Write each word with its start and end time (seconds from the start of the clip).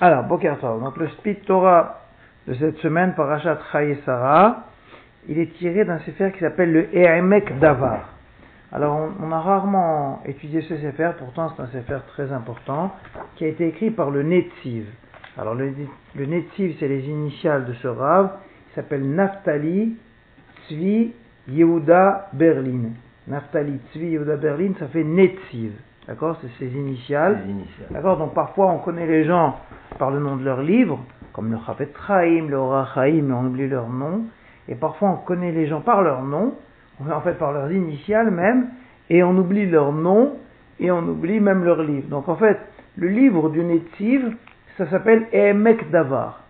Alors, 0.00 0.24
Boker 0.24 0.56
Donc, 0.60 0.96
le 0.96 1.08
Spit 1.10 1.36
Torah 1.46 2.00
de 2.48 2.54
cette 2.54 2.78
semaine, 2.78 3.14
Parashat 3.14 3.60
Sarah, 4.04 4.64
il 5.28 5.38
est 5.38 5.56
tiré 5.56 5.84
d'un 5.84 6.00
sefer 6.00 6.32
qui 6.32 6.40
s'appelle 6.40 6.72
le 6.72 6.92
Eremek 6.92 7.60
Davar. 7.60 8.12
Alors, 8.72 9.08
on, 9.22 9.30
a 9.30 9.40
rarement 9.40 10.20
étudié 10.26 10.62
ce 10.62 10.78
sefer, 10.78 11.12
pourtant 11.16 11.52
c'est 11.54 11.62
un 11.62 11.68
sefer 11.68 12.00
très 12.08 12.32
important, 12.32 12.92
qui 13.36 13.44
a 13.44 13.48
été 13.48 13.68
écrit 13.68 13.92
par 13.92 14.10
le 14.10 14.24
Netziv. 14.24 14.86
Alors, 15.38 15.54
le, 15.54 15.72
Netziv, 16.16 16.76
c'est 16.80 16.88
les 16.88 17.08
initiales 17.08 17.66
de 17.66 17.72
ce 17.74 17.86
Rav, 17.86 18.32
il 18.68 18.74
s'appelle 18.74 19.08
Naftali 19.08 19.96
Tzvi 20.66 21.12
Yehuda 21.46 22.30
Berlin. 22.32 22.94
Naftali 23.28 23.78
Tzvi 23.92 24.06
Yehuda 24.06 24.36
Berlin, 24.38 24.72
ça 24.80 24.88
fait 24.88 25.04
Netziv. 25.04 25.70
D'accord 26.06 26.38
C'est 26.40 26.50
ses 26.58 26.76
initiales. 26.76 27.40
D'accord 27.90 28.16
Donc 28.18 28.34
parfois 28.34 28.66
on 28.66 28.78
connaît 28.78 29.06
les 29.06 29.24
gens 29.24 29.58
par 29.98 30.10
le 30.10 30.18
nom 30.18 30.36
de 30.36 30.44
leur 30.44 30.62
livre, 30.62 30.98
comme 31.32 31.50
le 31.50 31.58
Chafet 31.66 31.88
Chaim, 32.06 32.46
le 32.48 32.60
Rachaim, 32.60 33.22
mais 33.22 33.34
on 33.34 33.46
oublie 33.46 33.68
leur 33.68 33.88
nom. 33.88 34.24
Et 34.68 34.74
parfois 34.74 35.10
on 35.10 35.16
connaît 35.16 35.52
les 35.52 35.66
gens 35.66 35.80
par 35.80 36.02
leur 36.02 36.22
nom, 36.22 36.54
en 37.00 37.20
fait 37.20 37.34
par 37.34 37.52
leurs 37.52 37.70
initiales 37.72 38.30
même, 38.30 38.68
et 39.08 39.22
on 39.22 39.36
oublie 39.36 39.66
leur 39.66 39.92
nom, 39.92 40.36
et 40.78 40.90
on 40.90 41.00
oublie 41.00 41.40
même 41.40 41.64
leur 41.64 41.82
livre. 41.82 42.08
Donc 42.08 42.28
en 42.28 42.36
fait, 42.36 42.58
le 42.96 43.08
livre 43.08 43.50
du 43.50 43.62
Netziv, 43.62 44.34
ça 44.78 44.88
s'appelle 44.88 45.26
Emek 45.32 45.90
Davar. 45.90 46.42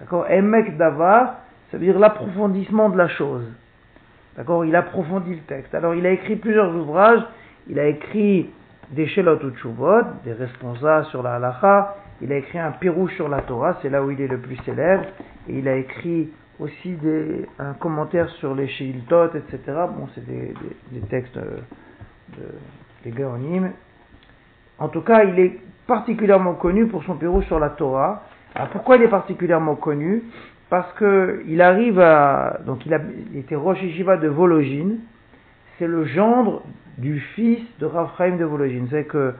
D'accord 0.00 0.26
Emek 0.28 0.76
Davar, 0.76 1.36
ça 1.70 1.78
veut 1.78 1.84
dire 1.84 1.98
l'approfondissement 1.98 2.88
de 2.88 2.98
la 2.98 3.08
chose. 3.08 3.44
D'accord 4.36 4.64
Il 4.64 4.74
approfondit 4.76 5.34
le 5.34 5.42
texte. 5.42 5.74
Alors 5.74 5.94
il 5.94 6.06
a 6.06 6.10
écrit 6.10 6.36
plusieurs 6.36 6.74
ouvrages. 6.74 7.22
Il 7.68 7.78
a 7.78 7.86
écrit 7.86 8.48
des 8.92 9.06
Shelot 9.06 9.38
Chuvot, 9.56 10.00
des 10.24 10.32
responsables 10.32 11.06
sur 11.06 11.22
la 11.22 11.34
halacha. 11.34 11.96
Il 12.22 12.32
a 12.32 12.36
écrit 12.36 12.58
un 12.58 12.72
Pérou 12.72 13.08
sur 13.10 13.28
la 13.28 13.42
Torah, 13.42 13.78
c'est 13.82 13.90
là 13.90 14.02
où 14.02 14.10
il 14.10 14.20
est 14.20 14.26
le 14.26 14.38
plus 14.38 14.56
célèbre. 14.64 15.04
Et 15.48 15.58
il 15.58 15.68
a 15.68 15.76
écrit 15.76 16.30
aussi 16.58 16.92
des, 16.94 17.46
un 17.58 17.74
commentaire 17.74 18.28
sur 18.40 18.54
les 18.54 18.68
Sheiltot, 18.68 19.34
etc. 19.34 19.58
Bon, 19.96 20.08
c'est 20.14 20.26
des, 20.26 20.54
textes 21.10 21.36
euh, 21.36 21.58
de, 22.36 22.44
des 23.04 23.10
Gaonim. 23.10 23.70
En 24.78 24.88
tout 24.88 25.02
cas, 25.02 25.24
il 25.24 25.38
est 25.38 25.58
particulièrement 25.86 26.54
connu 26.54 26.86
pour 26.86 27.04
son 27.04 27.16
Pérou 27.16 27.42
sur 27.42 27.58
la 27.58 27.70
Torah. 27.70 28.22
Alors 28.54 28.70
pourquoi 28.70 28.96
il 28.96 29.02
est 29.02 29.08
particulièrement 29.08 29.76
connu? 29.76 30.24
Parce 30.70 30.92
qu'il 30.98 31.62
arrive 31.62 32.00
à. 32.00 32.60
Donc 32.66 32.84
il, 32.86 32.94
a, 32.94 33.00
il 33.32 33.38
était 33.38 33.56
Rosh 33.56 33.82
Yeshiva 33.82 34.16
de 34.16 34.28
Vologine. 34.28 35.00
C'est 35.78 35.86
le 35.86 36.04
gendre 36.04 36.62
du 36.96 37.20
fils 37.20 37.60
de 37.78 37.86
Raphaël 37.86 38.36
de 38.36 38.44
Vologine. 38.44 38.88
C'est 38.90 39.04
que 39.04 39.34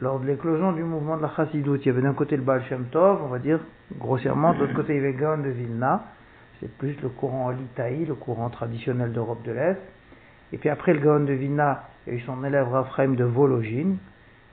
lors 0.00 0.20
de 0.20 0.26
l'éclosion 0.26 0.72
du 0.72 0.84
mouvement 0.84 1.16
de 1.16 1.22
la 1.22 1.30
Chassidut, 1.34 1.76
il 1.76 1.86
y 1.86 1.90
avait 1.90 2.02
d'un 2.02 2.14
côté 2.14 2.36
le 2.36 2.42
Baal 2.42 2.62
Shem 2.68 2.84
Tov, 2.92 3.22
on 3.24 3.28
va 3.28 3.38
dire 3.38 3.58
grossièrement, 3.98 4.54
de 4.54 4.60
l'autre 4.60 4.74
côté 4.74 4.94
il 4.94 5.02
y 5.02 5.04
avait 5.04 5.14
Gaon 5.14 5.38
de 5.38 5.48
Vilna, 5.48 6.04
c'est 6.60 6.70
plus 6.78 6.96
le 7.02 7.08
courant 7.08 7.50
Litaï, 7.50 8.04
le 8.04 8.14
courant 8.14 8.50
traditionnel 8.50 9.12
d'Europe 9.12 9.42
de 9.44 9.52
l'Est. 9.52 9.78
Et 10.52 10.58
puis 10.58 10.68
après 10.68 10.94
le 10.94 11.00
Gaon 11.00 11.24
de 11.24 11.32
Vilna, 11.32 11.84
il 12.06 12.12
y 12.12 12.16
a 12.16 12.18
eu 12.18 12.22
son 12.22 12.44
élève 12.44 12.68
Raphaël 12.68 13.16
de 13.16 13.24
Vologine, 13.24 13.98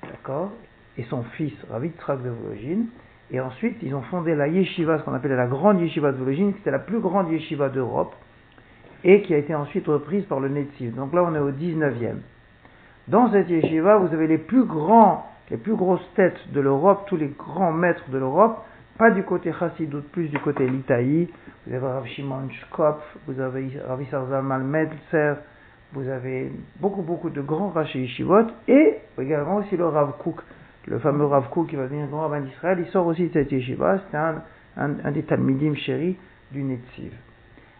d'accord, 0.01 0.51
et 0.97 1.03
son 1.03 1.23
fils 1.23 1.53
Ravitrak 1.69 2.23
de 2.23 2.29
Vologine. 2.29 2.87
Et 3.31 3.39
ensuite, 3.39 3.77
ils 3.81 3.93
ont 3.95 4.03
fondé 4.03 4.35
la 4.35 4.47
yeshiva, 4.47 4.99
ce 4.99 5.03
qu'on 5.03 5.13
appelait 5.13 5.35
la 5.35 5.47
grande 5.47 5.79
yeshiva 5.81 6.11
de 6.11 6.17
Vologine, 6.17 6.53
qui 6.53 6.59
était 6.59 6.71
la 6.71 6.79
plus 6.79 6.99
grande 6.99 7.31
yeshiva 7.31 7.69
d'Europe, 7.69 8.15
et 9.05 9.21
qui 9.21 9.33
a 9.33 9.37
été 9.37 9.53
ensuite 9.53 9.87
reprise 9.87 10.25
par 10.25 10.39
le 10.39 10.49
Netziv. 10.49 10.95
Donc 10.95 11.13
là, 11.13 11.23
on 11.23 11.33
est 11.35 11.39
au 11.39 11.51
19e. 11.51 12.17
Dans 13.07 13.31
cette 13.31 13.49
yeshiva, 13.49 13.97
vous 13.97 14.11
avez 14.13 14.25
les 14.25 14.39
plus 14.39 14.65
grands, 14.65 15.29
les 15.51 15.57
plus 15.57 15.75
grosses 15.75 16.05
têtes 16.15 16.39
de 16.51 16.59
l'Europe, 16.59 17.05
tous 17.07 17.15
les 17.15 17.31
grands 17.37 17.71
maîtres 17.71 18.09
de 18.09 18.17
l'Europe, 18.17 18.65
pas 18.97 19.11
du 19.11 19.21
côté 19.23 19.53
Chassidut, 19.53 20.01
plus 20.11 20.29
du 20.29 20.39
côté 20.39 20.67
Litaï. 20.67 21.29
Vous 21.67 21.73
avez 21.75 21.85
Rav 21.85 22.05
Shimon 22.07 22.49
Shkopf, 22.49 23.03
vous 23.27 23.39
avez 23.39 23.69
Rav 23.87 24.01
Zalman 24.09 24.63
Meltzer, 24.63 25.35
vous 25.93 26.09
avez 26.09 26.51
beaucoup, 26.79 27.03
beaucoup 27.03 27.29
de 27.29 27.41
grands 27.41 27.69
Rashi 27.69 27.99
Yeshivot, 27.99 28.47
et 28.67 28.95
également 29.21 29.57
aussi 29.57 29.77
le 29.77 29.85
Rav 29.85 30.13
Kook, 30.17 30.41
le 30.87 30.97
fameux 30.97 31.25
Rav 31.25 31.49
Kook 31.49 31.67
qui 31.69 31.75
va 31.75 31.83
devenir 31.83 32.07
grand 32.07 32.21
rabbin 32.21 32.41
d'Israël, 32.41 32.79
il 32.79 32.87
sort 32.87 33.05
aussi 33.05 33.27
de 33.27 33.33
cette 33.33 33.51
yeshiva, 33.51 33.99
c'est 34.09 34.17
un, 34.17 34.41
un, 34.77 35.11
des 35.11 35.23
Talmidim 35.23 35.75
chéris 35.75 36.17
du 36.51 36.63
Netziv. 36.63 37.11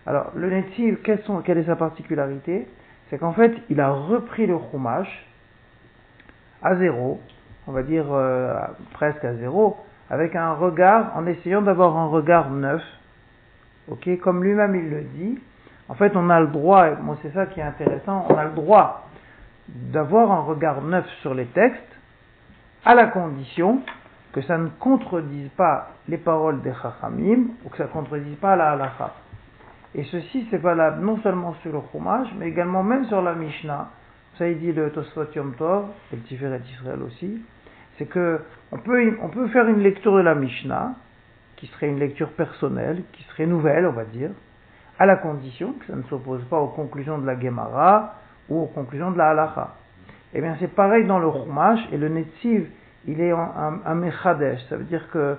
Alors, 0.07 0.31
le 0.35 0.49
Netziv, 0.49 0.99
quelle 1.01 1.57
est 1.57 1.65
sa 1.65 1.75
particularité? 1.75 2.67
C'est 3.09 3.17
qu'en 3.17 3.33
fait, 3.33 3.53
il 3.69 3.79
a 3.79 3.91
repris 3.91 4.45
le 4.45 4.57
Chumash 4.71 5.25
à 6.61 6.75
zéro, 6.75 7.19
on 7.67 7.71
va 7.71 7.83
dire 7.83 8.05
euh, 8.11 8.55
presque 8.93 9.23
à 9.23 9.35
zéro, 9.35 9.77
avec 10.09 10.35
un 10.35 10.53
regard, 10.53 11.11
en 11.15 11.25
essayant 11.25 11.61
d'avoir 11.61 11.97
un 11.97 12.07
regard 12.07 12.51
neuf, 12.51 12.81
ok, 13.87 14.19
comme 14.19 14.43
lui-même 14.43 14.75
il 14.75 14.89
le 14.89 15.01
dit. 15.01 15.39
En 15.89 15.95
fait, 15.95 16.15
on 16.15 16.29
a 16.29 16.39
le 16.39 16.47
droit, 16.47 16.87
et 16.87 16.95
c'est 17.21 17.33
ça 17.33 17.47
qui 17.47 17.59
est 17.59 17.63
intéressant, 17.63 18.25
on 18.29 18.35
a 18.35 18.45
le 18.45 18.51
droit 18.51 19.07
d'avoir 19.67 20.31
un 20.31 20.41
regard 20.41 20.81
neuf 20.81 21.05
sur 21.21 21.33
les 21.33 21.45
textes, 21.45 21.81
à 22.83 22.93
la 22.93 23.07
condition 23.07 23.81
que 24.33 24.41
ça 24.41 24.57
ne 24.57 24.67
contredise 24.79 25.49
pas 25.57 25.89
les 26.07 26.17
paroles 26.17 26.61
des 26.61 26.73
Chachamim, 26.81 27.47
ou 27.63 27.69
que 27.69 27.77
ça 27.77 27.85
ne 27.85 27.89
contredise 27.89 28.35
pas 28.37 28.55
la 28.55 28.71
halakha. 28.71 29.13
Et 29.97 30.03
ceci, 30.11 30.45
c'est 30.51 30.57
valable 30.57 31.03
non 31.03 31.17
seulement 31.21 31.53
sur 31.61 31.71
le 31.71 31.79
Chumash, 31.91 32.27
mais 32.37 32.49
également 32.49 32.83
même 32.83 33.05
sur 33.05 33.21
la 33.21 33.33
Mishnah. 33.33 33.89
Ça, 34.37 34.47
il 34.49 34.59
dit 34.59 34.73
le 34.73 34.91
Tosfot 34.91 35.31
Yom 35.33 35.55
Tov, 35.55 35.85
et 36.11 36.17
le 36.17 36.21
Tiferet 36.23 36.61
Israël 36.73 37.01
aussi. 37.01 37.41
C'est 37.97 38.05
que 38.05 38.41
on 38.73 38.77
peut, 38.77 39.17
on 39.21 39.29
peut 39.29 39.47
faire 39.47 39.67
une 39.69 39.79
lecture 39.79 40.13
de 40.17 40.21
la 40.21 40.35
Mishnah, 40.35 40.95
qui 41.55 41.67
serait 41.67 41.87
une 41.87 41.99
lecture 41.99 42.29
personnelle, 42.31 43.03
qui 43.13 43.23
serait 43.23 43.45
nouvelle, 43.45 43.85
on 43.87 43.93
va 43.93 44.03
dire, 44.03 44.31
à 44.99 45.05
la 45.05 45.15
condition 45.15 45.73
que 45.73 45.85
ça 45.85 45.95
ne 45.95 46.03
s'oppose 46.03 46.43
pas 46.49 46.59
aux 46.59 46.67
conclusions 46.67 47.17
de 47.17 47.25
la 47.25 47.39
Gemara 47.39 48.15
ou 48.49 48.63
aux 48.63 48.67
conclusions 48.67 49.11
de 49.11 49.17
la 49.17 49.29
Halacha. 49.29 49.75
Eh 50.33 50.41
bien, 50.41 50.57
c'est 50.59 50.75
pareil 50.75 51.05
dans 51.05 51.19
le 51.19 51.31
Chumash, 51.31 51.79
et 51.93 51.97
le 51.97 52.09
Netziv, 52.09 52.67
il 53.07 53.21
est 53.21 53.31
un, 53.31 53.79
un, 53.85 53.95
Mechadesh, 53.95 54.59
ça 54.67 54.75
veut 54.75 54.83
dire 54.83 55.09
que 55.11 55.37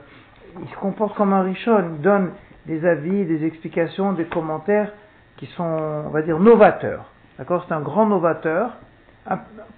il 0.63 0.69
se 0.69 0.77
comporte 0.77 1.15
comme 1.15 1.35
un 1.35 1.43
Rishon, 1.43 1.97
il 1.97 2.01
donne 2.01 2.31
des 2.67 2.85
avis, 2.85 3.25
des 3.25 3.45
explications, 3.45 4.13
des 4.13 4.25
commentaires 4.25 4.93
qui 5.37 5.47
sont, 5.47 5.65
on 5.65 6.11
va 6.11 6.23
dire, 6.23 6.39
novateurs. 6.39 7.05
D'accord? 7.39 7.65
C'est 7.69 7.75
un 7.75 7.81
grand 7.81 8.07
novateur. 8.07 8.77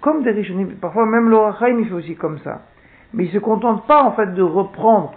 Comme 0.01 0.23
des 0.23 0.31
riches, 0.31 0.51
parfois 0.79 1.05
même 1.05 1.29
l'Orachaim, 1.29 1.79
il 1.79 1.87
fait 1.87 1.93
aussi 1.93 2.15
comme 2.15 2.39
ça. 2.39 2.61
Mais 3.13 3.25
il 3.25 3.31
se 3.31 3.39
contente 3.39 3.87
pas, 3.87 4.03
en 4.03 4.11
fait, 4.13 4.33
de 4.33 4.43
reprendre 4.43 5.13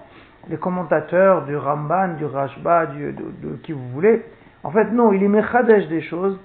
les 0.49 0.57
commentateurs 0.57 1.45
du 1.45 1.57
Ramban, 1.57 2.15
du 2.17 2.25
Rashba, 2.25 2.87
du, 2.87 3.13
de, 3.13 3.57
qui 3.63 3.73
vous 3.73 3.89
voulez. 3.91 4.25
En 4.65 4.71
fait, 4.71 4.91
non, 4.91 5.13
il 5.13 5.23
est 5.23 5.29
mechadèche 5.29 5.89
des 5.89 6.03
choses, 6.03 6.39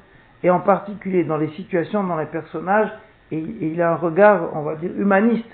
et 0.44 0.50
en 0.50 0.59
particulier 0.59 1.24
dans 1.24 1.38
les 1.38 1.50
situations, 1.50 2.04
dans 2.04 2.18
les 2.18 2.26
personnages, 2.26 2.90
et, 3.32 3.40
il 3.40 3.82
a 3.82 3.92
un 3.94 3.96
regard, 3.96 4.56
on 4.56 4.62
va 4.62 4.76
dire, 4.76 4.92
humaniste 4.98 5.50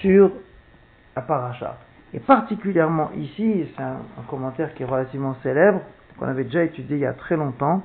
sur 0.00 0.30
la 1.14 1.22
paracha. 1.22 1.78
Et 2.16 2.20
particulièrement 2.20 3.10
ici, 3.18 3.68
c'est 3.76 3.82
un, 3.82 3.98
commentaire 4.26 4.72
qui 4.74 4.82
est 4.82 4.86
relativement 4.86 5.36
célèbre, 5.42 5.80
qu'on 6.18 6.26
avait 6.26 6.44
déjà 6.44 6.64
étudié 6.64 6.96
il 6.96 7.02
y 7.02 7.06
a 7.06 7.12
très 7.12 7.36
longtemps, 7.36 7.82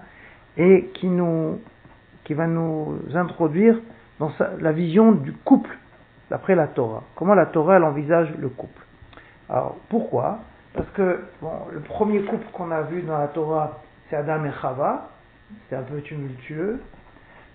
et 0.56 0.90
qui, 0.94 1.08
nous, 1.08 1.59
qui 2.24 2.34
va 2.34 2.47
nous 2.47 2.97
introduire 3.14 3.78
dans 4.19 4.31
la 4.62 4.72
vision 4.72 5.12
du 5.12 5.34
couple 5.34 5.78
d'après 6.30 6.56
la 6.56 6.68
Torah. 6.68 7.03
Comment 7.16 7.34
la 7.34 7.46
Torah 7.47 7.75
elle 7.75 7.84
envisage 7.84 8.34
le 8.40 8.47
couple. 8.47 8.81
Alors 9.50 9.75
pourquoi? 9.90 10.40
Parce 10.74 10.88
que 10.92 11.19
bon, 11.42 11.52
le 11.74 11.81
premier 11.81 12.22
couple 12.22 12.46
qu'on 12.53 12.72
a 12.72 12.84
vu 12.84 13.02
dans 13.02 13.18
la 13.18 13.28
Torah, 13.28 13.81
c'est 14.09 14.16
Adam 14.16 14.46
et 14.46 14.52
Chava, 14.62 15.09
c'est 15.68 15.75
un 15.75 15.81
peu 15.81 16.00
tumultueux. 16.00 16.80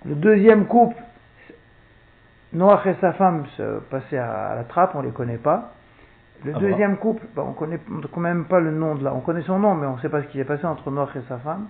Le 0.05 0.15
deuxième 0.15 0.67
couple, 0.67 0.97
Noach 2.53 2.87
et 2.87 2.97
sa 3.01 3.15
femme 3.15 3.47
se 3.57 3.79
passaient 3.91 4.19
à 4.19 4.55
la 4.55 4.65
trappe, 4.65 4.95
on 4.95 5.01
ne 5.01 5.07
les 5.07 5.13
connaît 5.13 5.39
pas. 5.39 5.72
Le 6.47 6.53
ah 6.54 6.60
deuxième 6.60 6.97
couple, 6.98 7.27
on 7.37 7.48
ne 7.48 7.54
connaît 7.54 7.81
quand 8.13 8.21
même 8.21 8.45
pas 8.45 8.60
le 8.60 8.71
nom 8.71 8.95
de 8.95 9.03
là, 9.03 9.13
on 9.13 9.21
connaît 9.21 9.43
son 9.43 9.59
nom, 9.59 9.75
mais 9.75 9.87
on 9.87 9.97
ne 9.97 10.01
sait 10.01 10.09
pas 10.09 10.22
ce 10.22 10.28
qui 10.28 10.39
s'est 10.39 10.45
passé 10.45 10.65
entre 10.65 10.93
Noach 10.93 11.16
et 11.16 11.22
sa 11.28 11.39
femme. 11.39 11.66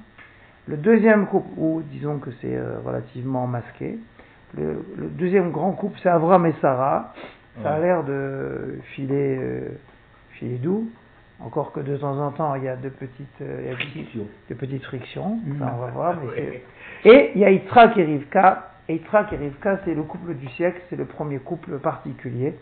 Le 0.69 0.76
deuxième 0.76 1.26
couple, 1.28 1.49
ou 1.56 1.82
disons 1.90 2.19
que 2.19 2.31
c'est 2.43 2.55
euh, 2.55 2.76
relativement 2.84 3.46
masqué, 3.46 3.99
le, 4.55 4.82
deuxième 4.99 5.50
grand 5.50 5.73
couple, 5.73 5.99
c'est 6.02 6.11
Avram 6.11 6.44
et 6.44 6.55
Sarah. 6.61 7.14
Ça 7.62 7.73
a 7.73 7.78
l'air 7.78 8.05
de 8.05 8.78
filer, 8.94 9.38
euh, 9.40 9.69
filer 10.32 10.58
doux, 10.58 10.90
encore 11.40 11.73
que 11.73 11.81
de 11.81 11.96
temps 11.96 12.19
en 12.19 12.31
temps 12.31 12.55
il 12.55 12.64
y 12.64 12.69
a 12.69 12.76
de 12.76 12.90
petites, 12.90 13.40
euh, 13.40 13.73
de 14.50 14.55
petites 14.55 14.84
frictions, 14.84 15.38
mm. 15.43 15.58
ça 15.58 15.73
on 15.75 15.81
va 15.81 15.87
voir. 15.87 16.17
Et 17.06 17.31
il 17.34 17.40
y 17.40 17.46
a 17.46 17.50
Yitzhak 17.50 17.96
et 17.96 18.05
Rivka. 18.05 18.73
Et 18.90 18.94
Yitzhak 18.96 19.32
et 19.32 19.37
Rivka, 19.37 19.78
c'est 19.87 19.94
le 19.94 20.02
couple 20.02 20.34
du 20.34 20.49
siècle, 20.50 20.82
c'est 20.90 20.96
le 20.96 21.06
premier 21.06 21.38
couple 21.38 21.78
particulier. 21.78 22.55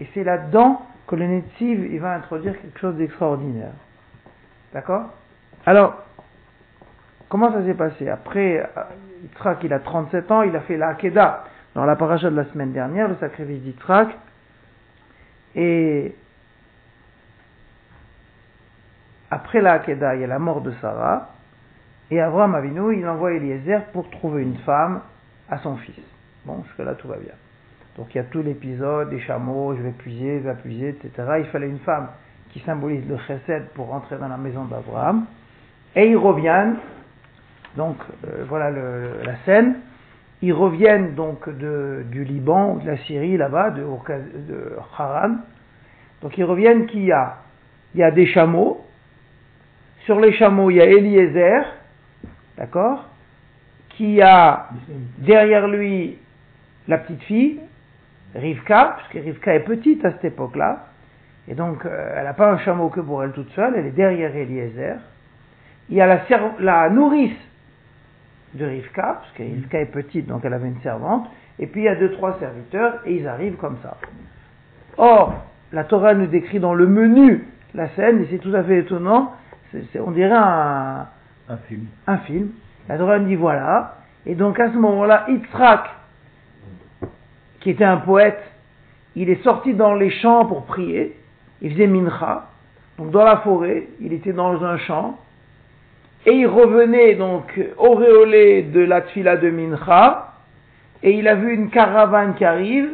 Et 0.00 0.08
c'est 0.12 0.24
là-dedans 0.24 0.82
que 1.06 1.16
le 1.16 1.26
Netziv 1.26 1.92
il 1.92 2.00
va 2.00 2.14
introduire 2.14 2.60
quelque 2.60 2.78
chose 2.78 2.96
d'extraordinaire. 2.96 3.72
D'accord? 4.72 5.10
Alors, 5.66 6.02
comment 7.28 7.52
ça 7.52 7.64
s'est 7.64 7.74
passé? 7.74 8.08
Après, 8.08 8.68
Yitzhak, 9.22 9.58
il 9.64 9.72
a 9.72 9.78
37 9.80 10.30
ans, 10.30 10.42
il 10.42 10.54
a 10.56 10.60
fait 10.60 10.76
la 10.76 10.96
dans 11.74 11.84
la 11.84 11.96
paracha 11.96 12.30
de 12.30 12.36
la 12.36 12.44
semaine 12.46 12.72
dernière, 12.72 13.08
le 13.08 13.16
sacrifice 13.16 13.60
d'Yitzhak, 13.60 14.08
et 15.54 16.14
après 19.30 19.60
la 19.62 19.72
Hakeda, 19.74 20.14
il 20.14 20.20
y 20.20 20.24
a 20.24 20.26
la 20.26 20.38
mort 20.38 20.60
de 20.60 20.72
Sarah, 20.80 21.30
et 22.10 22.20
Abraham 22.20 22.54
Avinu, 22.54 22.94
il 22.98 23.08
envoie 23.08 23.32
Eliezer 23.32 23.84
pour 23.92 24.10
trouver 24.10 24.42
une 24.42 24.58
femme 24.58 25.00
à 25.48 25.58
son 25.58 25.76
fils. 25.76 26.04
Bon, 26.44 26.62
jusque-là, 26.64 26.94
tout 26.94 27.08
va 27.08 27.16
bien. 27.16 27.32
Donc 27.96 28.14
il 28.14 28.18
y 28.18 28.20
a 28.20 28.24
tout 28.24 28.42
l'épisode, 28.42 29.10
des 29.10 29.20
chameaux, 29.20 29.74
je 29.76 29.82
vais 29.82 29.90
puiser, 29.90 30.40
je 30.40 30.48
vais 30.48 30.54
puiser, 30.54 30.88
etc. 30.90 31.10
Il 31.40 31.46
fallait 31.46 31.68
une 31.68 31.80
femme 31.80 32.08
qui 32.50 32.60
symbolise 32.60 33.06
le 33.08 33.18
chesed 33.18 33.68
pour 33.74 33.88
rentrer 33.88 34.16
dans 34.16 34.28
la 34.28 34.36
maison 34.36 34.64
d'Abraham. 34.64 35.26
Et 35.94 36.08
ils 36.08 36.16
reviennent, 36.16 36.76
donc 37.76 37.96
euh, 38.26 38.44
voilà 38.48 38.70
la 38.70 39.36
scène, 39.44 39.76
ils 40.40 40.52
reviennent 40.52 41.14
donc 41.14 41.48
de, 41.48 42.04
du 42.10 42.24
Liban, 42.24 42.76
de 42.76 42.86
la 42.86 42.96
Syrie 42.98 43.36
là-bas, 43.36 43.70
de, 43.70 43.82
de 43.82 44.76
Haran. 44.98 45.36
Donc 46.20 46.36
ils 46.36 46.44
reviennent 46.44 46.86
qu'il 46.86 47.04
y 47.04 47.12
a, 47.12 47.38
il 47.94 48.00
y 48.00 48.02
a 48.02 48.10
des 48.10 48.26
chameaux. 48.26 48.84
Sur 50.04 50.18
les 50.18 50.32
chameaux, 50.32 50.70
il 50.70 50.76
y 50.76 50.80
a 50.80 50.86
Eliezer, 50.86 51.64
d'accord, 52.58 53.08
qui 53.90 54.20
a 54.20 54.68
derrière 55.18 55.68
lui 55.68 56.18
la 56.88 56.98
petite 56.98 57.22
fille, 57.22 57.60
Rivka, 58.34 58.96
puisque 58.98 59.24
Rivka 59.24 59.54
est 59.54 59.60
petite 59.64 60.04
à 60.04 60.12
cette 60.12 60.24
époque-là, 60.24 60.86
et 61.48 61.54
donc 61.54 61.84
euh, 61.84 62.14
elle 62.16 62.24
n'a 62.24 62.34
pas 62.34 62.50
un 62.50 62.58
chameau 62.58 62.88
que 62.88 63.00
pour 63.00 63.22
elle 63.22 63.32
toute 63.32 63.50
seule, 63.50 63.74
elle 63.76 63.86
est 63.86 63.90
derrière 63.90 64.34
Eliezer. 64.34 64.96
Il 65.88 65.96
y 65.96 66.00
a 66.00 66.06
la, 66.06 66.20
la 66.60 66.90
nourrice 66.90 67.36
de 68.54 68.64
Rivka, 68.64 69.02
parce 69.20 69.32
que 69.32 69.42
Rivka 69.42 69.80
est 69.80 69.86
petite, 69.86 70.26
donc 70.26 70.44
elle 70.44 70.54
avait 70.54 70.68
une 70.68 70.80
servante, 70.80 71.28
et 71.58 71.66
puis 71.66 71.82
il 71.82 71.84
y 71.84 71.88
a 71.88 71.96
deux, 71.96 72.12
trois 72.12 72.38
serviteurs, 72.38 73.00
et 73.04 73.16
ils 73.16 73.26
arrivent 73.26 73.56
comme 73.56 73.76
ça. 73.82 73.96
Or, 74.96 75.44
la 75.72 75.84
Torah 75.84 76.14
nous 76.14 76.26
décrit 76.26 76.60
dans 76.60 76.74
le 76.74 76.86
menu 76.86 77.46
la 77.74 77.88
scène, 77.90 78.22
et 78.22 78.28
c'est 78.30 78.38
tout 78.38 78.54
à 78.54 78.62
fait 78.62 78.78
étonnant, 78.78 79.32
on 79.98 80.10
dirait 80.10 80.36
un, 80.36 81.06
un, 81.48 81.56
film. 81.68 81.86
un 82.06 82.18
film. 82.18 82.50
La 82.88 82.98
Torah 82.98 83.18
nous 83.18 83.26
dit 83.26 83.36
voilà, 83.36 83.96
et 84.26 84.34
donc 84.34 84.60
à 84.60 84.70
ce 84.70 84.76
moment-là, 84.76 85.24
Yitzhak, 85.28 85.84
qui 87.62 87.70
était 87.70 87.84
un 87.84 87.98
poète, 87.98 88.42
il 89.16 89.30
est 89.30 89.42
sorti 89.42 89.74
dans 89.74 89.94
les 89.94 90.10
champs 90.10 90.44
pour 90.44 90.64
prier, 90.64 91.16
il 91.60 91.72
faisait 91.72 91.86
mincha, 91.86 92.46
donc 92.98 93.10
dans 93.10 93.24
la 93.24 93.38
forêt, 93.38 93.88
il 94.00 94.12
était 94.12 94.32
dans 94.32 94.62
un 94.64 94.78
champ, 94.78 95.18
et 96.26 96.32
il 96.32 96.46
revenait 96.46 97.14
donc 97.14 97.60
auréolé 97.78 98.62
de 98.62 98.80
la 98.80 99.00
tfila 99.02 99.36
de 99.36 99.50
Mincha, 99.50 100.34
et 101.02 101.12
il 101.12 101.26
a 101.26 101.34
vu 101.34 101.52
une 101.52 101.70
caravane 101.70 102.34
qui 102.34 102.44
arrive, 102.44 102.90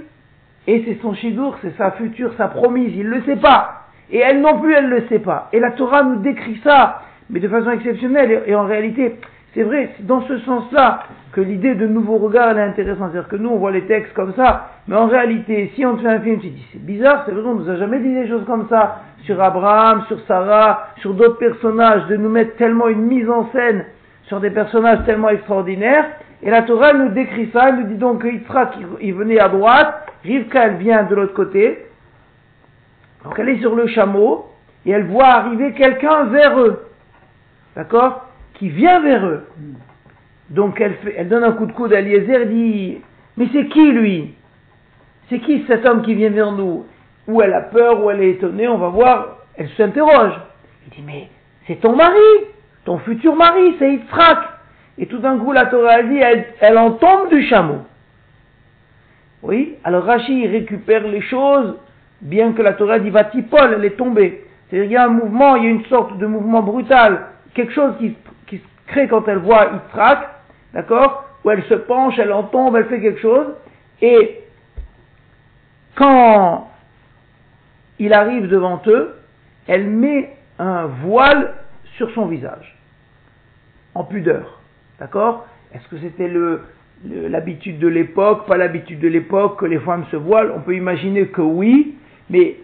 et 0.67 0.85
c'est 0.87 1.01
son 1.03 1.15
chidour, 1.15 1.57
c'est 1.63 1.77
sa 1.77 1.91
future, 1.93 2.33
sa 2.37 2.49
promise, 2.49 2.93
il 2.95 3.05
ne 3.05 3.17
le 3.17 3.23
sait 3.23 3.37
pas. 3.37 3.87
Et 4.11 4.19
elle 4.19 4.41
non 4.41 4.59
plus, 4.61 4.75
elle 4.75 4.89
ne 4.89 4.97
le 4.97 5.09
sait 5.09 5.19
pas. 5.19 5.49
Et 5.53 5.61
la 5.61 5.73
Torah 5.73 6.03
nous 6.03 6.21
décrit 6.21 6.61
ça, 6.65 7.03
mais 7.29 7.41
de 7.41 7.49
façon 7.49 7.71
exceptionnelle, 7.71 8.45
et 8.47 8.55
en 8.55 8.65
réalité, 8.65 9.17
c'est 9.55 9.63
vrai, 9.63 9.95
dans 10.01 10.23
ce 10.23 10.39
sens-là 10.41 11.05
que 11.33 11.41
l'idée 11.41 11.75
de 11.75 11.87
nouveau 11.87 12.17
regard 12.19 12.57
est 12.59 12.63
intéressante. 12.63 13.11
C'est-à-dire 13.13 13.29
que 13.29 13.37
nous, 13.37 13.51
on 13.51 13.59
voit 13.59 13.71
les 13.71 13.87
textes 13.87 14.15
comme 14.15 14.35
ça, 14.35 14.71
mais 14.87 14.97
en 14.97 15.07
réalité, 15.07 15.73
si 15.75 15.85
on 15.85 15.97
te 15.97 16.03
fait 16.03 16.09
un 16.09 16.21
film, 16.21 16.41
tu 16.41 16.49
te 16.49 16.55
dis, 16.55 16.67
c'est 16.73 16.85
bizarre, 16.85 17.25
c'est 17.27 17.33
vrai, 17.33 17.43
on 17.45 17.55
nous 17.55 17.69
a 17.69 17.77
jamais 17.77 17.99
dit 18.01 18.13
des 18.13 18.29
choses 18.29 18.45
comme 18.47 18.69
ça 18.69 19.03
sur 19.25 19.41
Abraham, 19.43 20.05
sur 20.09 20.21
Sarah, 20.27 20.89
sur 21.01 21.15
d'autres 21.15 21.39
personnages, 21.39 22.07
de 22.07 22.17
nous 22.17 22.31
mettre 22.31 22.57
tellement 22.57 22.89
une 22.89 23.03
mise 23.03 23.29
en 23.29 23.51
scène 23.53 23.85
sur 24.25 24.41
des 24.41 24.51
personnages 24.51 25.05
tellement 25.05 25.29
extraordinaires. 25.29 26.07
Et 26.43 26.51
la 26.51 26.63
Torah 26.63 26.93
nous 26.93 27.11
décrit 27.11 27.51
ça, 27.53 27.69
elle 27.69 27.77
nous 27.77 27.87
dit 27.89 27.97
donc 27.97 28.23
que 28.23 28.29
Yitzhak, 28.29 28.75
il 29.01 29.15
venait 29.15 29.41
à 29.41 29.49
droite, 29.49 30.07
Rivka, 30.25 30.67
elle 30.67 30.77
vient 30.77 31.03
de 31.05 31.15
l'autre 31.15 31.35
côté. 31.35 31.87
Donc 33.25 33.39
elle 33.39 33.49
est 33.49 33.61
sur 33.61 33.75
le 33.75 33.87
chameau, 33.89 34.47
et 34.87 34.93
elle 34.93 35.07
voit 35.07 35.27
arriver 35.27 35.73
quelqu'un 35.73 36.25
vers 36.25 36.59
eux. 36.61 36.87
D'accord? 37.77 38.29
Qui 38.55 38.69
vient 38.71 39.01
vers 39.01 39.27
eux. 39.27 39.45
Donc 40.51 40.81
elle, 40.81 40.95
fait, 40.95 41.15
elle 41.17 41.29
donne 41.29 41.45
un 41.45 41.53
coup 41.53 41.67
de 41.67 41.73
coude 41.73 41.93
à 41.93 42.01
Eliezer 42.01 42.43
et 42.43 42.47
dit 42.47 42.99
Mais 43.37 43.49
c'est 43.53 43.67
qui 43.69 43.91
lui? 43.93 44.35
C'est 45.29 45.41
qui 45.41 45.65
cet 45.67 45.85
homme 45.85 46.03
qui 46.03 46.15
vient 46.15 46.31
vers 46.31 46.53
nous? 46.53 46.87
Ou 47.27 47.43
elle 47.43 47.53
a 47.53 47.61
peur, 47.61 48.03
ou 48.03 48.11
elle 48.11 48.23
est 48.23 48.31
étonnée, 48.31 48.67
on 48.67 48.79
va 48.79 48.89
voir. 48.89 49.39
Elle 49.57 49.69
s'interroge. 49.77 50.33
Il 50.87 50.97
dit 50.97 51.03
Mais 51.07 51.29
c'est 51.67 51.81
ton 51.81 51.95
mari, 51.95 52.19
ton 52.85 52.99
futur 52.99 53.37
mari, 53.37 53.77
c'est 53.79 53.93
Yitzhak. 53.93 54.39
Et 54.97 55.07
tout 55.07 55.19
d'un 55.19 55.39
coup, 55.39 55.53
la 55.53 55.67
Torah 55.67 56.03
dit 56.03 56.19
elle, 56.19 56.47
elle 56.61 56.79
en 56.79 56.93
tombe 56.93 57.29
du 57.29 57.43
chameau. 57.45 57.81
Oui, 59.43 59.77
alors 59.85 60.05
Rachi 60.05 60.49
récupère 60.49 61.07
les 61.07 61.21
choses, 61.21 61.77
bien 62.23 62.53
que 62.53 62.63
la 62.63 62.73
Torah 62.73 62.99
dit 62.99 63.11
Vatipol, 63.11 63.75
elle 63.77 63.85
est 63.85 63.97
tombée. 63.97 64.45
C'est-à-dire 64.69 64.89
qu'il 64.89 64.95
y 64.95 64.97
a 64.97 65.05
un 65.05 65.09
mouvement, 65.09 65.57
il 65.57 65.65
y 65.65 65.67
a 65.67 65.71
une 65.71 65.85
sorte 65.85 66.19
de 66.19 66.27
mouvement 66.27 66.63
brutal, 66.63 67.27
quelque 67.55 67.73
chose 67.73 67.93
qui 68.01 68.17
crée 68.89 69.07
quand 69.07 69.29
elle 69.29 69.39
voit 69.39 69.67
Yitzhak, 69.67 70.38
d'accord 70.73 71.25
Où 71.45 71.51
elle 71.51 71.63
se 71.65 71.75
penche, 71.75 72.19
elle 72.19 72.33
en 72.33 72.45
tombe, 72.45 72.77
elle 72.77 72.87
fait 72.87 73.01
quelque 73.01 73.21
chose, 73.21 73.47
et 74.01 74.41
quand 75.95 76.71
il 77.99 78.13
arrive 78.13 78.49
devant 78.49 78.81
eux, 78.87 79.17
elle 79.67 79.87
met 79.89 80.37
un 80.59 80.87
voile 80.87 81.55
sur 81.97 82.11
son 82.13 82.27
visage, 82.27 82.77
en 83.95 84.05
pudeur, 84.05 84.61
d'accord 85.01 85.47
Est-ce 85.75 85.87
que 85.89 85.99
c'était 85.99 86.31
l'habitude 87.29 87.79
de 87.79 87.89
l'époque, 87.89 88.47
pas 88.47 88.57
l'habitude 88.57 89.01
de 89.01 89.09
l'époque 89.09 89.59
que 89.59 89.67
les 89.67 89.81
femmes 89.81 90.05
se 90.11 90.17
voilent? 90.17 90.53
On 90.57 90.61
peut 90.61 90.77
imaginer 90.77 91.27
que 91.27 91.43
oui, 91.43 91.97
mais 92.31 92.57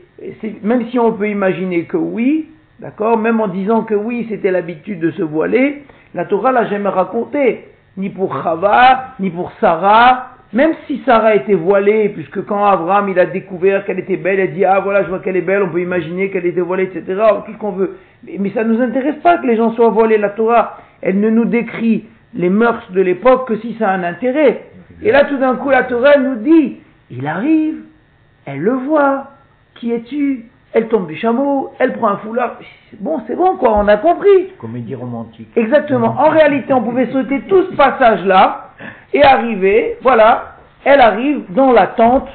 même 0.63 0.89
si 0.91 0.99
on 0.99 1.13
peut 1.13 1.29
imaginer 1.29 1.85
que 1.85 1.97
oui, 1.97 2.51
d'accord, 2.79 3.19
même 3.19 3.41
en 3.41 3.49
disant 3.49 3.83
que 3.83 3.95
oui, 3.95 4.27
c'était 4.29 4.51
l'habitude 4.51 5.01
de 5.01 5.11
se 5.13 5.23
voiler, 5.23 5.83
la 6.15 6.25
Torah 6.27 6.53
l'a 6.53 6.67
jamais 6.67 6.89
raconté, 6.89 7.65
ni 7.97 8.11
pour 8.11 8.43
Chava, 8.43 9.15
ni 9.21 9.31
pour 9.31 9.53
Sarah, 9.61 10.31
même 10.53 10.73
si 10.87 11.03
Sarah 11.05 11.35
était 11.35 11.55
voilée, 11.55 12.11
puisque 12.11 12.45
quand 12.45 12.65
Abraham 12.65 13.09
il 13.09 13.19
a 13.19 13.27
découvert 13.27 13.85
qu'elle 13.85 13.99
était 13.99 14.17
belle, 14.17 14.39
elle 14.39 14.55
dit 14.55 14.65
ah 14.65 14.81
voilà 14.81 15.03
je 15.03 15.09
vois 15.09 15.19
qu'elle 15.19 15.37
est 15.37 15.43
belle, 15.43 15.63
on 15.63 15.71
peut 15.71 15.81
imaginer 15.81 16.31
qu'elle 16.31 16.47
était 16.47 16.61
voilée, 16.61 16.85
etc. 16.85 17.21
Tout 17.45 17.53
ce 17.53 17.59
qu'on 17.59 17.73
veut. 17.73 17.97
Mais, 18.39 18.51
ça 18.51 18.65
ne 18.65 18.73
nous 18.73 18.81
intéresse 18.81 19.17
pas 19.23 19.39
que 19.39 19.47
les 19.47 19.57
gens 19.57 19.73
soient 19.73 19.91
voilés. 19.91 20.17
La 20.17 20.31
Torah, 20.31 20.79
elle 21.03 21.21
ne 21.21 21.29
nous 21.29 21.45
décrit 21.45 22.07
les 22.35 22.51
mœurs 22.51 22.91
de 22.93 23.01
l'époque 23.01 23.49
que 23.49 23.57
si 23.59 23.77
ça 23.79 23.91
a 23.91 23.95
un 23.95 24.05
intérêt. 24.05 24.67
Et 25.03 25.11
là 25.11 25.25
tout 25.25 25.39
d'un 25.39 25.57
coup 25.57 25.71
la 25.71 25.85
Torah 25.85 26.19
nous 26.19 26.37
dit, 26.37 26.79
il 27.11 27.27
arrive, 27.27 27.83
elle 28.47 28.61
le 28.61 28.73
voit, 28.73 29.33
qui 29.75 29.93
es-tu? 29.93 30.47
Elle 30.75 30.89
tombe 30.89 31.07
du 31.07 31.17
chameau, 31.17 31.73
elle 31.79 31.93
prend 31.93 32.09
un 32.09 32.17
foulard. 32.19 32.59
Bon, 32.99 33.21
c'est 33.27 33.37
bon, 33.37 33.57
quoi, 33.57 33.75
on 33.77 33.87
a 33.87 33.97
compris. 33.97 34.53
Comédie 34.59 34.97
romantique. 34.97 35.49
Exactement. 35.55 36.17
En 36.19 36.29
réalité, 36.31 36.73
on 36.73 36.83
pouvait 36.83 37.11
sauter 37.13 37.43
tout 37.43 37.63
ce 37.71 37.77
passage-là 37.77 38.71
et 39.13 39.23
arriver, 39.23 39.99
voilà, 40.03 40.57
elle 40.85 41.01
arrive 41.01 41.45
dans 41.51 41.71
la 41.71 41.87
tente 41.87 42.29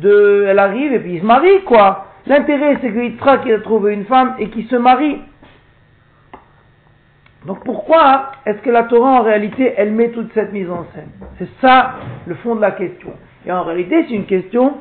de. 0.00 0.46
Elle 0.48 0.58
arrive 0.58 0.92
et 0.92 0.98
puis 0.98 1.14
il 1.14 1.20
se 1.20 1.24
marie, 1.24 1.62
quoi. 1.64 2.06
L'intérêt, 2.26 2.76
c'est 2.80 2.90
que 2.90 2.98
Yitzhak, 2.98 3.42
il 3.46 3.52
a 3.52 3.60
trouvé 3.60 3.94
une 3.94 4.04
femme 4.04 4.34
et 4.40 4.50
qu'il 4.50 4.66
se 4.66 4.76
marie. 4.76 5.20
Donc 7.46 7.62
pourquoi 7.64 8.32
est-ce 8.44 8.58
que 8.62 8.70
la 8.70 8.82
Torah, 8.82 9.20
en 9.20 9.22
réalité, 9.22 9.74
elle 9.76 9.92
met 9.92 10.08
toute 10.08 10.32
cette 10.34 10.52
mise 10.52 10.68
en 10.68 10.84
scène? 10.92 11.10
C'est 11.38 11.48
ça 11.60 11.92
le 12.26 12.34
fond 12.34 12.56
de 12.56 12.60
la 12.60 12.72
question. 12.72 13.12
Et 13.46 13.52
en 13.52 13.62
réalité, 13.62 14.04
c'est 14.08 14.14
une 14.14 14.26
question 14.26 14.74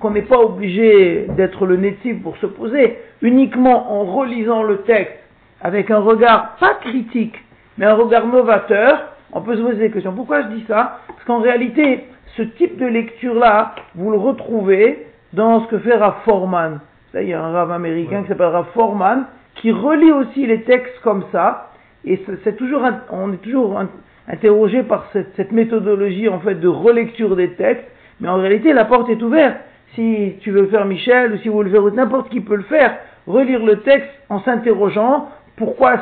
qu'on 0.00 0.10
n'est 0.10 0.22
pas 0.22 0.38
obligé 0.38 1.26
d'être 1.36 1.66
le 1.66 1.76
natif 1.76 2.22
pour 2.22 2.36
se 2.38 2.46
poser, 2.46 2.98
uniquement 3.20 3.92
en 3.92 4.04
relisant 4.04 4.62
le 4.62 4.78
texte 4.78 5.18
avec 5.60 5.90
un 5.90 5.98
regard 5.98 6.56
pas 6.56 6.74
critique, 6.74 7.36
mais 7.78 7.86
un 7.86 7.94
regard 7.94 8.26
novateur, 8.26 9.12
on 9.32 9.40
peut 9.40 9.56
se 9.56 9.62
poser 9.62 9.78
des 9.78 9.90
questions. 9.90 10.12
Pourquoi 10.12 10.42
je 10.42 10.48
dis 10.48 10.64
ça? 10.66 10.98
Parce 11.06 11.24
qu'en 11.24 11.40
réalité, 11.40 12.04
ce 12.36 12.42
type 12.42 12.78
de 12.78 12.86
lecture-là, 12.86 13.74
vous 13.94 14.10
le 14.10 14.18
retrouvez 14.18 15.06
dans 15.32 15.64
ce 15.64 15.68
que 15.68 15.78
fait 15.78 15.94
Rav 15.94 16.16
Forman. 16.24 16.80
il 17.14 17.28
y 17.28 17.32
a 17.32 17.42
un 17.42 17.52
Rav 17.52 17.70
américain 17.70 18.22
qui 18.22 18.28
s'appelle 18.28 18.46
Rav 18.46 18.66
Forman, 18.74 19.26
qui 19.54 19.70
relit 19.70 20.12
aussi 20.12 20.46
les 20.46 20.62
textes 20.62 20.98
comme 21.02 21.24
ça, 21.30 21.70
et 22.04 22.20
c'est 22.42 22.56
toujours, 22.56 22.82
on 23.10 23.32
est 23.32 23.42
toujours 23.42 23.80
interrogé 24.28 24.82
par 24.82 25.06
cette, 25.12 25.34
cette 25.36 25.52
méthodologie 25.52 26.28
en 26.28 26.40
fait 26.40 26.56
de 26.56 26.68
relecture 26.68 27.36
des 27.36 27.50
textes, 27.50 27.86
mais 28.20 28.28
en 28.28 28.36
réalité, 28.36 28.72
la 28.72 28.84
porte 28.84 29.08
est 29.10 29.22
ouverte. 29.22 29.56
Si 29.94 30.34
tu 30.40 30.50
veux 30.50 30.66
faire 30.66 30.84
Michel, 30.84 31.32
ou 31.32 31.38
si 31.38 31.48
vous 31.48 31.62
le 31.62 31.70
faire 31.70 31.82
n'importe 31.92 32.30
qui 32.30 32.40
peut 32.40 32.56
le 32.56 32.62
faire, 32.62 32.96
relire 33.26 33.64
le 33.64 33.80
texte 33.80 34.10
en 34.28 34.40
s'interrogeant 34.40 35.28
pourquoi 35.56 35.98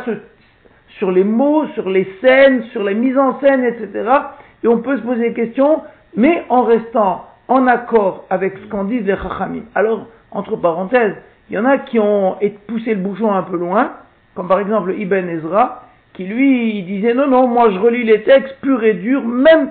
sur 0.98 1.10
les 1.10 1.24
mots, 1.24 1.66
sur 1.74 1.88
les 1.88 2.06
scènes, 2.20 2.64
sur 2.72 2.82
la 2.82 2.94
mise 2.94 3.18
en 3.18 3.40
scène, 3.40 3.64
etc. 3.64 4.08
Et 4.62 4.68
on 4.68 4.78
peut 4.78 4.96
se 4.96 5.02
poser 5.02 5.30
des 5.30 5.34
questions, 5.34 5.82
mais 6.16 6.44
en 6.48 6.62
restant 6.62 7.26
en 7.48 7.66
accord 7.66 8.26
avec 8.30 8.56
ce 8.58 8.66
qu'en 8.68 8.84
disent 8.84 9.06
les 9.06 9.16
Chachamim. 9.16 9.62
Alors, 9.74 10.06
entre 10.30 10.56
parenthèses, 10.56 11.16
il 11.48 11.54
y 11.54 11.58
en 11.58 11.64
a 11.64 11.78
qui 11.78 11.98
ont 11.98 12.36
poussé 12.68 12.94
le 12.94 13.00
bouchon 13.00 13.32
un 13.32 13.42
peu 13.42 13.56
loin, 13.56 13.92
comme 14.34 14.46
par 14.46 14.60
exemple 14.60 14.94
Ibn 14.96 15.28
Ezra, 15.28 15.88
qui 16.12 16.24
lui 16.24 16.82
disait 16.84 17.14
non, 17.14 17.26
non, 17.26 17.48
moi 17.48 17.70
je 17.70 17.78
relis 17.78 18.04
les 18.04 18.22
textes 18.22 18.56
purs 18.60 18.84
et 18.84 18.94
durs, 18.94 19.24
même 19.24 19.70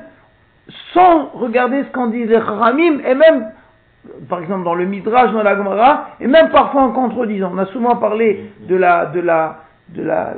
sans 0.93 1.29
regarder 1.33 1.83
ce 1.83 1.91
qu'en 1.91 2.07
disent 2.07 2.29
les 2.29 2.35
et 2.35 3.15
même, 3.15 3.51
par 4.27 4.41
exemple 4.41 4.63
dans 4.63 4.75
le 4.75 4.85
Midrash, 4.85 5.31
dans 5.31 5.43
la 5.43 5.55
Gemara, 5.55 6.11
et 6.19 6.27
même 6.27 6.49
parfois 6.49 6.83
en 6.83 6.91
contredisant. 6.91 7.51
On 7.53 7.57
a 7.57 7.65
souvent 7.67 7.95
parlé 7.95 8.51
de 8.67 8.75
la, 8.75 9.07
de 9.07 9.19
la, 9.19 9.57
de 9.89 10.03
la, 10.03 10.33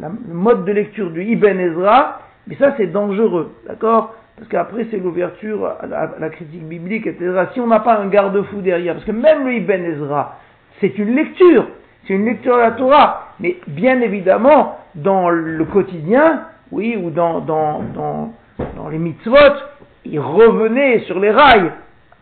la, 0.00 0.10
mode 0.28 0.64
de 0.64 0.72
lecture 0.72 1.10
du 1.10 1.24
Ibn 1.24 1.58
Ezra, 1.58 2.20
mais 2.46 2.56
ça 2.56 2.74
c'est 2.76 2.86
dangereux, 2.86 3.52
d'accord? 3.66 4.14
Parce 4.36 4.48
qu'après 4.48 4.86
c'est 4.90 4.98
l'ouverture 4.98 5.66
à, 5.66 6.10
la 6.18 6.30
critique 6.30 6.66
biblique, 6.68 7.06
etc. 7.06 7.46
Si 7.54 7.60
on 7.60 7.66
n'a 7.66 7.80
pas 7.80 7.98
un 7.98 8.06
garde-fou 8.08 8.60
derrière, 8.60 8.94
parce 8.94 9.06
que 9.06 9.12
même 9.12 9.46
le 9.46 9.54
Ibn 9.54 9.84
Ezra, 9.84 10.38
c'est 10.80 10.96
une 10.98 11.14
lecture, 11.14 11.66
c'est 12.06 12.14
une 12.14 12.24
lecture 12.24 12.56
de 12.56 12.60
la 12.60 12.70
Torah, 12.72 13.34
mais 13.40 13.56
bien 13.66 14.00
évidemment, 14.00 14.78
dans 14.94 15.28
le 15.30 15.64
quotidien, 15.64 16.42
oui, 16.70 16.96
ou 17.02 17.10
dans, 17.10 17.40
dans, 17.40 17.82
dans, 17.94 18.32
dans 18.76 18.88
les 18.88 18.98
mitzvot, 18.98 19.36
il 20.04 20.20
revenait 20.20 21.00
sur 21.00 21.18
les 21.20 21.30
rails. 21.30 21.72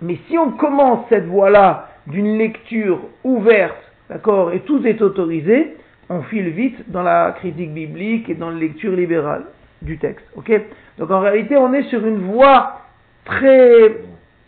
Mais 0.02 0.18
si 0.28 0.36
on 0.36 0.52
commence 0.52 1.06
cette 1.08 1.26
voie-là 1.26 1.88
d'une 2.06 2.38
lecture 2.38 3.00
ouverte, 3.24 3.76
d'accord, 4.10 4.52
et 4.52 4.60
tout 4.60 4.86
est 4.86 5.00
autorisé, 5.00 5.76
on 6.08 6.22
file 6.22 6.50
vite 6.50 6.90
dans 6.90 7.02
la 7.02 7.34
critique 7.38 7.72
biblique 7.72 8.28
et 8.28 8.34
dans 8.34 8.50
la 8.50 8.58
lecture 8.58 8.92
libérale 8.92 9.44
du 9.82 9.98
texte. 9.98 10.26
Ok? 10.36 10.52
Donc 10.98 11.10
en 11.10 11.20
réalité, 11.20 11.56
on 11.56 11.72
est 11.72 11.84
sur 11.84 12.06
une 12.06 12.18
voie 12.18 12.82
très 13.24 13.96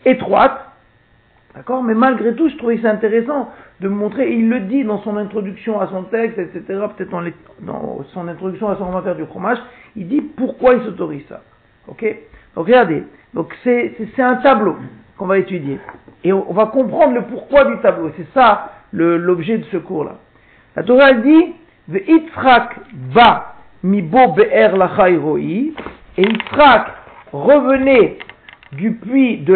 étroite, 0.05 0.59
d'accord? 1.55 1.83
Mais 1.83 1.93
malgré 1.93 2.33
tout, 2.35 2.49
je 2.49 2.55
trouvais 2.57 2.77
ça 2.81 2.91
intéressant 2.91 3.49
de 3.81 3.87
montrer, 3.87 4.33
il 4.33 4.49
le 4.49 4.61
dit 4.61 4.83
dans 4.83 5.01
son 5.03 5.17
introduction 5.17 5.79
à 5.79 5.87
son 5.87 6.03
texte, 6.03 6.37
etc., 6.37 6.63
peut-être 6.97 7.11
dans, 7.11 7.23
dans, 7.61 8.03
son 8.13 8.27
introduction 8.27 8.69
à 8.69 8.75
son 8.75 8.85
commentaire 8.85 9.15
du 9.15 9.25
fromage, 9.25 9.57
il 9.95 10.07
dit 10.07 10.21
pourquoi 10.21 10.75
il 10.75 10.83
s'autorise 10.83 11.25
ça. 11.27 11.41
Ok 11.89 12.03
Donc 12.55 12.67
regardez, 12.67 13.03
donc 13.33 13.53
c'est 13.63 14.19
un 14.19 14.35
tableau 14.35 14.77
qu'on 15.17 15.27
va 15.27 15.37
étudier. 15.37 15.79
Et 16.23 16.33
on, 16.33 16.51
va 16.53 16.67
comprendre 16.67 17.13
le 17.15 17.21
pourquoi 17.23 17.65
du 17.65 17.77
tableau. 17.79 18.11
C'est 18.17 18.27
ça 18.33 18.73
l'objet 18.91 19.57
de 19.57 19.65
ce 19.65 19.77
cours-là. 19.77 20.17
La 20.75 20.83
Torah 20.83 21.13
dit 21.13 21.53
Yitzhak 21.89 22.75
va 23.11 23.55
mibo 23.83 24.33
be'er 24.33 24.71
roi 24.75 25.39
et 25.39 25.73
Yitzhak 26.17 26.87
revenait 27.31 28.17
du 28.73 28.93
puits 28.93 29.37
de 29.37 29.55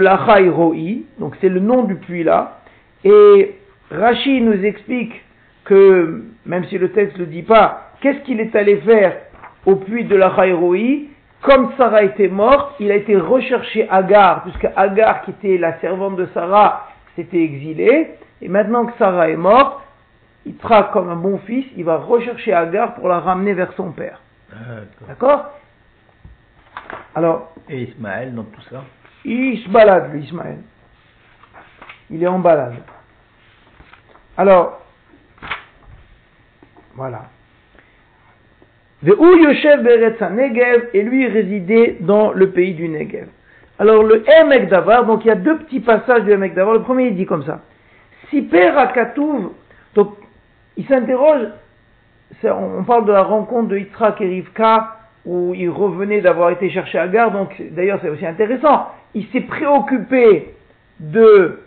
roi 0.50 0.76
donc 1.20 1.36
c'est 1.40 1.50
le 1.50 1.60
nom 1.60 1.84
du 1.84 1.96
puits 1.96 2.24
là, 2.24 2.60
et 3.04 3.56
Rashi 3.92 4.42
nous 4.42 4.66
explique 4.66 5.14
que, 5.66 6.24
même 6.46 6.66
si 6.66 6.78
le 6.78 6.92
texte 6.92 7.18
ne 7.18 7.26
le 7.26 7.28
dit 7.28 7.44
pas, 7.44 7.92
qu'est-ce 8.02 8.20
qu'il 8.20 8.40
est 8.40 8.56
allé 8.56 8.78
faire 8.78 9.16
au 9.66 9.76
puits 9.76 10.06
de 10.06 10.18
roi? 10.20 10.78
Comme 11.44 11.74
Sarah 11.78 12.04
était 12.04 12.30
morte, 12.30 12.76
il 12.80 12.90
a 12.90 12.96
été 12.96 13.18
recherché 13.18 13.88
Agar, 13.90 14.44
puisque 14.44 14.68
Agar, 14.78 15.24
qui 15.24 15.32
était 15.32 15.58
la 15.58 15.78
servante 15.80 16.16
de 16.16 16.26
Sarah, 16.34 16.88
s'était 17.16 17.44
exilée, 17.44 18.12
et 18.42 18.48
maintenant 18.48 18.86
que 18.86 18.98
Sarah 18.98 19.30
est 19.30 19.36
morte, 19.36 19.82
il 20.46 20.56
sera 20.62 20.84
comme 20.86 21.10
un 21.10 21.16
bon 21.16 21.38
fils, 21.40 21.66
il 21.76 21.84
va 21.84 21.98
rechercher 21.98 22.54
Agar 22.54 22.96
pour 22.96 23.10
la 23.10 23.20
ramener 23.20 23.54
vers 23.54 23.74
son 23.74 23.92
père. 23.92 24.22
D'accord 25.08 25.46
Alors. 27.16 27.54
Et 27.70 27.84
Ismaël 27.84 28.34
dans 28.34 28.44
tout 28.44 28.62
ça? 28.70 28.84
Il 29.26 29.60
se 29.64 29.70
balade, 29.70 30.14
lui, 30.14 30.24
Ismaël. 30.24 30.60
Il 32.10 32.24
est 32.24 32.28
en 32.28 32.40
balade. 32.40 32.76
Alors, 34.38 34.82
voilà. 36.96 37.24
Et 39.06 41.02
lui 41.02 41.28
résidait 41.28 41.98
dans 42.00 42.32
le 42.32 42.50
pays 42.52 42.74
du 42.74 42.88
Negev. 42.88 43.28
Alors 43.80 44.04
le 44.04 44.24
Emek 44.30 44.70
Davar, 44.70 45.06
donc 45.06 45.26
il 45.26 45.28
y 45.28 45.32
a 45.32 45.36
deux 45.36 45.58
petits 45.58 45.82
passages 45.82 46.24
du 46.24 46.32
Emek 46.32 46.54
Davar. 46.54 46.74
Le 46.74 46.82
premier 46.82 47.08
il 47.08 47.16
dit 47.16 47.26
comme 47.26 47.44
ça. 47.44 47.62
Siper 48.30 48.78
Akatouv, 48.78 49.52
donc 49.96 50.16
il 50.78 50.86
s'interroge, 50.88 51.48
on 52.44 52.84
parle 52.84 53.06
de 53.06 53.12
la 53.12 53.24
rencontre 53.24 53.70
de 53.70 53.78
Yitzhak 53.78 54.22
et 54.22 54.28
Rivka, 54.28 54.96
où 55.26 55.54
il 55.54 55.70
revenait 55.70 56.22
d'avoir 56.22 56.50
été 56.52 56.70
cherché 56.70 56.98
à 56.98 57.08
Gare, 57.08 57.32
donc 57.32 57.62
d'ailleurs 57.72 58.00
c'est 58.02 58.10
aussi 58.10 58.26
intéressant. 58.26 58.88
Il 59.14 59.28
s'est 59.28 59.42
préoccupé 59.42 60.54
de, 61.00 61.60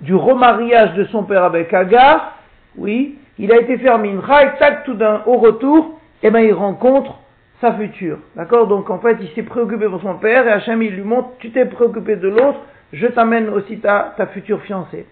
du 0.00 0.14
remariage 0.14 0.94
de 0.94 1.04
son 1.04 1.24
père 1.24 1.44
avec 1.44 1.74
Agar, 1.74 2.38
oui, 2.76 3.18
il 3.38 3.52
a 3.52 3.60
été 3.60 3.78
fait 3.78 3.90
en 3.90 4.02
et 4.02 4.16
tac, 4.58 4.84
tout 4.84 4.94
d'un, 4.94 5.22
au 5.26 5.36
retour, 5.38 5.96
et 5.96 5.99
eh 6.22 6.30
ben 6.30 6.40
il 6.40 6.52
rencontre 6.52 7.18
sa 7.60 7.74
future. 7.74 8.18
D'accord? 8.36 8.66
Donc 8.66 8.90
en 8.90 8.98
fait, 8.98 9.18
il 9.20 9.28
s'est 9.30 9.42
préoccupé 9.42 9.86
pour 9.86 10.00
son 10.00 10.14
père, 10.14 10.46
et 10.46 10.50
Hachem 10.50 10.82
il 10.82 10.94
lui 10.94 11.02
montre, 11.02 11.30
tu 11.38 11.50
t'es 11.50 11.66
préoccupé 11.66 12.16
de 12.16 12.28
l'autre, 12.28 12.60
je 12.92 13.06
t'amène 13.06 13.48
aussi 13.48 13.78
ta, 13.78 14.14
ta 14.16 14.26
future 14.26 14.60
fiancée. 14.62 15.06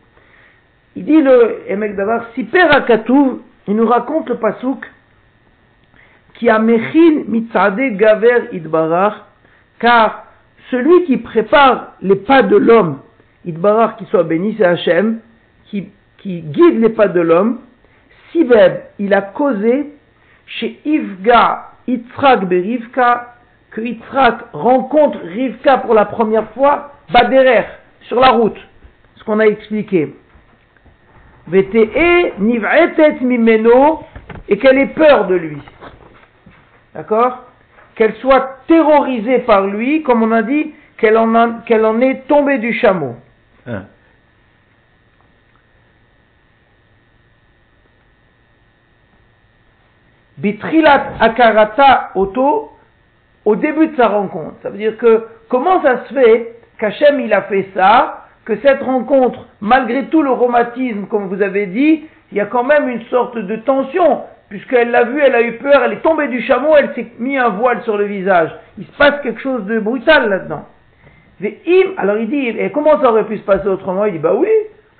Il 0.96 1.04
dit 1.04 1.20
le 1.20 1.62
Emek 1.68 1.94
Davar, 1.94 2.26
si 2.34 2.44
Père 2.44 2.74
Akatouv, 2.74 3.38
il 3.66 3.76
nous 3.76 3.86
raconte 3.86 4.28
le 4.28 4.36
pasouk 4.36 4.84
qui 6.34 6.48
a 6.48 6.58
Mechin 6.58 7.24
Mitzade 7.28 7.96
Gaver 7.96 8.48
Idbarach, 8.52 9.14
car 9.78 10.24
celui 10.70 11.04
qui 11.04 11.18
prépare 11.18 11.94
les 12.00 12.16
pas 12.16 12.42
de 12.42 12.56
l'homme, 12.56 13.00
Idbarach 13.44 13.96
qui 13.96 14.06
soit 14.06 14.24
béni, 14.24 14.54
c'est 14.56 14.64
Hachem, 14.64 15.20
qui, 15.66 15.88
qui 16.18 16.40
guide 16.40 16.80
les 16.80 16.88
pas 16.88 17.08
de 17.08 17.20
l'homme, 17.20 17.60
Sibeb, 18.32 18.74
il 18.98 19.14
a 19.14 19.22
causé 19.22 19.92
chez 20.48 20.80
Ivga 20.84 21.72
Yitzhak 21.86 22.44
Berivka, 22.46 23.34
que 23.70 23.80
Yitzhak 23.80 24.46
rencontre 24.52 25.18
Rivka 25.24 25.78
pour 25.78 25.94
la 25.94 26.06
première 26.06 26.50
fois, 26.50 26.92
Baderer, 27.12 27.64
sur 28.02 28.20
la 28.20 28.30
route, 28.30 28.58
ce 29.16 29.24
qu'on 29.24 29.38
a 29.40 29.46
expliqué. 29.46 30.14
VTE 31.46 32.38
niv'etet 32.38 33.20
mimeno 33.22 34.00
et 34.48 34.58
qu'elle 34.58 34.78
ait 34.78 34.88
peur 34.88 35.26
de 35.26 35.34
lui. 35.34 35.62
D'accord? 36.94 37.44
Qu'elle 37.94 38.14
soit 38.16 38.58
terrorisée 38.66 39.40
par 39.40 39.66
lui, 39.66 40.02
comme 40.02 40.22
on 40.22 40.32
a 40.32 40.42
dit, 40.42 40.74
qu'elle 40.98 41.16
en, 41.16 41.34
en 41.34 42.00
est 42.00 42.26
tombée 42.28 42.58
du 42.58 42.74
chameau. 42.74 43.16
Hein. 43.66 43.84
Bitrilat 50.38 51.14
akarata 51.20 52.10
auto, 52.14 52.70
au 53.44 53.56
début 53.56 53.88
de 53.88 53.96
sa 53.96 54.08
rencontre. 54.08 54.56
Ça 54.62 54.70
veut 54.70 54.78
dire 54.78 54.96
que 54.98 55.24
comment 55.48 55.82
ça 55.82 56.04
se 56.04 56.14
fait 56.14 56.54
qu'Hachem 56.78 57.20
il 57.20 57.32
a 57.32 57.42
fait 57.42 57.68
ça 57.74 58.24
que 58.44 58.56
cette 58.56 58.82
rencontre, 58.82 59.46
malgré 59.60 60.04
tout 60.06 60.22
le 60.22 60.30
romantisme, 60.30 61.06
comme 61.06 61.28
vous 61.28 61.42
avez 61.42 61.66
dit, 61.66 62.06
il 62.30 62.38
y 62.38 62.40
a 62.40 62.46
quand 62.46 62.64
même 62.64 62.88
une 62.88 63.02
sorte 63.04 63.36
de 63.36 63.56
tension, 63.56 64.22
puisqu'elle 64.48 64.90
l'a 64.90 65.04
vu, 65.04 65.20
elle 65.20 65.34
a 65.34 65.42
eu 65.42 65.52
peur, 65.58 65.82
elle 65.84 65.94
est 65.94 66.02
tombée 66.02 66.28
du 66.28 66.40
chameau, 66.42 66.74
elle 66.76 66.94
s'est 66.94 67.08
mis 67.18 67.36
un 67.36 67.50
voile 67.50 67.82
sur 67.82 67.98
le 67.98 68.04
visage. 68.04 68.50
Il 68.78 68.86
se 68.86 68.96
passe 68.96 69.20
quelque 69.22 69.40
chose 69.40 69.64
de 69.66 69.78
brutal 69.80 70.28
là-dedans. 70.30 70.64
Alors 71.98 72.16
il 72.16 72.28
dit, 72.28 72.48
et 72.48 72.70
comment 72.70 73.00
ça 73.00 73.10
aurait 73.10 73.26
pu 73.26 73.38
se 73.38 73.44
passer 73.44 73.68
autrement? 73.68 74.04
Il 74.06 74.12
dit, 74.12 74.18
bah 74.18 74.34
oui, 74.34 74.48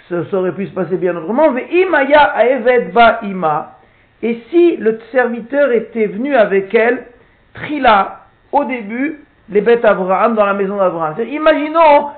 ça, 0.09 0.17
aurait 0.33 0.53
pu 0.53 0.67
se 0.67 0.73
passer 0.73 0.97
bien 0.97 1.17
autrement. 1.17 1.51
ba 1.51 3.21
ima. 3.23 3.78
Et 4.23 4.43
si 4.51 4.77
le 4.77 4.99
serviteur 5.13 5.71
était 5.73 6.07
venu 6.07 6.35
avec 6.35 6.75
elle, 6.75 7.07
trila, 7.55 8.21
au 8.53 8.65
début, 8.65 9.21
les 9.51 9.61
bêtes 9.61 9.85
Abraham 9.85 10.35
dans 10.35 10.45
la 10.45 10.55
maison 10.55 10.77
d'Abraham. 10.77 11.15
Imaginons 11.27 12.09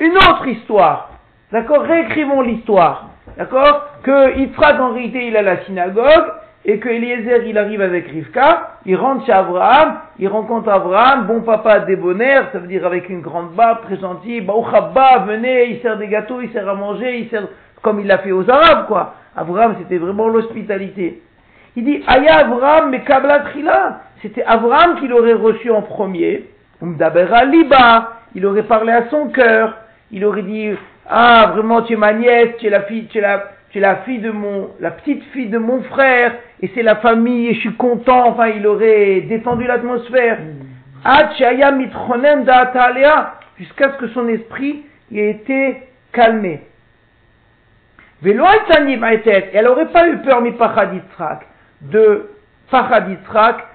une 0.00 0.16
autre 0.16 0.46
histoire. 0.46 1.10
D'accord? 1.50 1.82
Réécrivons 1.82 2.40
l'histoire. 2.40 3.10
D'accord? 3.36 3.86
Que 4.02 4.36
Yitzhak, 4.38 4.80
en 4.80 4.92
réalité, 4.92 5.26
il 5.26 5.36
a 5.36 5.42
la 5.42 5.64
synagogue, 5.64 6.32
et 6.64 6.78
que 6.78 6.88
Eliezer, 6.88 7.44
il 7.46 7.58
arrive 7.58 7.80
avec 7.80 8.06
Rivka, 8.08 8.78
il 8.86 8.96
rentre 8.96 9.26
chez 9.26 9.32
Abraham, 9.32 9.98
il 10.18 10.28
rencontre 10.28 10.68
Abraham, 10.68 11.26
bon 11.26 11.42
papa 11.42 11.80
débonnaire, 11.80 12.48
ça 12.52 12.58
veut 12.58 12.68
dire 12.68 12.86
avec 12.86 13.08
une 13.08 13.20
grande 13.20 13.52
barbe, 13.52 13.82
très 13.82 13.96
gentil, 13.96 14.40
Baouchabba, 14.40 15.24
venez, 15.26 15.70
il 15.70 15.82
sert 15.82 15.98
des 15.98 16.06
gâteaux, 16.06 16.40
il 16.40 16.52
sert 16.52 16.68
à 16.68 16.74
manger, 16.74 17.18
il 17.18 17.28
sert 17.30 17.48
comme 17.82 17.98
il 17.98 18.06
l'a 18.06 18.18
fait 18.18 18.30
aux 18.30 18.48
Arabes, 18.48 18.86
quoi. 18.86 19.14
Abraham, 19.36 19.74
c'était 19.80 19.98
vraiment 19.98 20.28
l'hospitalité. 20.28 21.20
Il 21.76 21.84
dit, 21.84 22.02
Aya 22.06 22.38
Abraham, 22.38 22.90
mais 22.90 23.00
Kabla 23.00 23.44
c'était 24.22 24.44
Abraham 24.44 25.00
qui 25.00 25.08
l'aurait 25.08 25.32
reçu 25.32 25.70
en 25.70 25.82
premier, 25.82 26.48
Umdabera 26.80 27.44
Liba, 27.44 28.20
il 28.36 28.46
aurait 28.46 28.62
parlé 28.62 28.92
à 28.92 29.08
son 29.10 29.28
cœur, 29.28 29.76
il 30.12 30.24
aurait 30.24 30.42
dit 30.42 30.70
Ah, 31.08 31.50
vraiment, 31.54 31.82
tu 31.82 31.94
es 31.94 31.96
ma 31.96 32.12
nièce, 32.12 32.50
tu 32.58 32.66
es 32.66 32.70
la 32.70 32.82
fille, 32.82 33.06
tu 33.06 33.18
es 33.18 33.20
la, 33.20 33.50
tu 33.70 33.78
es 33.78 33.80
la 33.80 33.96
fille 33.96 34.20
de 34.20 34.30
mon, 34.30 34.70
la 34.78 34.92
petite 34.92 35.24
fille 35.32 35.48
de 35.48 35.58
mon 35.58 35.82
frère, 35.82 36.34
et 36.60 36.70
c'est 36.74 36.82
la 36.82 36.96
famille, 36.96 37.48
et 37.48 37.54
je 37.54 37.60
suis 37.60 37.74
content. 37.74 38.28
Enfin, 38.28 38.48
il 38.48 38.64
aurait 38.66 39.22
détendu 39.22 39.66
l'atmosphère. 39.66 40.38
Jusqu'à 43.58 43.92
ce 43.92 43.96
que 43.98 44.08
son 44.08 44.28
esprit 44.28 44.84
ait 45.12 45.30
été 45.30 45.82
calmé. 46.12 46.60
Elle 48.24 48.36
n'aurait 48.36 49.88
pas 49.92 50.08
eu 50.08 50.18
peur, 50.18 50.42
mi 50.42 50.52
de 51.82 52.28
Pachad 52.70 53.04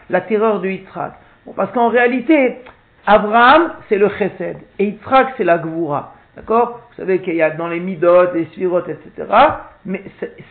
la 0.09 0.21
terreur 0.21 0.59
de 0.59 0.69
Yitzhak. 0.69 1.13
parce 1.55 1.71
qu'en 1.71 1.89
réalité, 1.89 2.57
Abraham, 3.05 3.73
c'est 3.87 3.97
le 3.97 4.09
chesed. 4.09 4.57
Et 4.79 4.85
Yitzhak, 4.85 5.33
c'est 5.37 5.43
la 5.43 5.57
gvoura. 5.57 6.15
D'accord? 6.35 6.81
Vous 6.89 6.95
savez 6.97 7.19
qu'il 7.19 7.35
y 7.35 7.41
a 7.41 7.51
dans 7.51 7.67
les 7.67 7.79
midot, 7.79 8.33
les 8.33 8.45
sphirot, 8.45 8.81
etc. 8.81 9.27
Mais 9.85 10.03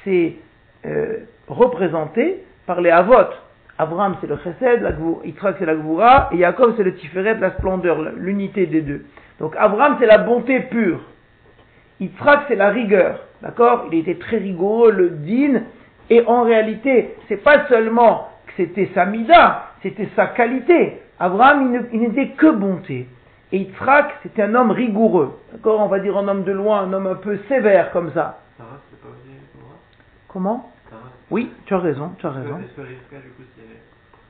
c'est 0.05 0.37
euh, 0.87 1.19
représenté 1.49 2.45
par 2.67 2.81
les 2.81 2.91
avot. 2.91 3.15
Abraham, 3.79 4.17
c'est 4.21 4.27
le 4.27 4.39
chesed, 4.39 4.81
la 4.83 4.93
Yitzhak, 5.25 5.57
c'est 5.59 5.67
la 5.67 5.75
gvoura, 5.75 6.31
et 6.33 6.37
Yaakov, 6.37 6.75
c'est 6.77 6.85
le 6.85 6.95
tiferet, 6.95 7.35
la 7.39 7.51
splendeur, 7.53 8.01
l'unité 8.17 8.67
des 8.67 8.81
deux. 8.81 9.05
Donc 9.41 9.55
Abraham, 9.59 9.97
c'est 10.01 10.07
la 10.07 10.19
bonté 10.19 10.61
pure. 10.61 11.01
Yitzhak, 12.01 12.45
c'est 12.49 12.57
la 12.57 12.71
rigueur. 12.71 13.21
D'accord? 13.43 13.87
Il 13.93 13.99
était 13.99 14.15
très 14.15 14.39
rigoureux, 14.39 14.93
le 14.93 15.11
din, 15.11 15.63
et 16.11 16.25
en 16.27 16.43
réalité, 16.43 17.15
c'est 17.29 17.43
pas 17.43 17.67
seulement 17.69 18.29
que 18.47 18.53
c'était 18.57 18.91
sa 18.95 19.05
mida, 19.07 19.71
c'était 19.83 20.09
sa 20.17 20.27
qualité. 20.29 21.01
Abraham, 21.19 21.87
il 21.93 22.01
n'était 22.01 22.29
que 22.31 22.51
bonté. 22.51 23.09
Et 23.53 23.59
Yitzhak, 23.59 24.17
c'était 24.23 24.43
un 24.43 24.55
homme 24.55 24.71
rigoureux. 24.73 25.39
D'accord 25.53 25.81
On 25.81 25.87
va 25.89 25.99
dire 26.01 26.17
un 26.19 26.27
homme 26.29 26.43
de 26.45 26.53
loin, 26.53 26.81
un 26.83 26.93
homme 26.93 27.07
un 27.07 27.15
peu 27.15 27.39
sévère 27.49 27.91
comme 27.93 28.11
ça. 28.13 28.39
Sarah, 28.59 28.71
c'est 28.91 29.01
pas 29.01 29.09
aussi 29.09 29.31
Comment? 30.29 30.71
Sarah, 30.91 31.03
Oui, 31.31 31.51
tu 31.65 31.75
as 31.75 31.79
raison, 31.79 32.11
tu 32.19 32.27
as 32.27 32.31
raison. 32.31 32.59
Est-ce 32.59 32.75
que 32.77 32.81
Rivka, 32.83 33.17
du 33.17 33.31
coup, 33.31 33.43
c'est 33.57 33.63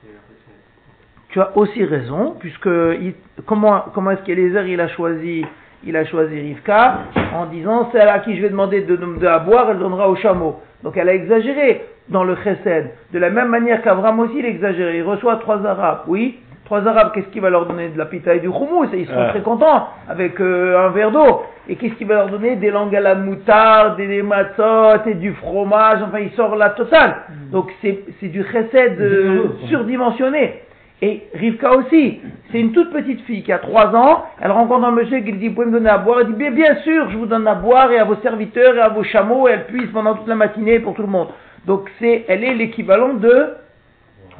c'est 0.02 0.12
la 0.12 0.21
précédente 0.21 1.28
Tu 1.30 1.40
as 1.40 1.56
aussi 1.56 1.85
raison, 1.85 2.37
puisque 2.38 2.66
il- 3.00 3.14
comment, 3.47 3.85
comment 3.95 4.11
est-ce 4.12 4.23
qu'Eliezer 4.23 4.66
il 4.68 4.80
a 4.80 4.88
choisi 4.88 5.45
il 5.85 5.97
a 5.97 6.04
choisi 6.04 6.38
Rivka 6.40 6.99
en 7.35 7.47
disant 7.47 7.90
celle 7.92 8.09
à 8.09 8.18
qui 8.21 8.37
je 8.37 8.42
vais 8.42 8.49
demander 8.50 8.83
de, 8.83 8.97
de, 8.97 9.18
de 9.18 9.26
à 9.26 9.38
boire, 9.38 9.71
elle 9.71 9.78
donnera 9.78 10.09
au 10.09 10.16
chameau. 10.16 10.61
Donc 10.87 10.97
elle 10.97 11.09
a 11.09 11.14
exagéré 11.14 11.85
dans 12.11 12.23
le 12.23 12.37
chesed. 12.37 12.90
De 13.12 13.19
la 13.19 13.28
même 13.31 13.49
manière 13.49 13.83
qu'Avram 13.83 14.21
aussi 14.21 14.38
il 14.38 14.47
exagéré. 14.47 14.99
Il 14.99 15.02
reçoit 15.02 15.35
trois 15.38 15.66
arabes, 15.66 16.02
oui. 16.07 16.38
Trois 16.64 16.87
arabes, 16.87 17.11
qu'est-ce 17.12 17.26
qu'il 17.28 17.43
va 17.43 17.50
leur 17.50 17.66
donner 17.66 17.88
De 17.88 17.99
la 17.99 18.07
pita 18.07 18.35
et 18.35 18.38
du 18.40 18.47
houmous, 18.47 18.85
et 18.93 18.99
ils 19.00 19.07
seront 19.07 19.21
Ouais. 19.23 19.28
très 19.31 19.40
contents 19.40 19.88
avec 20.09 20.40
euh, 20.40 20.78
un 20.87 20.90
verre 20.90 21.11
d'eau. 21.11 21.43
Et 21.69 21.75
qu'est-ce 21.75 21.95
qu'il 21.95 22.07
va 22.07 22.14
leur 22.14 22.28
donner? 22.28 22.55
Des 22.55 22.71
langues 22.71 22.95
à 22.95 23.00
la 23.00 23.16
moutarde, 23.16 23.97
des, 23.97 24.07
des 24.07 24.23
matzot 24.23 25.05
et 25.07 25.14
du 25.14 25.33
fromage, 25.35 25.99
enfin 26.05 26.21
il 26.21 26.31
sort 26.33 26.55
la 26.55 26.71
totale. 26.71 27.16
Donc 27.50 27.73
c'est 27.83 28.28
du 28.28 28.45
chesed 28.45 29.00
euh, 29.00 29.49
surdimensionné. 29.69 30.62
Et 31.03 31.29
Rivka 31.35 31.73
aussi, 31.73 32.21
c'est 32.50 32.59
une 32.59 32.73
toute 32.73 32.91
petite 32.91 33.21
fille 33.23 33.43
qui 33.43 33.53
a 33.53 33.59
trois 33.59 33.95
ans, 33.95 34.25
elle 34.41 34.50
rencontre 34.50 34.87
un 34.87 34.93
monsieur 34.93 35.19
qui 35.19 35.33
lui 35.33 35.38
dit, 35.38 35.49
vous 35.49 35.55
pouvez 35.55 35.67
me 35.67 35.73
donner 35.73 35.91
à 35.91 35.99
boire, 35.99 36.21
elle 36.21 36.29
dit, 36.29 36.33
bien, 36.33 36.50
bien 36.50 36.76
sûr, 36.76 37.11
je 37.11 37.19
vous 37.19 37.26
donne 37.26 37.47
à 37.47 37.55
boire 37.55 37.93
et 37.93 37.99
à 37.99 38.05
vos 38.05 38.17
serviteurs 38.17 38.75
et 38.76 38.81
à 38.81 38.88
vos 38.88 39.03
chameaux, 39.03 39.47
et 39.47 39.53
elle 39.53 39.67
puise 39.67 39.91
pendant 39.93 40.15
toute 40.15 40.26
la 40.26 40.37
matinée 40.37 40.79
pour 40.81 40.95
tout 40.95 41.03
le 41.03 41.09
monde. 41.09 41.29
Donc 41.67 41.91
c'est, 41.99 42.25
elle 42.29 42.45
est 42.45 42.55
l'équivalent 42.55 43.15
de 43.15 43.57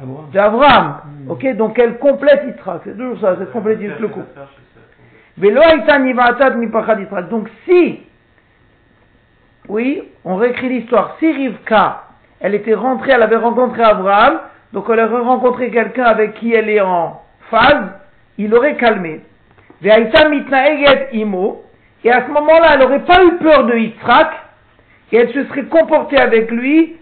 Abraham. 0.01 0.29
d'Abraham. 0.33 0.95
Mm. 1.25 1.31
Ok, 1.31 1.55
donc 1.57 1.77
elle 1.77 1.99
complète 1.99 2.43
Yitzhak, 2.47 2.81
c'est 2.85 2.97
toujours 2.97 3.19
ça, 3.19 3.35
c'est 3.37 3.51
complète 3.51 3.79
Faire, 3.79 3.97
le 3.99 4.07
coup. 4.07 4.23
Yitzhak. 6.99 7.29
Donc 7.29 7.49
si, 7.65 7.99
oui, 9.69 10.03
on 10.25 10.37
réécrit 10.37 10.69
l'histoire, 10.69 11.17
si 11.19 11.31
Rivka, 11.31 12.03
elle 12.39 12.55
était 12.55 12.73
rentrée, 12.73 13.11
elle 13.11 13.23
avait 13.23 13.35
rencontré 13.35 13.83
Abraham, 13.83 14.39
donc 14.73 14.85
elle 14.91 14.99
aurait 14.99 15.21
rencontré 15.21 15.69
quelqu'un 15.71 16.03
avec 16.05 16.35
qui 16.35 16.53
elle 16.53 16.69
est 16.69 16.81
en 16.81 17.21
phase, 17.49 17.91
il 18.37 18.53
aurait 18.53 18.75
calmé. 18.75 19.21
Et 19.83 19.91
à 19.91 20.01
ce 22.25 22.31
moment-là, 22.31 22.73
elle 22.73 22.79
n'aurait 22.79 23.05
pas 23.05 23.23
eu 23.23 23.37
peur 23.37 23.65
de 23.65 23.75
Yitzhak, 23.75 24.29
et 25.11 25.17
elle 25.17 25.29
se 25.33 25.45
serait 25.45 25.65
comportée 25.65 26.17
avec 26.19 26.51
lui, 26.51 26.97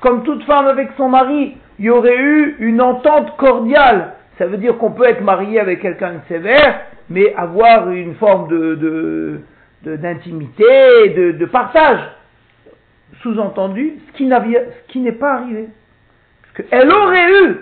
comme 0.00 0.22
toute 0.24 0.44
femme 0.44 0.66
avec 0.66 0.90
son 0.96 1.08
mari, 1.08 1.56
il 1.78 1.84
y 1.84 1.90
aurait 1.90 2.16
eu 2.16 2.56
une 2.60 2.80
entente 2.80 3.36
cordiale. 3.36 4.14
Ça 4.38 4.46
veut 4.46 4.56
dire 4.56 4.76
qu'on 4.78 4.92
peut 4.92 5.06
être 5.06 5.22
marié 5.22 5.60
avec 5.60 5.80
quelqu'un 5.80 6.12
de 6.14 6.20
sévère, 6.28 6.80
mais 7.08 7.34
avoir 7.36 7.90
une 7.90 8.14
forme 8.14 8.48
de- 8.48 9.40
d'intimité, 9.84 11.08
de, 11.16 11.32
de 11.32 11.46
partage. 11.46 12.00
Sous-entendu, 13.22 13.94
ce 14.08 14.12
qui 14.16 14.26
n'avait- 14.26 14.68
ce 14.86 14.92
qui 14.92 15.00
n'est 15.00 15.12
pas 15.12 15.34
arrivé. 15.34 15.68
Parce 16.42 16.68
qu'elle 16.68 16.90
aurait 16.90 17.30
eu, 17.44 17.56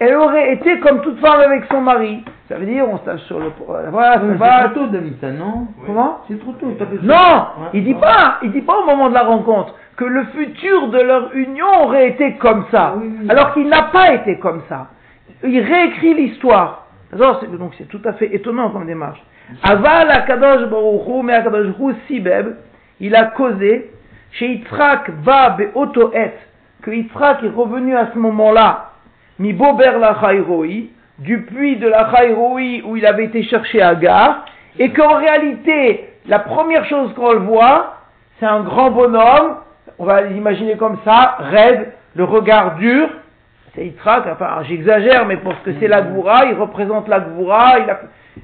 elle 0.00 0.14
aurait 0.16 0.54
été 0.54 0.80
comme 0.80 1.02
toute 1.02 1.18
femme 1.20 1.40
avec 1.40 1.64
son 1.70 1.80
mari. 1.80 2.24
Ça 2.48 2.56
veut 2.56 2.66
dire, 2.66 2.84
on 2.88 2.98
se 2.98 3.04
tape 3.04 3.18
sur 3.20 3.38
le, 3.38 3.52
voilà, 3.66 4.14
ça 4.14 4.24
Ouais, 4.24 4.34
va, 4.34 4.62
C'est 4.62 4.74
trop 4.74 4.74
tôt, 4.80 4.86
David, 4.88 5.14
ça, 5.20 5.30
non? 5.30 5.68
Comment? 5.86 6.20
C'est 6.28 6.40
trop 6.40 6.52
tôt. 6.52 6.74
t'as 6.78 6.86
fait 6.86 6.96
ça. 6.96 7.02
Non, 7.02 7.14
Ouais. 7.64 7.68
il 7.74 7.84
dit 7.84 7.94
pas, 7.94 8.38
il 8.42 8.50
dit 8.50 8.62
pas 8.62 8.76
au 8.78 8.86
moment 8.86 9.08
de 9.08 9.14
la 9.14 9.22
rencontre 9.22 9.74
que 9.96 10.04
le 10.04 10.24
futur 10.34 10.88
de 10.88 10.98
leur 11.00 11.34
union 11.34 11.84
aurait 11.84 12.08
été 12.08 12.34
comme 12.38 12.64
ça, 12.70 12.94
oui, 12.96 13.12
oui. 13.20 13.26
alors 13.30 13.52
qu'il 13.54 13.68
n'a 13.68 13.82
pas 13.84 14.14
été 14.14 14.38
comme 14.38 14.62
ça. 14.68 14.88
Il 15.44 15.60
réécrit 15.60 16.14
l'histoire. 16.14 16.86
Donc 17.12 17.74
c'est 17.78 17.88
tout 17.88 18.00
à 18.04 18.12
fait 18.14 18.34
étonnant 18.34 18.70
comme 18.70 18.86
démarche. 18.86 19.20
Aval 19.62 20.10
Akadosh 20.10 20.68
Baruch 20.68 21.06
Hu, 21.08 21.22
mais 21.24 21.34
Akadosh 21.34 21.74
Hu 21.78 21.92
Sibeb, 22.06 22.54
il 23.00 23.14
a 23.16 23.24
causé 23.26 23.90
chez 24.32 24.46
Yitzhak 24.46 25.10
va 25.22 25.50
Beotoet, 25.50 26.34
que 26.82 26.90
Yitzhak 26.90 27.42
est 27.42 27.54
revenu 27.54 27.96
à 27.96 28.10
ce 28.12 28.18
moment-là, 28.18 28.90
mi 29.38 29.52
Bober 29.52 29.92
la 30.00 30.16
du 31.18 31.42
puits 31.42 31.76
de 31.76 31.88
la 31.88 32.10
où 32.84 32.96
il 32.96 33.06
avait 33.06 33.24
été 33.26 33.42
chercher 33.42 33.82
Agar, 33.82 34.44
et 34.78 34.90
qu'en 34.92 35.16
réalité, 35.16 36.08
la 36.26 36.38
première 36.38 36.84
chose 36.86 37.12
qu'on 37.14 37.32
le 37.32 37.40
voit, 37.40 37.96
c'est 38.38 38.46
un 38.46 38.60
grand 38.60 38.90
bonhomme, 38.90 39.56
on 39.98 40.04
va 40.04 40.22
l'imaginer 40.22 40.76
comme 40.76 40.98
ça, 41.04 41.36
raide, 41.40 41.92
le 42.14 42.24
regard 42.24 42.76
dur, 42.76 43.08
c'est 43.74 43.84
Yitzhak, 43.84 44.26
enfin 44.32 44.62
j'exagère, 44.62 45.26
mais 45.26 45.36
parce 45.36 45.60
que 45.60 45.72
c'est 45.78 45.88
la 45.88 46.02
Gvoura, 46.02 46.46
il 46.46 46.54
représente 46.54 47.08
la 47.08 47.20
Gvoura, 47.20 47.78
il, 47.78 47.96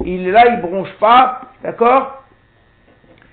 il 0.05 0.29
est 0.29 0.33
là, 0.33 0.46
il 0.49 0.61
bronche 0.61 0.92
pas, 1.01 1.40
d'accord? 1.62 2.25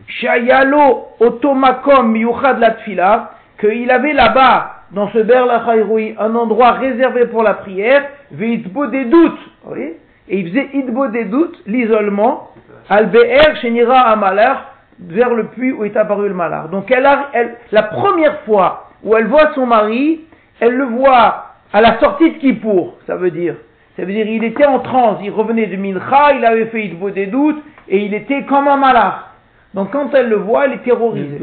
Shayalo 0.08 1.08
otomakom 1.20 2.12
miyuchad 2.12 2.60
la 2.60 2.72
tfila, 2.72 3.32
qu'il 3.60 3.90
avait 3.92 4.14
là-bas, 4.14 4.84
dans 4.92 5.10
ce 5.10 5.20
ber 5.20 5.46
la 5.46 5.66
Chayroui, 5.66 6.16
un 6.20 6.36
endroit 6.36 6.74
réservé 6.74 7.26
pour 7.28 7.44
la 7.44 7.56
prière, 7.56 8.04
veitbo 8.32 8.88
des 8.88 9.06
doutes, 9.06 9.40
voyez 9.64 9.98
Et 10.30 10.40
il 10.40 10.50
faisait 10.50 10.70
itbo 10.74 11.08
des 11.08 11.26
doutes, 11.26 11.58
l'isolement, 11.66 12.50
al 12.90 13.08
be'er 13.10 13.56
shenira 13.62 14.02
amalar, 14.12 14.74
vers 15.00 15.34
le 15.34 15.46
puits 15.48 15.72
où 15.72 15.84
est 15.84 15.98
apparu 15.98 16.28
le 16.28 16.34
malar. 16.34 16.70
Donc 16.70 16.92
elle 16.92 17.06
a, 17.06 17.30
elle, 17.34 17.56
la 17.72 17.84
première 17.84 18.42
fois 18.42 18.90
où 19.04 19.16
elle 19.16 19.28
voit 19.28 19.54
son 19.56 19.66
mari, 19.66 20.22
elle 20.60 20.74
le 20.74 20.86
voit 20.86 21.46
à 21.72 21.82
la 21.82 22.00
sortie 22.00 22.32
de 22.32 22.38
Kippour, 22.38 22.96
ça 23.08 23.16
veut 23.16 23.32
dire. 23.32 23.56
Ça 23.96 24.06
veut 24.06 24.12
dire 24.12 24.28
il 24.28 24.44
était 24.44 24.66
en 24.66 24.80
transe, 24.80 25.20
il 25.24 25.32
revenait 25.32 25.68
de 25.68 25.76
Mincha, 25.76 26.34
il 26.38 26.46
avait 26.46 26.66
fait 26.68 26.86
Itbo 26.86 27.10
des 27.10 27.28
doutes, 27.28 27.64
et 27.88 28.00
il 28.00 28.14
était 28.14 28.44
comme 28.44 28.68
un 28.68 28.78
malach. 28.78 29.33
Donc 29.74 29.92
quand 29.92 30.14
elle 30.14 30.30
le 30.30 30.38
voit, 30.38 30.66
elle 30.66 30.74
est 30.74 30.84
terrorisée. 30.84 31.40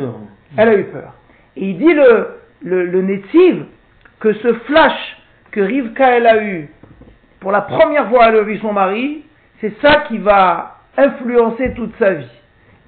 Elle 0.57 0.69
a 0.69 0.75
eu 0.77 0.85
peur. 0.85 1.15
Et 1.57 1.71
il 1.71 1.79
dit 1.79 1.93
le, 1.93 2.29
le, 2.63 2.87
le 2.87 3.03
Netziv 3.03 3.65
que 4.21 4.33
ce 4.35 4.53
flash 4.55 5.17
que 5.51 5.61
Rivka 5.61 6.17
elle 6.17 6.27
a 6.27 6.43
eu 6.45 6.69
pour 7.41 7.53
la 7.53 7.63
première 7.63 8.09
fois 8.09 8.29
elle 8.29 8.37
a 8.37 8.43
vu 8.43 8.59
son 8.59 8.73
mari, 8.73 9.25
c'est 9.61 9.73
ça 9.81 10.05
qui 10.09 10.19
va 10.19 10.77
influencer 10.97 11.73
toute 11.75 11.93
sa 11.99 12.15
vie. 12.15 12.31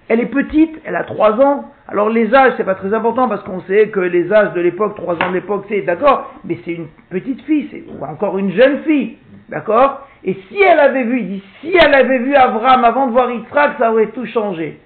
Elle 0.08 0.20
est 0.20 0.26
petite, 0.26 0.78
elle 0.84 0.96
a 0.96 1.04
3 1.04 1.40
ans. 1.40 1.72
Alors 1.88 2.10
les 2.10 2.34
âges, 2.34 2.54
c'est 2.56 2.64
pas 2.64 2.74
très 2.74 2.92
important 2.92 3.28
parce 3.28 3.42
qu'on 3.44 3.60
sait 3.62 3.88
que 3.88 4.00
les 4.00 4.32
âges 4.32 4.52
de 4.52 4.60
l'époque, 4.60 4.94
3 4.96 5.14
ans 5.14 5.28
de 5.28 5.34
l'époque, 5.34 5.64
c'est 5.68 5.82
d'accord, 5.82 6.34
mais 6.44 6.58
c'est 6.64 6.72
une 6.72 6.88
petite 7.10 7.40
fille, 7.42 7.68
c'est 7.70 7.84
ou 7.88 8.04
encore 8.04 8.38
une 8.38 8.52
jeune 8.52 8.82
fille, 8.82 9.16
d'accord 9.48 10.06
Et 10.24 10.34
si 10.48 10.60
elle 10.60 10.80
avait 10.80 11.04
vu, 11.04 11.20
il 11.20 11.28
dit, 11.28 11.44
si 11.60 11.74
elle 11.74 11.94
avait 11.94 12.18
vu 12.18 12.34
Avram 12.34 12.84
avant 12.84 13.06
de 13.06 13.12
voir 13.12 13.30
Yitzhak, 13.30 13.78
ça 13.78 13.92
aurait 13.92 14.08
tout 14.08 14.26
changé. 14.26 14.78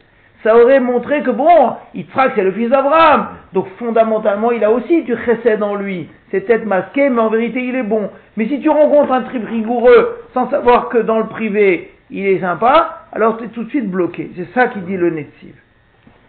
Ça 0.46 0.56
aurait 0.56 0.78
montré 0.78 1.24
que 1.24 1.32
bon, 1.32 1.74
Yitzhak 1.92 2.34
c'est 2.36 2.44
le 2.44 2.52
fils 2.52 2.68
d'Abraham, 2.68 3.30
donc 3.52 3.66
fondamentalement 3.80 4.52
il 4.52 4.62
a 4.62 4.70
aussi 4.70 5.02
du 5.02 5.16
chesed 5.16 5.60
en 5.60 5.74
lui. 5.74 6.08
C'est 6.30 6.42
peut-être 6.42 6.66
masqué, 6.66 7.10
mais 7.10 7.20
en 7.20 7.30
vérité 7.30 7.64
il 7.64 7.74
est 7.74 7.82
bon. 7.82 8.10
Mais 8.36 8.46
si 8.46 8.60
tu 8.60 8.70
rencontres 8.70 9.10
un 9.10 9.22
trip 9.22 9.44
rigoureux 9.44 10.20
sans 10.34 10.48
savoir 10.48 10.88
que 10.88 10.98
dans 10.98 11.18
le 11.18 11.26
privé 11.26 11.90
il 12.10 12.24
est 12.24 12.38
sympa, 12.38 13.08
alors 13.10 13.38
tu 13.38 13.46
es 13.46 13.48
tout 13.48 13.64
de 13.64 13.70
suite 13.70 13.90
bloqué. 13.90 14.30
C'est 14.36 14.48
ça 14.54 14.68
qui 14.68 14.78
dit 14.82 14.96
le 14.96 15.10
Netziv. 15.10 15.56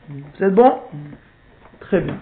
Vous 0.10 0.44
êtes 0.44 0.56
bon? 0.56 0.80
Très 1.82 2.02
bien. 2.02 2.16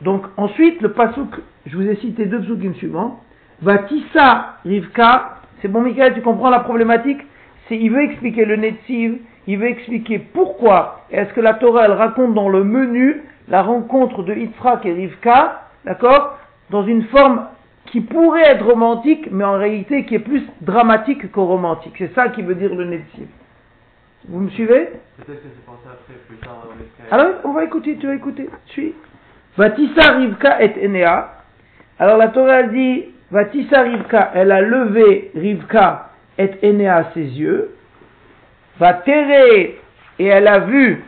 Donc 0.00 0.26
ensuite, 0.36 0.80
le 0.80 0.92
pasouk, 0.92 1.40
je 1.66 1.76
vous 1.76 1.88
ai 1.88 1.96
cité 1.96 2.26
deux 2.26 2.40
psukim 2.40 2.74
suivants. 2.74 3.18
Vatissa 3.62 4.58
Rivka, 4.64 5.38
c'est 5.60 5.66
bon 5.66 5.80
Michael, 5.80 6.14
tu 6.14 6.20
comprends 6.20 6.50
la 6.50 6.60
problématique? 6.60 7.20
Il 7.68 7.90
veut 7.90 8.02
expliquer 8.02 8.44
le 8.44 8.54
Netziv, 8.54 9.16
il 9.46 9.58
veut 9.58 9.68
expliquer 9.68 10.18
pourquoi 10.18 11.00
est-ce 11.10 11.32
que 11.32 11.40
la 11.40 11.54
Torah 11.54 11.86
elle 11.86 11.92
raconte 11.92 12.34
dans 12.34 12.48
le 12.48 12.64
menu 12.64 13.22
la 13.48 13.62
rencontre 13.62 14.22
de 14.22 14.34
Yitzhak 14.34 14.86
et 14.86 14.92
Rivka, 14.92 15.62
d'accord 15.84 16.38
Dans 16.70 16.84
une 16.84 17.04
forme 17.04 17.46
qui 17.86 18.00
pourrait 18.00 18.52
être 18.52 18.64
romantique, 18.64 19.28
mais 19.30 19.44
en 19.44 19.58
réalité 19.58 20.04
qui 20.04 20.14
est 20.14 20.20
plus 20.20 20.42
dramatique 20.60 21.30
que 21.30 21.40
romantique. 21.40 21.94
C'est 21.98 22.14
ça 22.14 22.28
qui 22.28 22.42
veut 22.42 22.54
dire 22.54 22.74
le 22.74 22.84
Netziv. 22.84 23.26
Vous 24.28 24.38
me 24.38 24.50
suivez? 24.50 24.90
Peut-être 25.18 25.42
que 25.42 25.48
c'est 25.48 25.66
ça 25.66 25.90
après, 25.92 26.14
plus 26.28 26.36
tard, 26.36 26.64
alors, 27.10 27.34
on 27.44 27.52
va 27.52 27.64
écouter, 27.64 27.96
tu 27.96 28.06
vas 28.06 28.14
écouter. 28.14 28.48
Suis. 28.66 28.94
Vatissa 29.56 30.12
Rivka 30.12 30.62
et 30.62 30.86
Enea. 30.86 31.34
Alors 31.98 32.16
la 32.16 32.28
Torah 32.28 32.62
dit, 32.62 33.06
Vatissa 33.30 33.82
Rivka, 33.82 34.30
elle 34.34 34.52
a 34.52 34.62
levé 34.62 35.30
Rivka 35.34 36.10
et 36.38 36.50
aînée 36.62 36.88
à 36.88 37.10
ses 37.12 37.20
yeux. 37.20 37.74
Va 38.78 38.94
terrer 38.94 39.78
et 40.18 40.26
elle 40.26 40.48
a 40.48 40.60
vu 40.60 41.04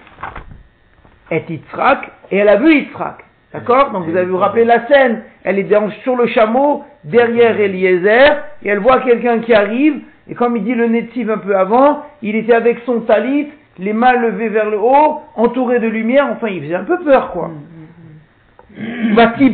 et 1.30 1.42
Yitzhak 1.48 2.10
et 2.30 2.36
elle 2.38 2.48
a 2.48 2.56
vu 2.56 2.74
Yitzhak. 2.74 3.24
D'accord? 3.52 3.90
Donc 3.92 4.04
vous 4.06 4.16
avez 4.16 4.26
vous 4.26 4.36
rappelé 4.36 4.64
la 4.64 4.86
scène. 4.88 5.22
Elle 5.44 5.58
est 5.58 5.64
dans- 5.64 5.90
sur 6.02 6.16
le 6.16 6.26
chameau, 6.26 6.84
derrière 7.04 7.58
Eliezer, 7.60 8.42
et 8.64 8.68
elle 8.68 8.80
voit 8.80 9.00
quelqu'un 9.00 9.38
qui 9.38 9.54
arrive. 9.54 10.00
Et 10.28 10.34
comme 10.34 10.56
il 10.56 10.64
dit 10.64 10.74
le 10.74 10.86
Netziv 10.86 11.30
un 11.30 11.38
peu 11.38 11.56
avant, 11.56 12.02
il 12.22 12.34
était 12.34 12.54
avec 12.54 12.80
son 12.86 13.00
talit, 13.02 13.50
les 13.78 13.92
mains 13.92 14.14
levées 14.14 14.48
vers 14.48 14.70
le 14.70 14.78
haut, 14.78 15.20
entouré 15.36 15.78
de 15.78 15.86
lumière. 15.86 16.26
Enfin, 16.32 16.48
il 16.48 16.62
faisait 16.62 16.74
un 16.74 16.84
peu 16.84 16.98
peur, 17.00 17.30
quoi. 17.30 17.50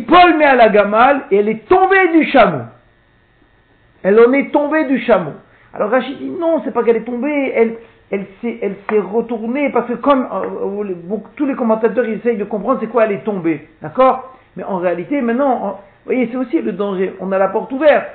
Paul 0.06 0.36
met 0.38 0.44
à 0.44 0.56
la 0.56 0.68
gamale 0.68 1.22
et 1.30 1.36
elle 1.36 1.48
est 1.48 1.68
tombée 1.68 2.08
du 2.12 2.24
chameau. 2.30 2.62
Elle 4.02 4.18
en 4.18 4.32
est 4.32 4.50
tombée 4.50 4.84
du 4.84 4.98
chameau. 5.00 5.32
Alors 5.74 5.90
Rachid 5.90 6.16
dit 6.18 6.30
non, 6.30 6.62
c'est 6.64 6.72
pas 6.72 6.82
qu'elle 6.84 6.96
est 6.96 7.04
tombée, 7.04 7.52
elle, 7.54 7.74
elle 8.10 8.26
s'est, 8.40 8.58
elle 8.62 8.76
s'est 8.88 8.98
retournée 8.98 9.70
parce 9.70 9.86
que 9.88 9.94
comme 9.94 10.26
euh, 10.32 10.82
euh, 10.82 11.16
tous 11.36 11.46
les 11.46 11.54
commentateurs 11.54 12.04
essayent 12.06 12.36
de 12.36 12.44
comprendre 12.44 12.78
c'est 12.80 12.88
quoi 12.88 13.04
elle 13.04 13.12
est 13.12 13.24
tombée, 13.24 13.68
d'accord? 13.82 14.36
Mais 14.56 14.64
en 14.64 14.78
réalité 14.78 15.20
maintenant, 15.20 15.50
en- 15.50 15.68
vous 15.70 15.76
voyez 16.14 16.28
c'est 16.30 16.36
aussi 16.36 16.60
le 16.60 16.72
danger. 16.72 17.14
On 17.20 17.30
a 17.32 17.38
la 17.38 17.48
porte 17.48 17.70
ouverte 17.72 18.06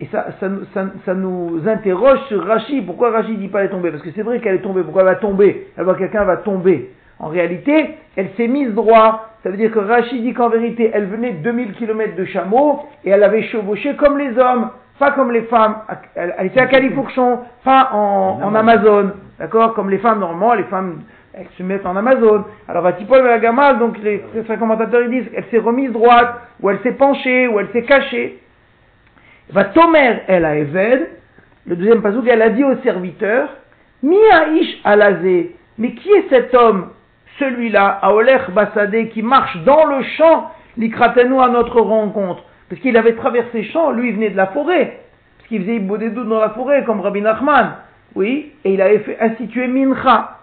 et 0.00 0.06
ça, 0.06 0.28
ça, 0.40 0.48
nous- 0.48 0.64
ça, 1.04 1.14
nous 1.14 1.60
interroge 1.68 2.20
sur 2.28 2.42
Rachid. 2.46 2.86
Pourquoi 2.86 3.10
Rachid 3.10 3.38
dit 3.38 3.48
pas 3.48 3.60
elle 3.60 3.66
est 3.66 3.70
tombée? 3.70 3.90
Parce 3.90 4.02
que 4.02 4.10
c'est 4.14 4.22
vrai 4.22 4.40
qu'elle 4.40 4.54
est 4.54 4.62
tombée. 4.62 4.82
Pourquoi 4.82 5.02
elle 5.02 5.08
va 5.08 5.16
tomber? 5.16 5.66
Elle 5.76 5.84
voit 5.84 5.94
que 5.94 5.98
quelqu'un 5.98 6.24
va 6.24 6.38
tomber. 6.38 6.90
En 7.18 7.28
réalité, 7.28 7.96
elle 8.16 8.30
s'est 8.38 8.48
mise 8.48 8.72
droit. 8.72 9.26
Ça 9.42 9.50
veut 9.50 9.58
dire 9.58 9.70
que 9.70 9.78
Rachid 9.78 10.22
dit 10.22 10.32
qu'en 10.32 10.48
vérité, 10.48 10.90
elle 10.94 11.04
venait 11.06 11.32
de 11.32 11.42
2000 11.42 11.74
km 11.74 12.14
de 12.16 12.24
chameau 12.24 12.80
et 13.04 13.10
elle 13.10 13.22
avait 13.22 13.42
chevauché 13.42 13.94
comme 13.96 14.16
les 14.16 14.38
hommes, 14.38 14.70
pas 15.00 15.10
comme 15.12 15.32
les 15.32 15.42
femmes. 15.42 15.76
Elle, 16.14 16.34
elle 16.38 16.46
était 16.46 16.60
à 16.60 16.66
Califourchon, 16.66 17.40
pas 17.64 17.90
en, 17.92 18.40
en 18.44 18.54
Amazon. 18.54 19.12
D'accord 19.38 19.74
Comme 19.74 19.90
les 19.90 19.98
femmes, 19.98 20.20
normalement, 20.20 20.54
les 20.54 20.64
femmes, 20.64 21.00
elles 21.32 21.48
se 21.56 21.62
mettent 21.62 21.86
en 21.86 21.96
Amazon. 21.96 22.44
Alors, 22.68 22.82
Vatipol 22.82 23.24
la 23.24 23.38
Gamal, 23.38 23.78
donc 23.78 23.98
les, 23.98 24.22
les 24.34 24.56
commentateurs 24.58 25.02
ils 25.02 25.10
disent, 25.10 25.30
elle 25.34 25.46
s'est 25.50 25.58
remise 25.58 25.90
droite, 25.90 26.34
ou 26.60 26.70
elle 26.70 26.78
s'est 26.80 26.92
penchée, 26.92 27.48
ou 27.48 27.58
elle 27.58 27.68
s'est 27.72 27.82
cachée. 27.82 28.38
Va 29.50 29.64
Tomer 29.64 30.20
el 30.28 30.44
Eved, 30.44 31.08
le 31.66 31.76
deuxième 31.76 32.02
pasouk, 32.02 32.26
elle 32.28 32.42
a 32.42 32.50
dit 32.50 32.62
au 32.62 32.76
serviteur, 32.82 33.48
Mi 34.02 34.16
Aish 34.16 34.80
alazé, 34.84 35.56
mais 35.78 35.92
qui 35.94 36.10
est 36.10 36.28
cet 36.28 36.54
homme, 36.54 36.90
celui-là, 37.38 37.98
Aolech 38.02 38.50
Bassadé, 38.50 39.08
qui 39.08 39.22
marche 39.22 39.56
dans 39.64 39.86
le 39.86 40.02
champ, 40.18 40.50
l'ikratenu 40.76 41.40
à 41.40 41.48
notre 41.48 41.80
rencontre? 41.80 42.44
Parce 42.70 42.80
qu'il 42.80 42.96
avait 42.96 43.16
traversé 43.16 43.62
le 43.62 43.64
champ, 43.64 43.90
lui 43.90 44.08
il 44.08 44.14
venait 44.14 44.30
de 44.30 44.36
la 44.36 44.46
forêt, 44.46 45.00
parce 45.36 45.48
qu'il 45.48 45.60
faisait 45.62 45.76
Ibodedou 45.76 46.24
dans 46.24 46.38
la 46.38 46.50
forêt, 46.50 46.84
comme 46.84 47.00
Rabbi 47.00 47.20
Nachman, 47.20 47.74
oui, 48.14 48.52
et 48.64 48.74
il 48.74 48.80
avait 48.80 49.00
fait 49.00 49.20
instituer 49.20 49.66
Mincha. 49.66 50.38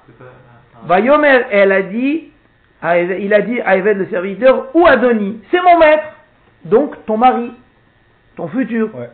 Vayomer, 0.83 1.45
elle 1.49 1.71
a 1.71 1.81
dit, 1.83 2.31
il 2.83 3.33
a 3.33 3.41
dit 3.41 3.61
à 3.61 3.77
Eved 3.77 3.97
le 3.97 4.05
serviteur, 4.07 4.67
ou 4.75 4.85
Adoni, 4.85 5.41
c'est 5.49 5.61
mon 5.61 5.79
maître, 5.79 6.03
donc 6.65 7.05
ton 7.05 7.17
mari, 7.17 7.53
ton 8.35 8.49
futur. 8.49 8.93
Ouais. 8.93 9.09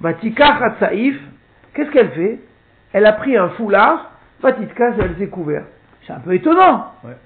Vatika 0.00 0.56
Hatsaïf, 0.56 1.18
qu'est-ce 1.74 1.90
qu'elle 1.90 2.10
fait? 2.10 2.40
Elle 2.92 3.06
a 3.06 3.12
pris 3.12 3.36
un 3.36 3.50
foulard, 3.50 4.10
Vatitka, 4.40 4.92
elle 5.00 5.16
s'est 5.16 5.28
couverte. 5.28 5.66
C'est 6.06 6.12
un 6.12 6.20
peu 6.20 6.34
étonnant. 6.34 6.92
Ouais. 7.04 7.16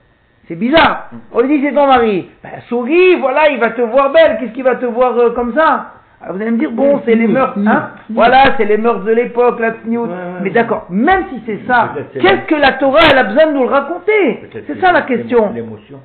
C'est 0.51 0.57
bizarre. 0.57 1.11
On 1.33 1.43
lui 1.43 1.61
dit 1.61 1.65
c'est 1.65 1.73
ton 1.73 1.87
mari. 1.87 2.29
Ben, 2.43 2.51
souris, 2.69 3.15
voilà, 3.21 3.51
il 3.51 3.61
va 3.61 3.71
te 3.71 3.83
voir 3.83 4.11
belle. 4.11 4.37
Qu'est-ce 4.41 4.51
qu'il 4.51 4.65
va 4.65 4.75
te 4.75 4.85
voir 4.85 5.17
euh, 5.17 5.31
comme 5.31 5.55
ça 5.55 5.93
Alors 6.21 6.35
vous 6.35 6.43
allez 6.43 6.51
me 6.51 6.59
dire, 6.59 6.73
bon, 6.73 7.01
c'est 7.05 7.15
les 7.15 7.29
mœurs, 7.29 7.55
hein 7.65 7.91
Voilà, 8.11 8.57
c'est 8.57 8.65
les 8.65 8.77
mœurs 8.77 9.05
de 9.05 9.13
l'époque, 9.13 9.61
la. 9.61 9.69
Ouais, 9.69 9.97
ouais, 9.97 10.07
Mais 10.43 10.51
d'accord, 10.51 10.87
même 10.91 11.27
si 11.31 11.41
c'est 11.47 11.61
ça, 11.69 11.95
qu'est-ce 12.15 12.49
que 12.49 12.57
la 12.57 12.73
Torah, 12.73 12.99
elle 13.13 13.19
a 13.19 13.23
besoin 13.23 13.47
de 13.47 13.53
nous 13.53 13.63
le 13.63 13.69
raconter 13.69 14.43
C'est 14.67 14.81
ça 14.81 14.91
la 14.91 15.03
question 15.03 15.53
L'émotion. 15.55 16.01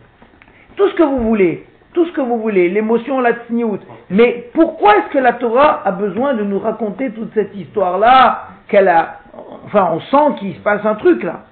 tout 0.78 0.90
ce 0.90 0.94
que 0.94 1.02
vous 1.02 1.24
voulez, 1.24 1.66
tout 1.96 2.06
ce 2.06 2.12
que 2.12 2.22
vous 2.22 2.38
voulez, 2.38 2.70
l'émotion, 2.70 3.22
la 3.22 3.34
tsniout. 3.48 3.80
Mais 4.12 4.52
pourquoi 4.54 4.98
est-ce 4.98 5.12
que 5.12 5.18
la 5.18 5.34
Torah 5.34 5.82
a 5.84 5.92
besoin 5.92 6.36
de 6.36 6.44
nous 6.44 6.60
raconter 6.60 7.10
toute 7.10 7.34
cette 7.34 7.56
histoire-là 7.56 8.50
qu'elle 8.68 8.90
a, 8.90 9.22
enfin, 9.66 9.90
on 9.92 10.02
sent 10.02 10.36
qu'il 10.38 10.54
se 10.54 10.60
passe 10.60 10.86
un 10.86 10.94
truc 10.94 11.24
là. 11.24 11.46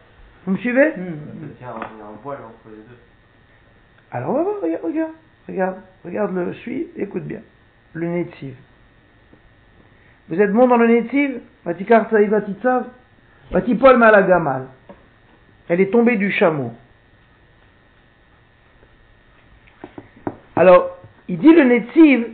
Vous 0.46 0.52
me 0.52 0.58
suivez 0.58 0.92
Ça 0.92 0.96
tient 1.58 1.70
un, 1.70 1.80
un 1.80 2.18
voile 2.22 2.40
entre 2.40 2.70
les 2.70 2.78
deux. 2.78 3.00
Alors, 4.12 4.32
on 4.32 4.34
va 4.34 4.44
voir, 4.44 4.56
regarde, 4.62 4.84
regarde, 4.84 5.12
regarde, 5.48 5.76
regarde 6.04 6.36
le, 6.36 6.54
suis, 6.56 6.88
écoute 6.98 7.24
bien. 7.24 7.40
Le 7.94 8.08
Netziv. 8.08 8.56
Vous 10.30 10.40
êtes 10.40 10.52
bon 10.52 10.68
dans 10.68 10.78
le 10.78 10.88
Netziv 10.88 11.40
Vatikar 11.66 12.10
Vatitsav 12.10 12.86
Vatipol 13.52 13.98
Malagamal? 13.98 14.68
Elle 15.70 15.82
est 15.82 15.92
tombée 15.92 16.18
du 16.18 16.32
chameau. 16.32 16.74
Alors, 20.56 20.98
il 21.28 21.40
dit 21.40 21.54
le 21.54 21.64
Netziv, 21.64 22.28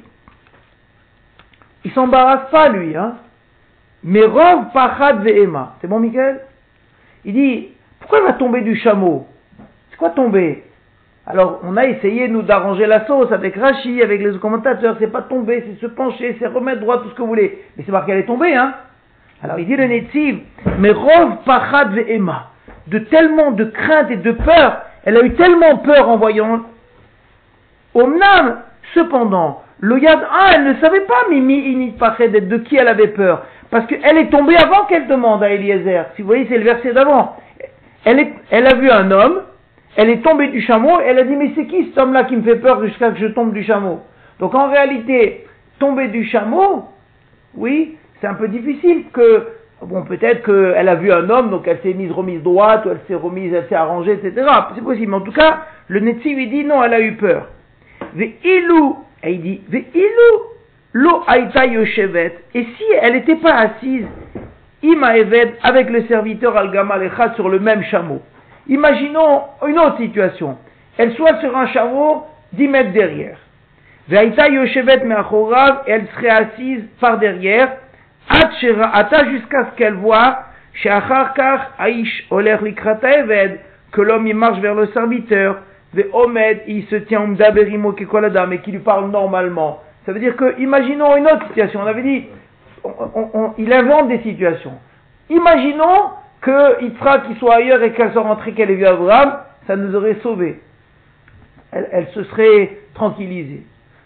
il 1.85 1.91
s'embarrasse 1.91 2.49
pas 2.51 2.69
lui, 2.69 2.95
hein. 2.95 3.17
Mais 4.03 4.23
Rov 4.23 4.71
Pachad 4.73 5.23
Ve'ema. 5.23 5.77
C'est 5.79 5.87
bon, 5.87 5.99
Michael? 5.99 6.41
Il 7.25 7.33
dit, 7.33 7.69
pourquoi 7.99 8.19
elle 8.19 8.25
va 8.25 8.33
tomber 8.33 8.61
du 8.61 8.75
chameau 8.75 9.27
C'est 9.91 9.97
quoi 9.97 10.09
tomber 10.11 10.63
alors, 11.31 11.59
on 11.63 11.77
a 11.77 11.85
essayé, 11.85 12.27
nous, 12.27 12.41
d'arranger 12.41 12.87
la 12.87 13.05
sauce 13.05 13.31
avec 13.31 13.55
Rachi, 13.55 14.01
avec 14.01 14.19
les 14.19 14.39
commentateurs. 14.39 14.95
C'est 14.99 15.11
pas 15.11 15.21
tomber, 15.21 15.63
c'est 15.67 15.79
se 15.79 15.85
pencher, 15.85 16.35
c'est 16.39 16.47
remettre 16.47 16.81
droit, 16.81 17.03
tout 17.03 17.09
ce 17.09 17.13
que 17.13 17.21
vous 17.21 17.27
voulez. 17.27 17.59
Mais 17.77 17.83
c'est 17.85 17.91
marqué, 17.91 18.13
elle 18.13 18.19
est 18.19 18.25
tombée, 18.25 18.55
hein. 18.55 18.73
Alors, 19.43 19.59
il 19.59 19.67
dit 19.67 19.75
le 19.75 19.85
Netziv, 19.85 20.39
mais 20.79 20.89
Rov 20.89 21.43
Pachad 21.45 21.93
Ve'ema. 21.93 22.47
De 22.87 22.97
tellement 22.97 23.51
de 23.51 23.65
crainte 23.65 24.09
et 24.09 24.17
de 24.17 24.31
peur, 24.31 24.81
elle 25.05 25.17
a 25.17 25.23
eu 25.23 25.35
tellement 25.35 25.77
peur 25.77 26.09
en 26.09 26.17
voyant. 26.17 26.61
Omnam, 27.93 28.61
cependant, 28.95 29.61
le 29.79 29.99
Yad, 29.99 30.19
ah, 30.31 30.51
elle 30.55 30.63
ne 30.63 30.73
savait 30.81 31.01
pas, 31.01 31.29
Mimi 31.29 31.59
Init 31.59 31.91
Pached, 31.91 32.47
de 32.47 32.57
qui 32.57 32.75
elle 32.75 32.87
avait 32.87 33.09
peur. 33.09 33.45
Parce 33.69 33.85
qu'elle 33.85 34.17
est 34.17 34.31
tombée 34.31 34.57
avant 34.57 34.85
qu'elle 34.85 35.07
demande 35.07 35.43
à 35.43 35.51
Eliezer. 35.51 36.05
Si 36.15 36.23
vous 36.23 36.27
voyez, 36.27 36.47
c'est 36.49 36.57
le 36.57 36.63
verset 36.63 36.91
d'avant. 36.91 37.37
Elle, 38.05 38.67
a 38.67 38.75
vu 38.75 38.89
un 38.89 39.11
homme, 39.11 39.41
elle 39.95 40.09
est 40.09 40.23
tombée 40.23 40.47
du 40.47 40.61
chameau, 40.61 40.99
elle 40.99 41.19
a 41.19 41.23
dit, 41.23 41.35
mais 41.35 41.51
c'est 41.55 41.65
qui 41.65 41.85
cet 41.85 41.97
homme-là 41.97 42.23
qui 42.25 42.35
me 42.35 42.43
fait 42.43 42.55
peur 42.55 42.83
jusqu'à 42.85 43.11
que 43.11 43.19
je 43.19 43.27
tombe 43.27 43.53
du 43.53 43.63
chameau? 43.63 43.99
Donc 44.39 44.55
en 44.55 44.69
réalité, 44.69 45.45
tomber 45.79 46.07
du 46.07 46.25
chameau, 46.25 46.85
oui, 47.55 47.97
c'est 48.21 48.27
un 48.27 48.35
peu 48.35 48.47
difficile 48.47 49.05
que, 49.11 49.47
bon, 49.81 50.03
peut-être 50.03 50.43
qu'elle 50.43 50.87
a 50.87 50.95
vu 50.95 51.11
un 51.11 51.29
homme, 51.29 51.49
donc 51.49 51.67
elle 51.67 51.79
s'est 51.79 51.93
mise 51.93 52.11
remise 52.11 52.41
droite, 52.41 52.85
ou 52.85 52.89
elle 52.91 53.01
s'est 53.07 53.15
remise, 53.15 53.53
elle 53.53 53.67
s'est 53.67 53.75
arrangée, 53.75 54.13
etc. 54.13 54.47
C'est 54.75 54.83
possible. 54.83 55.11
Mais 55.11 55.17
en 55.17 55.21
tout 55.21 55.31
cas, 55.31 55.65
le 55.87 55.99
Netzi 55.99 56.33
lui 56.33 56.47
dit, 56.47 56.63
non, 56.63 56.83
elle 56.83 56.93
a 56.93 57.01
eu 57.01 57.13
peur. 57.13 57.47
Ve'ilu, 58.15 58.93
et 59.23 59.33
il 59.33 59.41
dit, 59.41 59.61
ve'ilu, 59.69 60.49
lo 60.93 61.23
aïta 61.27 61.65
et 61.65 61.85
si 62.53 62.83
elle 63.01 63.13
n'était 63.13 63.35
pas 63.35 63.55
assise, 63.55 64.07
ima 64.81 65.17
eved, 65.17 65.53
avec 65.63 65.89
le 65.89 66.03
serviteur 66.07 66.55
al-gamal 66.55 67.09
sur 67.35 67.49
le 67.49 67.59
même 67.59 67.83
chameau. 67.83 68.21
Imaginons 68.67 69.41
une 69.67 69.79
autre 69.79 69.97
situation. 69.97 70.57
Elle 70.97 71.13
soit 71.13 71.39
sur 71.39 71.55
un 71.57 71.67
chameau 71.67 72.25
10 72.53 72.67
mètres 72.67 72.91
derrière. 72.91 73.37
Ve'aïta 74.07 74.49
yoshevet 74.49 75.03
me'achorav, 75.05 75.83
elle 75.85 76.07
serait 76.15 76.29
assise 76.29 76.83
par 76.99 77.19
derrière, 77.19 77.77
ata 78.29 79.25
jusqu'à 79.29 79.65
ce 79.65 79.77
qu'elle 79.77 79.95
voit, 79.95 80.39
she'achar 80.73 81.33
kach 81.33 81.61
aish 81.79 82.25
oler 82.31 82.57
likrata 82.63 83.19
eved, 83.19 83.59
que 83.91 84.01
l'homme 84.01 84.27
il 84.27 84.35
marche 84.35 84.59
vers 84.59 84.75
le 84.75 84.87
serviteur, 84.87 85.57
ve'omed, 85.93 86.61
il 86.67 86.85
se 86.87 86.95
tient 86.95 87.21
umdaberimo 87.21 87.93
kekoladam, 87.93 88.53
et 88.53 88.59
qui 88.59 88.71
lui 88.71 88.79
parle 88.79 89.09
normalement. 89.09 89.81
Ça 90.05 90.11
veut 90.11 90.19
dire 90.19 90.35
que, 90.35 90.59
imaginons 90.59 91.15
une 91.17 91.25
autre 91.25 91.47
situation, 91.47 91.81
on 91.83 91.87
avait 91.87 92.01
dit, 92.01 92.25
il 93.57 93.73
invente 93.73 94.07
des 94.09 94.19
situations. 94.19 94.73
Imaginons 95.29 96.11
que 96.41 96.83
Yitzhak 96.83 97.27
qui 97.27 97.35
soit 97.35 97.55
ailleurs 97.55 97.83
et 97.83 97.91
qu'elle 97.93 98.11
soit 98.13 98.21
rentrée, 98.21 98.53
qu'elle 98.53 98.71
ait 98.71 98.75
vu 98.75 98.85
Abraham, 98.85 99.39
ça 99.67 99.75
nous 99.75 99.95
aurait 99.95 100.17
sauvés. 100.23 100.59
Elle, 101.71 102.07
se 102.15 102.23
serait 102.23 102.77
tranquillisée. 102.95 103.63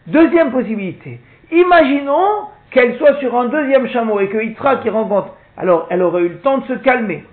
Deuxième 0.07 0.51
possibilité. 0.51 1.21
Imaginons 1.51 2.47
qu'elle 2.71 2.97
soit 2.97 3.19
sur 3.19 3.37
un 3.37 3.45
deuxième 3.45 3.87
chameau 3.87 4.19
et 4.19 4.27
que 4.27 4.37
Yitzhak 4.37 4.81
qui 4.81 4.89
rencontre. 4.89 5.29
Alors, 5.55 5.87
elle 5.89 6.01
aurait 6.01 6.23
eu 6.23 6.29
le 6.29 6.39
temps 6.39 6.57
de 6.57 6.65
se 6.65 6.73
calmer. 6.73 7.23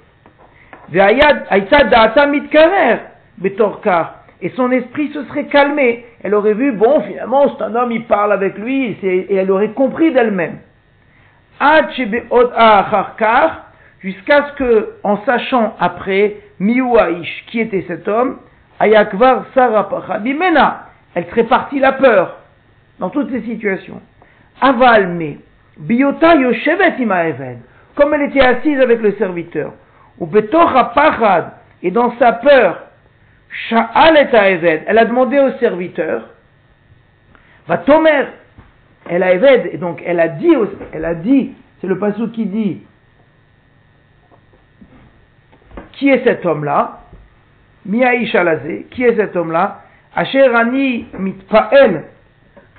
Et 4.42 4.48
son 4.50 4.70
esprit 4.72 5.12
se 5.12 5.24
serait 5.24 5.46
calmé. 5.46 6.05
Elle 6.22 6.35
aurait 6.35 6.55
vu, 6.55 6.72
bon, 6.72 7.00
finalement, 7.03 7.57
c'est 7.57 7.64
un 7.64 7.74
homme, 7.74 7.92
il 7.92 8.05
parle 8.05 8.33
avec 8.33 8.59
lui, 8.59 8.96
et 9.03 9.35
elle 9.35 9.50
aurait 9.50 9.70
compris 9.70 10.12
d'elle-même. 10.12 10.59
Jusqu'à 14.01 14.49
ce 14.49 14.53
que, 14.55 14.94
en 15.03 15.23
sachant 15.25 15.77
après, 15.79 16.37
miouaïch, 16.59 17.44
qui 17.49 17.61
était 17.61 17.85
cet 17.87 18.09
homme, 18.09 18.38
ayakvar 18.79 19.44
sarapachad 19.55 20.27
imena, 20.27 20.87
elle 21.14 21.27
serait 21.27 21.44
partie 21.44 21.79
la 21.79 21.92
peur, 21.92 22.37
dans 22.99 23.11
toutes 23.11 23.31
ces 23.31 23.42
situations. 23.42 24.01
Aval 24.61 25.09
me, 25.09 25.35
biota 25.79 26.35
yoshevet 26.37 26.94
comme 27.94 28.14
elle 28.14 28.23
était 28.23 28.40
assise 28.40 28.81
avec 28.81 29.03
le 29.03 29.12
serviteur, 29.12 29.73
ou 30.18 30.27
betocha 30.27 31.53
et 31.83 31.90
dans 31.90 32.16
sa 32.18 32.33
peur, 32.33 32.87
sha'al 33.68 34.16
et 34.16 34.81
elle 34.87 34.99
a 34.99 35.05
demandé 35.05 35.38
au 35.38 35.51
serviteur, 35.59 36.23
va 37.66 37.79
tomer, 37.79 38.25
elle 39.11 39.25
a 39.25 39.33
eved, 39.35 39.70
et 39.73 39.77
donc 39.77 40.01
elle 40.07 40.20
a 40.20 40.29
dit, 40.29 41.51
c'est 41.81 41.87
le 41.88 41.99
passou 41.99 42.29
qui 42.29 42.46
dit, 42.46 42.81
qui 45.92 46.09
est 46.09 46.23
cet 46.23 46.46
homme-là? 46.46 47.01
Miaïch 47.85 48.33
alazé, 48.37 48.87
qui 48.90 49.03
est 49.03 49.16
cet 49.16 49.35
homme-là? 49.35 49.83
Asher 50.14 50.55
ani 50.55 51.07
mitpael, 51.18 52.05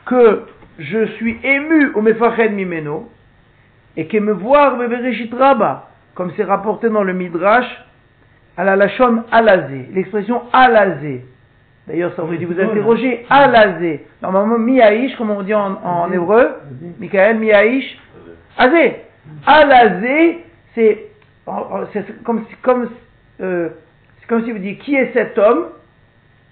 que 0.05 0.45
je 0.79 1.05
suis 1.17 1.37
ému 1.43 1.91
au 1.95 2.01
mefached 2.01 2.53
mimeno, 2.53 3.09
et 3.97 4.07
que 4.07 4.17
me 4.17 4.31
voir 4.31 4.77
bebereshit 4.77 5.33
rabba, 5.33 5.89
comme 6.15 6.31
c'est 6.37 6.45
rapporté 6.45 6.89
dans 6.89 7.03
le 7.03 7.11
midrash, 7.11 7.67
à 8.55 8.63
la 8.63 8.77
lachon 8.77 9.25
alazé, 9.31 9.89
l'expression 9.93 10.43
alazé. 10.53 11.25
D'ailleurs, 11.91 12.13
ça 12.15 12.23
aurait 12.23 12.37
dû 12.37 12.45
vous 12.45 12.57
interroger, 12.57 13.25
alazé. 13.29 14.05
Normalement, 14.21 14.57
miaïch, 14.57 15.13
comme 15.17 15.29
on 15.31 15.41
dit 15.41 15.53
en, 15.53 15.77
en 15.83 16.09
hébreu, 16.09 16.51
Michael, 16.99 17.37
miaïch, 17.37 17.99
azé. 18.57 18.95
Alazé, 19.45 20.45
c'est 20.73 21.07
c'est 21.91 22.23
comme, 22.23 22.45
si- 22.49 22.55
comme, 22.61 22.89
euh, 23.41 23.69
c'est 24.19 24.27
comme 24.27 24.45
si 24.45 24.51
vous 24.53 24.59
dites 24.59 24.79
qui 24.79 24.95
est 24.95 25.11
cet 25.11 25.37
homme? 25.37 25.65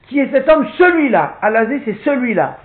Qui 0.10 0.20
est 0.20 0.30
cet 0.32 0.50
homme? 0.50 0.68
Celui-là. 0.78 1.38
Alazé, 1.42 1.82
c'est 1.86 1.98
celui-là. 2.04 2.58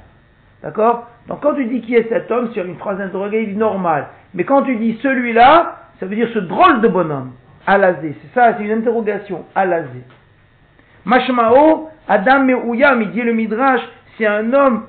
D'accord? 0.63 1.07
Donc 1.29 1.41
quand 1.43 1.55
tu 1.55 1.67
dis 1.67 1.81
qui 1.81 1.95
est 1.95 2.09
cet 2.09 2.29
homme, 2.33 2.51
c'est 2.55 2.61
une 2.61 2.77
phrase 2.77 3.01
interrogative 3.01 3.57
normale. 3.57 4.07
Mais 4.35 4.43
quand 4.45 4.63
tu 4.63 4.75
dis 4.77 4.99
celui-là, 5.01 5.77
ça 6.01 6.07
veut 6.07 6.17
dire 6.17 6.29
ce 6.35 6.41
drôle 6.41 6.81
de 6.81 6.89
bonhomme. 6.89 7.33
Alazé, 7.69 8.17
c'est 8.21 8.35
ça, 8.35 8.57
c'est 8.59 8.65
une 8.65 8.73
interrogation. 8.73 9.45
Alazé. 9.55 10.01
Mashmao, 11.05 11.90
Adam 12.09 12.45
Meouyam, 12.45 13.03
il 13.03 13.11
dit 13.12 13.23
le 13.23 13.33
Midrash, 13.33 13.81
c'est 14.17 14.27
un 14.27 14.53
homme 14.53 14.85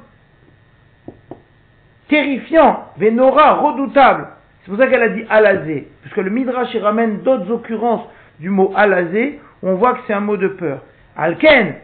terrifiant, 2.07 2.85
Vénora, 2.97 3.55
redoutable. 3.55 4.27
C'est 4.61 4.71
pour 4.71 4.79
ça 4.79 4.87
qu'elle 4.87 5.03
a 5.03 5.09
dit 5.09 5.23
alazé, 5.29 5.87
puisque 6.01 6.17
le 6.17 6.29
Midrash 6.29 6.73
il 6.73 6.81
ramène 6.81 7.19
d'autres 7.19 7.51
occurrences 7.51 8.07
du 8.39 8.49
mot 8.49 8.73
alazé, 8.75 9.39
on 9.63 9.75
voit 9.75 9.93
que 9.93 9.99
c'est 10.07 10.13
un 10.13 10.19
mot 10.19 10.37
de 10.37 10.47
peur. 10.47 10.81
Alken, 11.15 11.75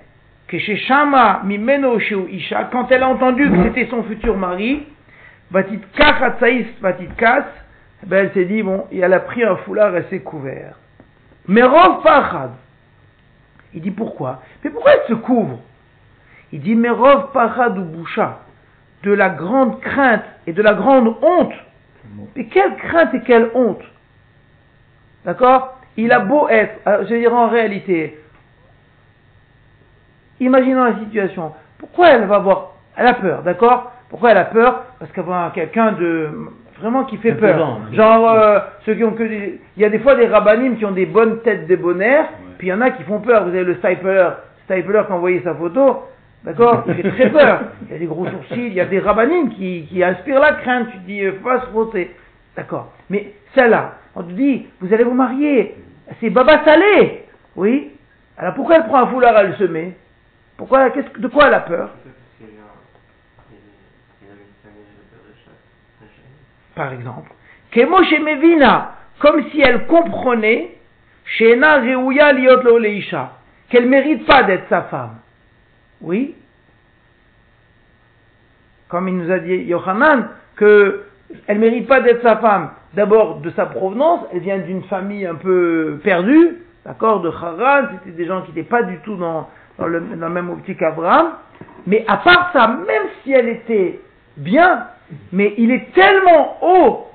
que 0.48 0.58
chez 0.60 0.78
Shama, 0.78 1.42
Mimeno, 1.44 2.00
chez 2.00 2.16
Isha, 2.30 2.66
quand 2.72 2.92
elle 2.92 3.04
a 3.04 3.10
entendu 3.10 3.50
que 3.50 3.64
c'était 3.64 3.88
son 3.88 4.04
futur 4.04 4.38
mari, 4.38 4.84
Vatit 5.50 5.80
Vatit 6.82 7.08
Kas, 7.18 7.46
ben 8.06 8.26
elle 8.26 8.34
s'est 8.34 8.46
dit, 8.46 8.64
bon, 8.64 8.86
et 8.92 9.00
elle 9.00 9.14
a 9.14 9.20
pris 9.20 9.44
un 9.44 9.56
foulard, 9.58 9.96
elle 9.96 10.08
s'est 10.10 10.20
couvert. 10.20 10.76
Mais 11.48 11.64
Rov 11.64 12.02
Pachad, 12.04 12.52
il 13.74 13.82
dit 13.82 13.92
pourquoi? 13.92 14.42
Mais 14.64 14.70
pourquoi 14.70 14.92
elle 14.94 15.08
se 15.08 15.14
couvre? 15.14 15.60
Il 16.52 16.62
dit, 16.62 16.76
mais 16.76 16.90
Rov 16.90 17.32
Pachad 17.32 17.78
ou 17.78 17.84
Boucha, 17.84 18.40
de 19.04 19.14
la 19.14 19.30
grande 19.30 19.80
crainte 19.80 20.24
et 20.48 20.54
de 20.54 20.62
la 20.62 20.74
grande 20.74 21.16
honte. 21.22 21.54
Mais 22.36 22.46
quelle 22.46 22.76
crainte 22.76 23.14
et 23.14 23.22
quelle 23.22 23.52
honte? 23.54 23.82
D'accord? 25.24 25.78
Il 25.98 26.12
a 26.12 26.20
beau 26.20 26.48
être, 26.50 26.80
euh, 26.88 27.06
je 27.06 27.14
veux 27.14 27.20
dire 27.20 27.34
en 27.34 27.48
réalité, 27.48 28.20
imaginons 30.40 30.84
la 30.84 31.00
situation. 31.00 31.54
Pourquoi 31.78 32.10
elle 32.10 32.26
va 32.26 32.36
avoir, 32.36 32.72
elle 32.98 33.08
a 33.08 33.14
peur, 33.14 33.44
d'accord? 33.44 33.92
Pourquoi 34.10 34.32
elle 34.32 34.38
a 34.38 34.46
peur? 34.46 34.84
Parce 35.00 35.12
qu'elle 35.12 35.24
voit 35.24 35.52
quelqu'un 35.54 35.94
de 35.94 36.30
vraiment 36.80 37.06
qui 37.06 37.18
fait 37.18 37.34
peur. 37.34 37.80
Genre 37.94 38.30
euh, 38.30 38.60
ceux 38.86 38.96
qui 38.96 39.04
ont 39.04 39.12
que 39.12 39.24
des, 39.24 39.62
il 39.78 39.84
y 39.84 39.86
a 39.86 39.90
des 39.90 40.00
fois 40.00 40.16
des 40.16 40.28
rabbinim 40.28 40.78
qui 40.78 40.86
ont 40.86 40.92
des 40.92 41.06
bonnes 41.06 41.42
têtes 41.42 41.68
débonnaires, 41.68 42.28
puis 42.62 42.68
il 42.68 42.70
y 42.70 42.74
en 42.74 42.82
a 42.82 42.92
qui 42.92 43.02
font 43.06 43.22
peur. 43.22 43.46
Vous 43.46 43.50
avez 43.50 43.64
le 43.64 43.78
stapler, 43.78 44.30
stapler 44.66 44.84
qui 45.08 45.12
a 45.12 45.16
envoyé 45.16 45.42
sa 45.42 45.56
photo. 45.56 46.04
D'accord 46.44 46.84
Il 46.88 46.94
fait 46.94 47.10
très 47.10 47.32
peur. 47.32 47.62
Il 47.88 47.92
y 47.92 47.96
a 47.96 47.98
des 47.98 48.06
gros 48.06 48.28
sourcils, 48.28 48.68
il 48.68 48.74
y 48.74 48.80
a 48.80 48.86
des 48.86 49.00
rabbinim 49.00 49.50
qui, 49.50 49.88
qui 49.90 50.04
inspirent 50.04 50.40
la 50.40 50.54
crainte. 50.54 50.90
Tu 50.92 50.98
te 51.00 51.06
dis, 51.08 51.22
euh, 51.24 51.34
faut 51.40 51.50
pas 51.50 51.62
se 51.62 51.66
frotter. 51.72 52.16
D'accord. 52.56 52.94
Mais 53.10 53.34
celle-là, 53.56 53.96
on 54.14 54.22
te 54.22 54.32
dit, 54.34 54.68
vous 54.80 54.94
allez 54.94 55.04
vous 55.04 55.16
marier. 55.16 55.76
C'est 56.20 56.30
Baba 56.30 56.64
Salé. 56.64 57.24
Oui. 57.56 57.94
Alors 58.38 58.54
pourquoi 58.54 58.76
elle 58.76 58.86
prend 58.86 59.00
un 59.00 59.08
foulard, 59.08 59.36
elle 59.40 59.56
se 59.56 59.64
met 59.64 59.96
Pourquoi, 60.56 60.92
de 60.92 61.28
quoi 61.30 61.48
elle 61.48 61.56
a 61.56 61.62
peur? 61.62 61.90
Par 66.76 66.94
exemple. 66.94 67.32
Kemoshe 67.72 68.20
Mevina, 68.22 68.98
comme 69.18 69.50
si 69.50 69.62
elle 69.62 69.88
comprenait, 69.88 70.78
Qu'elle 71.38 71.60
mérite 73.88 74.26
pas 74.26 74.44
d'être 74.44 74.68
sa 74.70 74.82
femme. 74.84 75.18
Oui. 76.02 76.36
Comme 78.90 79.08
il 79.08 79.18
nous 79.18 79.32
a 79.32 79.40
dit 79.40 79.56
Yohanan, 79.56 80.28
que 80.56 81.06
elle 81.48 81.60
mérite 81.60 81.88
pas 81.88 82.02
d'être 82.02 82.22
sa 82.22 82.38
femme. 82.38 82.72
D'abord 82.94 83.40
de 83.40 83.50
sa 83.52 83.68
provenance, 83.68 84.26
elle 84.34 84.40
vient 84.40 84.58
d'une 84.58 84.84
famille 84.84 85.26
un 85.26 85.36
peu 85.36 86.00
perdue, 86.04 86.58
d'accord, 86.86 87.22
de 87.22 87.30
Haran, 87.30 87.88
c'était 87.94 88.16
des 88.16 88.26
gens 88.26 88.42
qui 88.42 88.50
n'étaient 88.50 88.68
pas 88.68 88.84
du 88.84 88.98
tout 89.00 89.16
dans, 89.16 89.50
le, 89.80 90.02
même 90.02 90.50
optique 90.50 90.80
qu'Abraham. 90.80 91.32
Mais 91.88 92.04
à 92.08 92.18
part 92.18 92.52
ça, 92.52 92.68
même 92.68 93.04
si 93.24 93.32
elle 93.32 93.48
était 93.48 94.02
bien, 94.36 94.88
mais 95.32 95.54
il 95.58 95.72
est 95.72 95.94
tellement 95.94 96.58
haut 96.62 97.11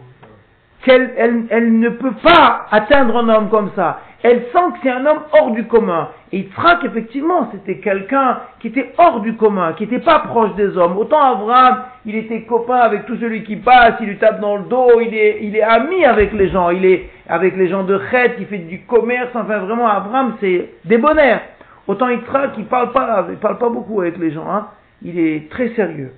qu'elle 0.87 1.11
elle, 1.17 1.45
elle 1.51 1.79
ne 1.81 1.89
peut 1.89 2.15
pas 2.23 2.67
atteindre 2.71 3.17
un 3.17 3.29
homme 3.29 3.49
comme 3.51 3.71
ça. 3.75 4.01
Elle 4.23 4.43
sent 4.53 4.73
que 4.73 4.79
c'est 4.83 4.91
un 4.91 5.05
homme 5.05 5.21
hors 5.33 5.51
du 5.51 5.67
commun. 5.67 6.09
Et 6.33 6.39
Yitzhak, 6.39 6.85
effectivement, 6.85 7.51
c'était 7.53 7.79
quelqu'un 7.79 8.39
qui 8.61 8.69
était 8.69 8.93
hors 8.97 9.21
du 9.21 9.35
commun, 9.37 9.73
qui 9.75 9.85
n'était 9.85 10.05
pas 10.05 10.21
proche 10.21 10.55
des 10.55 10.77
hommes. 10.77 10.97
Autant 10.97 11.21
Abraham, 11.21 11.85
il 12.05 12.15
était 12.15 12.43
copain 12.43 12.77
avec 12.77 13.07
tout 13.07 13.17
celui 13.17 13.43
qui 13.43 13.57
passe, 13.57 13.95
il 14.01 14.07
lui 14.07 14.19
tape 14.19 14.41
dans 14.41 14.57
le 14.57 14.65
dos, 14.65 15.01
il 15.01 15.15
est, 15.15 15.39
il 15.43 15.57
est 15.57 15.63
ami 15.63 16.05
avec 16.05 16.33
les 16.33 16.49
gens, 16.49 16.71
il 16.71 16.85
est 16.85 17.11
avec 17.29 17.57
les 17.57 17.69
gens 17.69 17.83
de 17.83 18.01
Chet, 18.11 18.37
il 18.39 18.47
fait 18.47 18.59
du 18.59 18.83
commerce, 18.83 19.31
enfin 19.35 19.59
vraiment, 19.59 19.89
Abraham, 19.89 20.37
c'est 20.41 20.71
débonnaire. 20.85 21.43
Autant 21.87 22.09
Yitzhak, 22.09 22.53
il 22.59 22.67
parle 22.67 22.93
pas, 22.93 23.27
il 23.29 23.37
parle 23.37 23.59
pas 23.59 23.69
beaucoup 23.69 24.01
avec 24.01 24.19
les 24.19 24.31
gens, 24.31 24.49
hein. 24.49 24.69
Il 25.03 25.19
est 25.19 25.51
très 25.51 25.69
sérieux. 25.75 26.13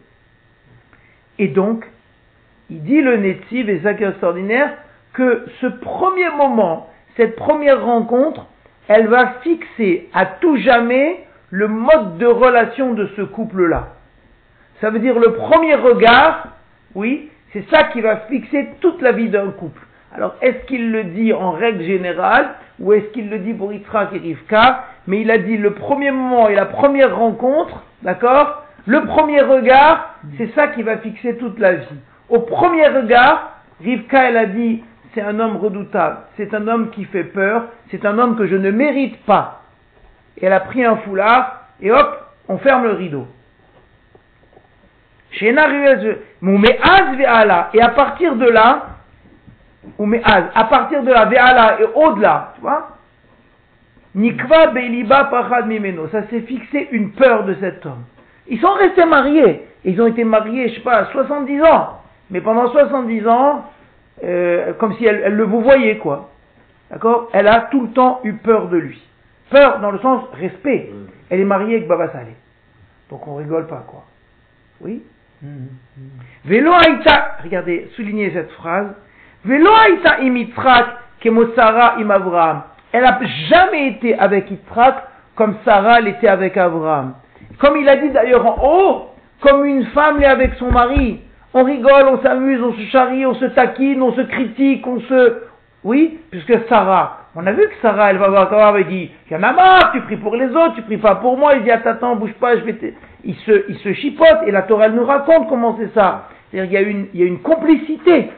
Et 1.39 1.49
donc, 1.49 1.85
il 2.71 2.83
dit 2.83 3.01
le 3.01 3.17
Netziv, 3.17 3.69
et 3.71 3.81
est 3.85 4.03
extraordinaire, 4.03 4.71
que 5.13 5.47
ce 5.61 5.67
premier 5.67 6.29
moment, 6.37 6.89
cette 7.17 7.37
première 7.37 7.85
rencontre, 7.85 8.47
elle 8.89 9.09
va 9.09 9.35
fixer 9.43 10.09
à 10.15 10.27
tout 10.27 10.57
jamais 10.57 11.25
le 11.51 11.69
mode 11.69 12.19
de 12.19 12.27
relation 12.27 12.95
de 12.95 13.07
ce 13.17 13.23
couple-là. 13.23 13.89
Ça 14.81 14.91
veut 14.91 14.99
dire 14.99 15.19
le 15.19 15.33
premier 15.33 15.75
regard, 15.75 16.49
oui, 16.95 17.31
c'est 17.53 17.65
ça 17.71 17.85
qui 17.85 18.01
va 18.01 18.17
fixer 18.29 18.69
toute 18.81 19.01
la 19.03 19.13
vie 19.13 19.29
d'un 19.29 19.51
couple. 19.51 19.83
Alors, 20.15 20.37
est-ce 20.41 20.67
qu'il 20.67 20.91
le 20.93 21.05
dit 21.05 21.33
en 21.33 21.53
règle 21.53 21.83
générale, 21.83 22.51
ou 22.79 22.93
est-ce 22.93 23.07
qu'il 23.07 23.29
le 23.29 23.39
dit 23.39 23.55
pour 23.55 23.73
Yitzhak 23.73 24.13
et 24.15 24.19
Rivka? 24.19 24.85
Mais 25.07 25.21
il 25.21 25.31
a 25.31 25.39
dit 25.39 25.57
le 25.57 25.73
premier 25.75 26.11
moment 26.11 26.49
et 26.49 26.55
la 26.55 26.67
première 26.67 27.17
rencontre, 27.17 27.83
d'accord? 28.03 28.63
Le 28.87 29.05
premier 29.05 29.41
regard, 29.43 30.15
c'est 30.37 30.55
ça 30.55 30.69
qui 30.69 30.83
va 30.83 30.99
fixer 30.99 31.37
toute 31.37 31.59
la 31.59 31.75
vie. 31.75 31.87
Au 32.29 32.41
premier 32.41 32.87
regard, 32.89 33.61
Rivka, 33.83 34.29
elle 34.29 34.37
a 34.37 34.47
dit, 34.47 34.85
c'est 35.15 35.23
un 35.23 35.41
homme 35.41 35.57
redoutable, 35.57 36.19
c'est 36.37 36.53
un 36.55 36.69
homme 36.69 36.91
qui 36.91 37.05
fait 37.05 37.25
peur, 37.25 37.65
c'est 37.91 38.05
un 38.05 38.19
homme 38.19 38.37
que 38.37 38.47
je 38.47 38.57
ne 38.57 38.71
mérite 38.71 39.25
pas. 39.25 39.63
Et 40.37 40.47
elle 40.47 40.53
a 40.53 40.61
pris 40.61 40.85
un 40.85 40.97
foulard, 40.97 41.63
et 41.81 41.91
hop, 41.91 42.25
on 42.49 42.59
ferme 42.59 42.85
le 42.85 42.93
rideau. 42.93 43.27
Et 45.41 45.51
à 47.83 47.89
partir 47.91 48.37
de 48.37 48.49
là, 48.49 48.87
à 50.55 50.65
partir 50.65 51.03
de 51.03 51.11
là, 51.11 51.77
et 51.81 51.85
au-delà, 51.95 52.53
tu 52.57 52.61
vois, 52.61 52.89
Nikva 54.15 54.69
Beiliba 54.69 55.25
Pachad 55.25 55.67
Mimeno, 55.67 56.09
ça 56.09 56.27
s'est 56.29 56.41
fixé 56.41 56.89
une 56.93 57.13
peur 57.13 57.45
de 57.45 57.55
cet 57.61 57.85
homme. 57.87 58.05
Ils 58.49 58.61
sont 58.61 58.73
restés 58.73 59.05
mariés, 59.05 59.67
ils 59.85 60.01
ont 60.01 60.07
été 60.07 60.25
mariés, 60.25 60.71
je 60.71 60.75
sais 60.77 60.81
pas, 60.81 61.07
70 61.13 61.63
ans, 61.63 62.01
mais 62.31 62.41
pendant 62.41 62.71
70 62.71 63.27
ans, 63.29 63.65
euh, 64.25 64.73
comme 64.75 64.95
si 64.97 65.05
elle, 65.05 65.23
elle 65.25 65.35
le 65.35 65.45
vous 65.45 65.61
voyait, 65.61 65.99
quoi. 65.99 66.31
D'accord? 66.91 67.29
Elle 67.33 67.49
a 67.49 67.69
tout 67.71 67.83
le 67.83 67.91
temps 67.91 68.21
eu 68.25 68.35
peur 68.35 68.69
de 68.69 68.77
lui. 68.77 69.03
Peur 69.51 69.81
dans 69.81 69.91
le 69.91 69.99
sens 69.99 70.25
respect. 70.35 70.91
Elle 71.31 71.41
est 71.41 71.45
mariée 71.45 71.77
avec 71.77 71.89
Baba 71.89 72.11
Saleh. 72.13 72.37
Donc 73.11 73.27
on 73.27 73.37
rigole 73.37 73.67
pas, 73.67 73.85
quoi. 73.87 74.05
Oui? 74.81 75.03
Velo 76.45 76.73
Aïta, 76.73 77.37
regardez, 77.43 77.91
soulignez 77.95 78.31
cette 78.33 78.51
phrase. 78.53 78.89
Velo 79.45 79.71
Aïta 79.71 80.21
imitzrak 80.21 80.87
kemosara 81.21 81.97
im 81.99 82.11
Avraham. 82.11 82.63
Elle 82.93 83.03
n'a 83.03 83.21
jamais 83.49 83.89
été 83.89 84.19
avec 84.19 84.51
Yitzhak 84.51 85.05
comme 85.35 85.57
Sarah 85.65 86.01
l'était 86.01 86.29
avec 86.29 86.57
Abraham. 86.57 87.15
Comme 87.59 87.77
il 87.77 87.89
a 87.89 87.97
dit 87.97 88.11
d'ailleurs 88.11 88.45
en 88.45 88.57
haut, 88.61 89.11
comme 89.41 89.65
une 89.65 89.87
femme 89.87 90.19
l'est 90.19 90.27
avec 90.27 90.55
son 90.55 90.71
mari. 90.73 91.21
On 91.55 91.65
rigole, 91.65 92.07
on 92.09 92.23
s'amuse, 92.23 92.63
on 92.63 92.75
se 92.75 92.83
charrie, 92.91 93.25
on 93.25 93.35
se 93.35 93.47
taquine, 93.47 94.03
on 94.03 94.13
se 94.13 94.21
critique, 94.23 94.87
on 94.87 95.01
se... 95.01 95.43
Oui, 95.85 96.19
puisque 96.31 96.69
Sarah, 96.69 97.29
on 97.35 97.47
a 97.47 97.53
vu 97.53 97.63
que 97.63 97.75
Sarah, 97.81 98.11
elle 98.11 98.19
va 98.19 98.29
voir 98.29 98.43
Abraham 98.43 98.79
et 98.79 98.85
dit, 98.85 99.11
il 99.31 99.33
y 99.33 99.37
en 99.37 99.43
a 99.43 99.53
marre, 99.53 99.93
tu 99.93 100.01
pries 100.03 100.17
pour 100.17 100.37
les 100.37 100.51
autres, 100.51 100.75
tu 100.75 100.83
pries 100.83 100.99
pas 100.99 101.15
pour 101.17 101.39
moi. 101.39 101.55
Il 101.55 101.63
dit, 101.63 101.71
attends, 101.71 102.17
bouge 102.17 102.35
pas, 102.35 102.57
je 102.57 102.65
vais 102.65 102.75
te... 102.75 102.87
Il 103.25 103.35
se, 103.37 103.65
il 103.69 103.77
se 103.79 103.93
chipote, 103.95 104.41
et 104.47 104.51
la 104.51 104.63
Torah, 104.63 104.87
elle 104.87 104.95
nous 104.95 105.05
raconte 105.05 105.49
comment 105.49 105.77
c'est 105.79 105.93
ça. 105.95 106.29
C'est-à-dire, 106.51 106.71
il 106.71 106.75
y 106.75 106.77
a 106.77 106.89
une, 106.89 107.07
il 107.15 107.21
y 107.21 107.23
a 107.23 107.27
une 107.27 107.41
complicité. 107.41 108.31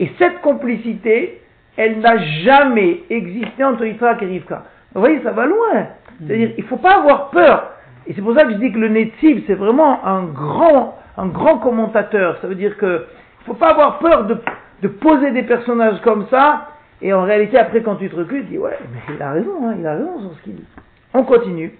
Et 0.00 0.10
cette 0.18 0.40
complicité, 0.40 1.40
elle 1.76 2.00
n'a 2.00 2.18
jamais 2.18 3.00
existé 3.10 3.64
entre 3.64 3.84
Yitzhak 3.84 4.22
et 4.22 4.26
Rivka. 4.26 4.64
Vous 4.94 5.00
voyez, 5.00 5.20
ça 5.22 5.32
va 5.32 5.46
loin. 5.46 5.86
C'est-à-dire, 6.20 6.50
il 6.56 6.62
ne 6.62 6.68
faut 6.68 6.76
pas 6.76 6.98
avoir 6.98 7.30
peur. 7.30 7.70
Et 8.06 8.12
c'est 8.14 8.22
pour 8.22 8.34
ça 8.34 8.44
que 8.44 8.52
je 8.52 8.56
dis 8.56 8.70
que 8.70 8.78
le 8.78 8.88
Netsiv, 8.88 9.44
c'est 9.46 9.54
vraiment 9.54 10.04
un 10.04 10.24
grand, 10.24 10.98
un 11.16 11.26
grand 11.26 11.58
commentateur. 11.58 12.38
Ça 12.40 12.46
veut 12.46 12.54
dire 12.54 12.76
que 12.76 13.06
il 13.40 13.46
faut 13.46 13.54
pas 13.54 13.70
avoir 13.70 13.98
peur 13.98 14.24
de, 14.24 14.88
poser 14.88 15.30
des 15.32 15.42
personnages 15.42 16.00
comme 16.02 16.26
ça. 16.28 16.68
Et 17.02 17.12
en 17.12 17.22
réalité, 17.22 17.58
après, 17.58 17.82
quand 17.82 17.96
tu 17.96 18.08
te 18.08 18.16
recules, 18.16 18.44
tu 18.44 18.52
dis, 18.52 18.58
ouais, 18.58 18.78
mais 18.92 19.14
il 19.14 19.22
a 19.22 19.32
raison, 19.32 19.68
hein, 19.68 19.74
il 19.78 19.86
a 19.86 19.94
raison 19.94 20.20
sur 20.20 20.38
ce 20.38 20.42
qu'il 20.42 20.54
dit. 20.56 20.66
On 21.12 21.24
continue. 21.24 21.72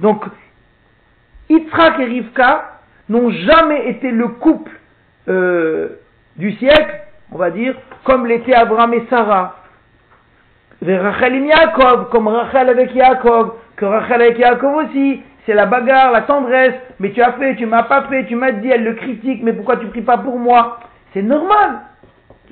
Donc, 0.00 0.24
Yitzhak 1.48 1.98
et 2.00 2.04
Rivka 2.04 2.80
n'ont 3.08 3.30
jamais 3.30 3.88
été 3.90 4.10
le 4.10 4.28
couple 4.28 4.72
euh, 5.28 5.88
du 6.36 6.52
siècle, 6.52 7.00
on 7.32 7.38
va 7.38 7.50
dire, 7.50 7.74
comme 8.04 8.26
l'étaient 8.26 8.54
Abraham 8.54 8.92
et 8.94 9.04
Sarah. 9.08 9.56
Rachel 10.82 11.34
et 11.34 11.46
Yaakov, 11.46 12.10
comme 12.10 12.28
Rachel 12.28 12.68
avec 12.68 12.94
Yaakov, 12.94 13.54
que 13.76 13.84
Rachel 13.84 14.22
avec 14.22 14.38
Yaakov 14.38 14.76
aussi, 14.76 15.22
c'est 15.48 15.54
la 15.54 15.64
bagarre, 15.64 16.12
la 16.12 16.20
tendresse, 16.20 16.74
mais 17.00 17.10
tu 17.12 17.22
as 17.22 17.32
fait, 17.32 17.56
tu 17.56 17.64
m'as 17.64 17.84
pas 17.84 18.02
fait, 18.10 18.26
tu 18.26 18.36
m'as 18.36 18.52
dit, 18.52 18.68
elle 18.68 18.84
le 18.84 18.92
critique, 18.92 19.42
mais 19.42 19.54
pourquoi 19.54 19.78
tu 19.78 19.86
pries 19.86 20.02
pas 20.02 20.18
pour 20.18 20.38
moi? 20.38 20.78
C'est 21.14 21.22
normal. 21.22 21.78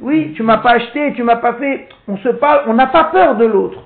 Oui, 0.01 0.33
tu 0.35 0.43
m'as 0.43 0.57
pas 0.57 0.71
acheté, 0.71 1.13
tu 1.13 1.23
m'as 1.23 1.37
pas 1.37 1.53
fait. 1.55 1.91
On 2.09 2.17
se 2.17 2.31
parle, 2.31 2.63
on 2.69 2.73
n'a 2.73 2.87
pas 2.87 3.05
peur 3.05 3.35
de 3.35 3.45
l'autre. 3.45 3.83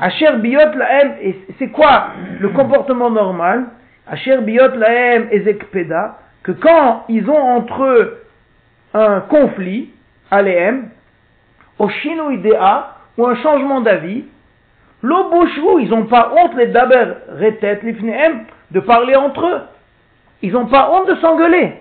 Asher 0.00 0.36
biot 0.36 0.70
laem, 0.76 1.14
et 1.20 1.36
c'est 1.58 1.70
quoi 1.70 2.10
le 2.38 2.50
comportement 2.50 3.10
normal? 3.10 3.64
Asher 4.06 4.38
biot 4.42 4.76
laem 4.76 5.26
ezekpeda, 5.32 6.16
que 6.44 6.52
quand 6.52 7.06
ils 7.08 7.28
ont 7.28 7.42
entre 7.42 7.82
eux 7.86 8.22
un 8.94 9.18
conflit, 9.22 9.90
aléem, 10.30 10.90
au 11.76 11.88
chino 11.88 12.30
idéa, 12.30 12.94
ou 13.18 13.26
un 13.26 13.34
changement 13.34 13.80
d'avis, 13.80 14.26
l'obouchou, 15.02 15.78
ils 15.80 15.90
n'ont 15.90 16.06
pas 16.06 16.32
honte, 16.36 16.54
les 16.56 16.68
daber 16.68 17.14
retet, 17.40 17.80
l'ifneem, 17.82 18.44
de 18.70 18.80
parler 18.80 19.16
entre 19.16 19.46
eux. 19.46 19.60
Ils 20.42 20.52
n'ont 20.52 20.66
pas 20.66 20.90
honte 20.92 21.08
de 21.08 21.14
s'engueuler. 21.16 21.72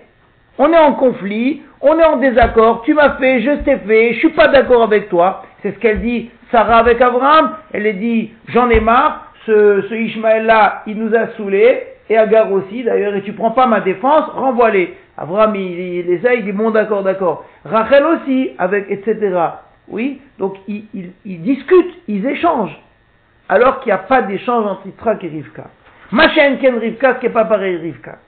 On 0.57 0.71
est 0.73 0.77
en 0.77 0.93
conflit, 0.93 1.61
on 1.81 1.97
est 1.97 2.03
en 2.03 2.17
désaccord, 2.17 2.81
tu 2.83 2.93
m'as 2.93 3.11
fait, 3.11 3.41
je 3.41 3.51
t'ai 3.63 3.77
fait, 3.77 4.13
je 4.13 4.19
suis 4.19 4.29
pas 4.29 4.49
d'accord 4.49 4.83
avec 4.83 5.09
toi. 5.09 5.43
C'est 5.61 5.71
ce 5.71 5.79
qu'elle 5.79 6.01
dit 6.01 6.29
Sarah 6.51 6.77
avec 6.79 6.99
Abraham. 6.99 7.55
Elle 7.71 7.97
dit, 7.97 8.31
j'en 8.47 8.69
ai 8.69 8.79
marre, 8.79 9.31
ce, 9.45 9.83
ce 9.89 9.93
Ishmaël-là, 9.93 10.83
il 10.87 10.97
nous 10.97 11.15
a 11.15 11.27
saoulés, 11.37 11.83
et 12.09 12.17
Agar 12.17 12.51
aussi 12.51 12.83
d'ailleurs, 12.83 13.15
et 13.15 13.21
tu 13.21 13.33
prends 13.33 13.51
pas 13.51 13.67
ma 13.67 13.79
défense, 13.81 14.25
renvoie-les. 14.33 14.95
Abraham, 15.17 15.55
il, 15.55 15.79
il 15.79 16.05
les 16.07 16.25
a, 16.25 16.33
il 16.33 16.43
dit, 16.43 16.51
bon 16.51 16.71
d'accord, 16.71 17.03
d'accord. 17.03 17.45
Rachel 17.65 18.03
aussi, 18.05 18.51
avec, 18.57 18.89
etc. 18.89 19.37
Oui, 19.87 20.21
donc 20.37 20.55
ils, 20.67 20.85
ils, 20.93 21.11
ils 21.25 21.41
discutent, 21.41 21.93
ils 22.07 22.25
échangent. 22.25 22.77
Alors 23.49 23.79
qu'il 23.79 23.87
n'y 23.87 23.93
a 23.93 23.97
pas 23.97 24.21
d'échange 24.21 24.65
entre 24.65 24.85
Yitzhak 24.85 25.23
et 25.23 25.27
Rivka. 25.27 25.63
Machen 26.11 26.57
ken 26.59 26.77
Rivka, 26.77 27.15
ce 27.15 27.19
qui 27.19 27.25
n'est 27.25 27.33
pas 27.33 27.45
pareil 27.45 27.77
Rivka. 27.77 28.19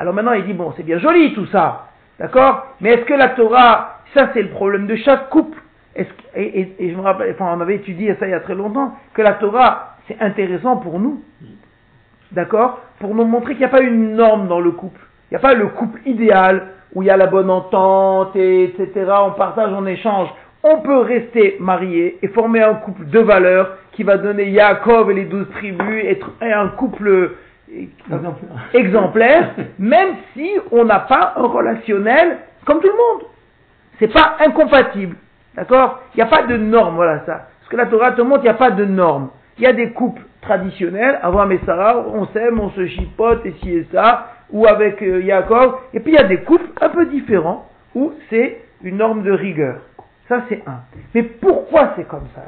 Alors 0.00 0.12
maintenant 0.12 0.32
il 0.32 0.44
dit, 0.44 0.52
bon, 0.54 0.72
c'est 0.76 0.82
bien 0.82 0.98
joli 0.98 1.32
tout 1.34 1.46
ça. 1.46 1.86
D'accord? 2.18 2.66
Mais 2.80 2.90
est-ce 2.90 3.04
que 3.04 3.14
la 3.14 3.28
Torah, 3.30 4.00
ça 4.12 4.30
c'est 4.34 4.42
le 4.42 4.50
problème 4.50 4.86
de 4.86 4.96
chaque 4.96 5.30
couple? 5.30 5.58
Et 5.94 6.06
je 6.78 6.94
me 6.96 7.00
rappelle, 7.00 7.32
enfin 7.34 7.56
on 7.56 7.60
avait 7.60 7.76
étudié 7.76 8.14
ça 8.18 8.26
il 8.26 8.30
y 8.30 8.34
a 8.34 8.40
très 8.40 8.54
longtemps, 8.54 8.96
que 9.14 9.22
la 9.22 9.34
Torah, 9.34 9.96
c'est 10.06 10.20
intéressant 10.20 10.76
pour 10.76 10.98
nous. 10.98 11.22
D'accord? 12.32 12.80
Pour 12.98 13.14
nous 13.14 13.24
montrer 13.24 13.52
qu'il 13.52 13.60
n'y 13.60 13.66
a 13.66 13.68
pas 13.68 13.82
une 13.82 14.14
norme 14.14 14.48
dans 14.48 14.60
le 14.60 14.72
couple. 14.72 15.00
Il 15.30 15.34
n'y 15.34 15.36
a 15.36 15.40
pas 15.40 15.54
le 15.54 15.68
couple 15.68 16.00
idéal 16.06 16.68
où 16.94 17.02
il 17.02 17.06
y 17.06 17.10
a 17.10 17.16
la 17.16 17.26
bonne 17.26 17.50
entente, 17.50 18.34
et 18.34 18.64
etc. 18.64 19.12
On 19.20 19.30
partage, 19.30 19.72
on 19.72 19.86
échange. 19.86 20.28
On 20.62 20.80
peut 20.80 20.98
rester 20.98 21.56
marié 21.58 22.18
et 22.20 22.28
former 22.28 22.62
un 22.62 22.74
couple 22.74 23.06
de 23.06 23.18
valeur 23.18 23.78
qui 23.92 24.02
va 24.02 24.18
donner 24.18 24.50
Yaakov 24.50 25.10
et 25.10 25.14
les 25.14 25.24
douze 25.24 25.48
tribus, 25.52 26.04
être 26.04 26.30
un 26.42 26.68
couple 26.68 27.08
euh, 27.08 27.86
exemplaire, 28.74 29.54
même 29.78 30.16
si 30.34 30.50
on 30.70 30.84
n'a 30.84 31.00
pas 31.00 31.34
un 31.36 31.46
relationnel 31.46 32.38
comme 32.66 32.80
tout 32.80 32.88
le 32.88 32.92
monde. 32.92 33.26
C'est 33.98 34.12
pas 34.12 34.36
incompatible. 34.40 35.16
D'accord? 35.54 36.00
Il 36.14 36.18
n'y 36.18 36.22
a 36.22 36.26
pas 36.26 36.42
de 36.42 36.56
norme, 36.56 36.94
voilà 36.94 37.20
ça. 37.26 37.48
Parce 37.60 37.70
que 37.70 37.76
la 37.76 37.86
Torah 37.86 38.12
te 38.12 38.22
montre 38.22 38.42
qu'il 38.42 38.50
n'y 38.50 38.56
a 38.56 38.58
pas 38.58 38.70
de 38.70 38.84
norme. 38.84 39.30
Il 39.56 39.64
y 39.64 39.66
a 39.66 39.72
des 39.72 39.90
couples 39.90 40.22
traditionnels, 40.42 41.18
Abraham 41.22 41.52
et 41.52 41.60
Sarah, 41.66 42.04
on 42.06 42.26
s'aime, 42.28 42.60
on 42.60 42.70
se 42.70 42.86
chipote 42.86 43.44
et 43.44 43.54
ci 43.62 43.70
et 43.70 43.86
ça, 43.92 44.28
ou 44.50 44.66
avec 44.66 45.02
euh, 45.02 45.22
Yaakov. 45.22 45.76
Et 45.94 46.00
puis 46.00 46.12
il 46.12 46.16
y 46.16 46.18
a 46.18 46.24
des 46.24 46.38
couples 46.38 46.68
un 46.80 46.88
peu 46.90 47.06
différents 47.06 47.66
où 47.94 48.12
c'est 48.28 48.58
une 48.82 48.96
norme 48.96 49.22
de 49.22 49.32
rigueur. 49.32 49.80
Ça 50.30 50.42
c'est 50.48 50.62
un. 50.64 50.78
Mais 51.12 51.24
pourquoi 51.24 51.90
c'est 51.96 52.06
comme 52.06 52.28
ça? 52.36 52.42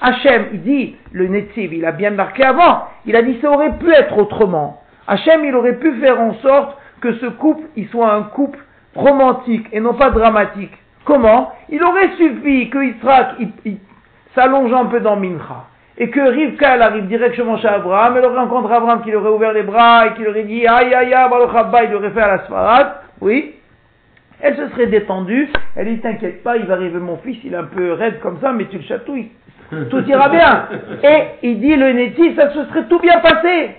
Hachem, 0.00 0.46
il 0.54 0.62
dit, 0.62 0.96
le 1.12 1.28
Netziv, 1.28 1.72
il 1.72 1.84
a 1.84 1.92
bien 1.92 2.10
marqué 2.10 2.42
avant, 2.42 2.88
il 3.06 3.14
a 3.14 3.22
dit 3.22 3.38
ça 3.40 3.48
aurait 3.50 3.78
pu 3.78 3.92
être 3.92 4.18
autrement. 4.18 4.82
Hachem, 5.06 5.44
il 5.44 5.54
aurait 5.54 5.76
pu 5.78 6.00
faire 6.00 6.20
en 6.20 6.34
sorte 6.34 6.76
que 7.00 7.12
ce 7.14 7.26
couple, 7.26 7.62
il 7.76 7.86
soit 7.88 8.12
un 8.12 8.22
couple 8.22 8.58
romantique 8.96 9.68
et 9.70 9.78
non 9.78 9.94
pas 9.94 10.10
dramatique. 10.10 10.76
Comment? 11.04 11.52
Il 11.68 11.82
aurait 11.84 12.10
suffi 12.16 12.70
que 12.70 12.78
il 13.64 13.78
s'allonge 14.34 14.72
un 14.72 14.86
peu 14.86 14.98
dans 14.98 15.14
Mincha 15.14 15.66
et 15.96 16.10
que 16.10 16.20
Rivka 16.20 16.74
elle 16.74 16.82
arrive 16.82 17.06
directement 17.06 17.56
chez 17.58 17.68
Abraham, 17.68 18.16
elle 18.16 18.24
aurait 18.24 18.38
rencontré 18.38 18.74
Abraham 18.74 19.02
qui 19.02 19.10
lui 19.10 19.16
aurait 19.16 19.30
ouvert 19.30 19.52
les 19.52 19.62
bras 19.62 20.06
et 20.06 20.14
qui 20.14 20.22
lui 20.22 20.28
aurait 20.28 20.42
dit 20.42 20.66
aïe 20.66 20.92
aïe 20.92 21.14
aïe, 21.14 21.88
il 21.88 21.94
aurait 21.94 22.10
fait 22.10 22.20
la 22.20 22.44
Sfarad, 22.46 22.94
oui. 23.20 23.54
Elle 24.40 24.56
se 24.56 24.68
serait 24.68 24.86
détendue, 24.86 25.48
elle 25.74 25.88
dit 25.88 26.00
t'inquiète 26.00 26.42
pas, 26.42 26.56
il 26.56 26.66
va 26.66 26.74
arriver 26.74 26.98
mon 26.98 27.16
fils, 27.18 27.38
il 27.44 27.54
est 27.54 27.56
un 27.56 27.64
peu 27.64 27.92
raide 27.92 28.20
comme 28.20 28.38
ça, 28.40 28.52
mais 28.52 28.66
tu 28.66 28.78
le 28.78 28.84
chatouilles. 28.84 29.30
Tout 29.90 30.04
ira 30.06 30.28
bien. 30.28 30.68
Et 31.02 31.24
il 31.42 31.60
dit 31.60 31.74
le 31.74 31.92
Néti, 31.92 32.34
ça 32.36 32.50
se 32.52 32.64
serait 32.66 32.84
tout 32.84 33.00
bien 33.00 33.18
passé. 33.18 33.70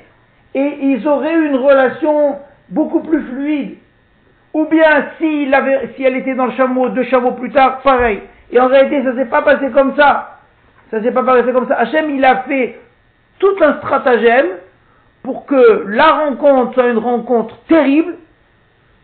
Et 0.54 0.78
ils 0.82 1.08
auraient 1.08 1.34
eu 1.34 1.48
une 1.48 1.56
relation 1.56 2.38
beaucoup 2.70 3.02
plus 3.02 3.22
fluide. 3.22 3.78
Ou 4.54 4.66
bien 4.66 5.06
avait, 5.54 5.90
si 5.96 6.04
elle 6.04 6.18
était 6.18 6.36
dans 6.36 6.48
le 6.48 6.52
chameau, 6.54 6.90
deux 6.90 7.04
chameaux 7.04 7.34
plus 7.34 7.52
tard, 7.52 7.80
pareil. 7.82 8.22
Et 8.52 8.60
en 8.60 8.68
réalité, 8.68 9.04
ça 9.04 9.16
s'est 9.16 9.30
pas 9.30 9.44
passé 9.44 9.70
comme 9.72 9.96
ça. 9.96 10.40
Ça 10.92 11.02
s'est 11.02 11.12
pas 11.12 11.24
passé 11.24 11.52
comme 11.52 11.68
ça. 11.68 11.76
Hachem, 11.76 12.10
il 12.10 12.26
a 12.26 12.44
fait 12.44 12.80
tout 13.38 13.56
un 13.62 13.78
stratagème 13.78 14.48
pour 15.22 15.46
que 15.46 15.86
la 15.88 16.12
rencontre 16.14 16.74
soit 16.74 16.88
une 16.88 16.98
rencontre 16.98 17.58
terrible, 17.68 18.16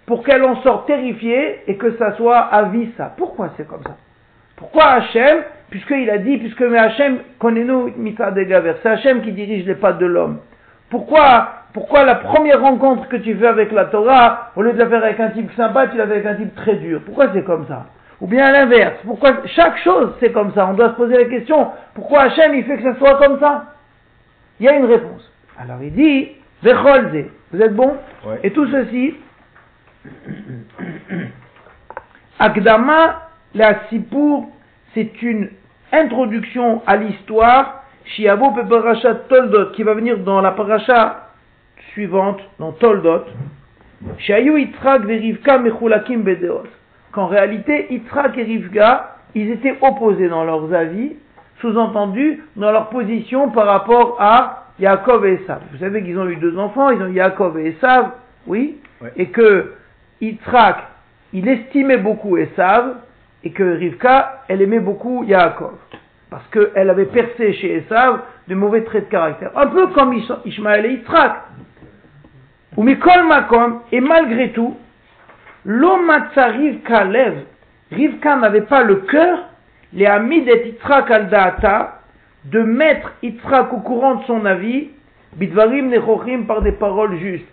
pour 0.06 0.24
qu'elle 0.24 0.44
en 0.44 0.62
sorte 0.62 0.88
terrifiée 0.88 1.62
et 1.68 1.78
que 1.78 1.98
ça 1.98 2.16
soit 2.16 2.40
à 2.40 2.64
vie 2.64 2.90
ça. 2.98 3.14
Pourquoi 3.18 3.50
c'est 3.58 3.68
comme 3.68 3.84
ça? 3.84 3.96
Pourquoi 4.56 4.86
Hachem 4.86 5.44
Puisqu'il 5.70 6.10
a 6.10 6.20
dit, 6.20 6.38
puisque 6.38 6.62
mais 6.62 6.78
Hachem, 6.78 7.20
connais-nous 7.40 7.94
Mitra 7.98 8.32
de 8.32 8.44
Gaver, 8.44 8.76
c'est 8.84 8.90
Hachem 8.90 9.22
qui 9.24 9.32
dirige 9.32 9.66
les 9.66 9.76
pas 9.76 9.94
de 9.94 10.06
l'homme. 10.06 10.38
Pourquoi, 10.90 11.50
pourquoi 11.74 12.06
la 12.06 12.16
première 12.16 12.62
rencontre 12.62 13.08
que 13.10 13.18
tu 13.18 13.36
fais 13.36 13.48
avec 13.48 13.72
la 13.72 13.86
Torah, 13.86 14.52
au 14.56 14.62
lieu 14.62 14.74
de 14.74 14.78
la 14.78 14.88
faire 14.88 15.04
avec 15.04 15.20
un 15.20 15.30
type 15.30 15.52
sympa, 15.54 15.88
tu 15.88 15.98
la 15.98 16.06
fais 16.06 16.14
avec 16.14 16.26
un 16.28 16.36
type 16.36 16.56
très 16.56 16.76
dur? 16.76 17.02
Pourquoi 17.04 17.34
c'est 17.34 17.44
comme 17.44 17.66
ça? 17.68 17.88
Ou 18.22 18.28
bien 18.28 18.46
à 18.46 18.52
l'inverse, 18.52 18.96
pourquoi 19.06 19.38
chaque 19.48 19.78
chose 19.80 20.14
c'est 20.20 20.32
comme 20.32 20.54
ça? 20.54 20.68
On 20.68 20.74
doit 20.74 20.90
se 20.90 20.96
poser 20.96 21.18
la 21.18 21.26
question, 21.26 21.68
pourquoi 21.96 22.22
Hachem 22.22 22.54
il 22.54 22.64
fait 22.64 22.78
que 22.78 22.84
ça 22.84 22.96
soit 22.98 23.18
comme 23.18 23.40
ça? 23.40 23.66
Il 24.60 24.68
y 24.68 24.70
a 24.70 24.78
une 24.78 24.86
réponse. 24.86 25.30
Alors 25.60 25.82
il 25.82 25.92
dit, 25.94 26.30
vous 26.62 26.70
êtes 27.62 27.76
bon? 27.76 27.98
Ouais. 28.26 28.40
Et 28.44 28.52
tout 28.52 28.68
ceci, 28.68 29.16
Akdama 32.40 33.30
la 33.54 33.88
Sipur, 33.90 34.46
c'est 34.94 35.22
une 35.22 35.50
introduction 35.92 36.82
à 36.86 36.98
l'histoire, 36.98 37.84
Shiavo 38.04 38.54
Toldot, 39.30 39.72
qui 39.72 39.84
va 39.84 39.94
venir 39.94 40.18
dans 40.20 40.42
la 40.42 40.52
paracha 40.52 41.30
suivante, 41.94 42.40
dans 42.60 42.74
Toldot, 42.74 43.24
Shayu 44.18 44.60
Yitzhak 44.60 45.08
et 45.10 45.18
Rivka 45.18 45.58
Mechulakim 45.58 46.22
Bedeot. 46.24 46.64
Qu'en 47.12 47.28
réalité, 47.28 47.88
Yitzhak 47.90 48.38
et 48.38 48.44
Rivka, 48.44 49.16
ils 49.34 49.50
étaient 49.52 49.78
opposés 49.82 50.28
dans 50.28 50.44
leurs 50.44 50.74
avis, 50.74 51.14
sous-entendu 51.62 52.44
dans 52.58 52.72
leur 52.72 52.90
position 52.90 53.50
par 53.50 53.68
rapport 53.68 54.18
à 54.20 54.66
Yaakov 54.80 55.26
et 55.26 55.36
Esav. 55.36 55.62
Vous 55.72 55.78
savez 55.80 56.04
qu'ils 56.04 56.20
ont 56.20 56.28
eu 56.28 56.36
deux 56.36 56.58
enfants, 56.58 56.90
ils 56.90 57.02
ont 57.02 57.08
Yaakov 57.08 57.58
et 57.60 57.70
Esav, 57.70 58.12
oui, 58.48 58.78
Ouais. 59.02 59.12
et 59.18 59.28
que 59.28 59.74
Yitzhak, 60.22 60.78
il 61.34 61.48
estimait 61.48 61.98
beaucoup 61.98 62.38
Esav, 62.38 62.96
et 63.44 63.52
que 63.52 63.64
Rivka, 63.64 64.44
elle 64.48 64.62
aimait 64.62 64.80
beaucoup 64.80 65.24
Yaakov. 65.24 65.76
Parce 66.30 66.48
qu'elle 66.48 66.90
avait 66.90 67.06
percé 67.06 67.54
chez 67.54 67.76
Esav 67.76 68.22
de 68.48 68.56
mauvais 68.56 68.84
traits 68.84 69.06
de 69.06 69.12
caractère. 69.12 69.52
Un 69.56 69.68
peu 69.68 69.88
comme 69.88 70.14
Ish- 70.14 70.32
Ishmaël 70.46 70.86
et 70.86 70.92
Yitzhak. 70.94 71.44
Ou 72.78 72.84
Makom, 72.84 73.82
et 73.92 74.02
malgré 74.02 74.52
tout, 74.52 74.76
l'Omatsa 75.64 76.48
Rivka 76.48 77.06
lève. 77.06 77.44
Rivka 77.92 78.36
n'avait 78.36 78.62
pas 78.62 78.84
le 78.84 78.98
cœur, 78.98 79.40
les 79.94 80.06
Hamid 80.06 80.48
et 80.50 80.68
Yitzhak 80.68 81.12
al 81.12 81.30
de 82.46 82.60
mettre 82.62 83.14
Yitzhak 83.22 83.74
au 83.74 83.78
courant 83.78 84.16
de 84.16 84.24
son 84.26 84.46
avis, 84.46 84.90
Bidvarim 85.36 85.90
Nechochim 85.90 86.44
par 86.48 86.62
des 86.62 86.72
paroles 86.72 87.18
justes. 87.18 87.46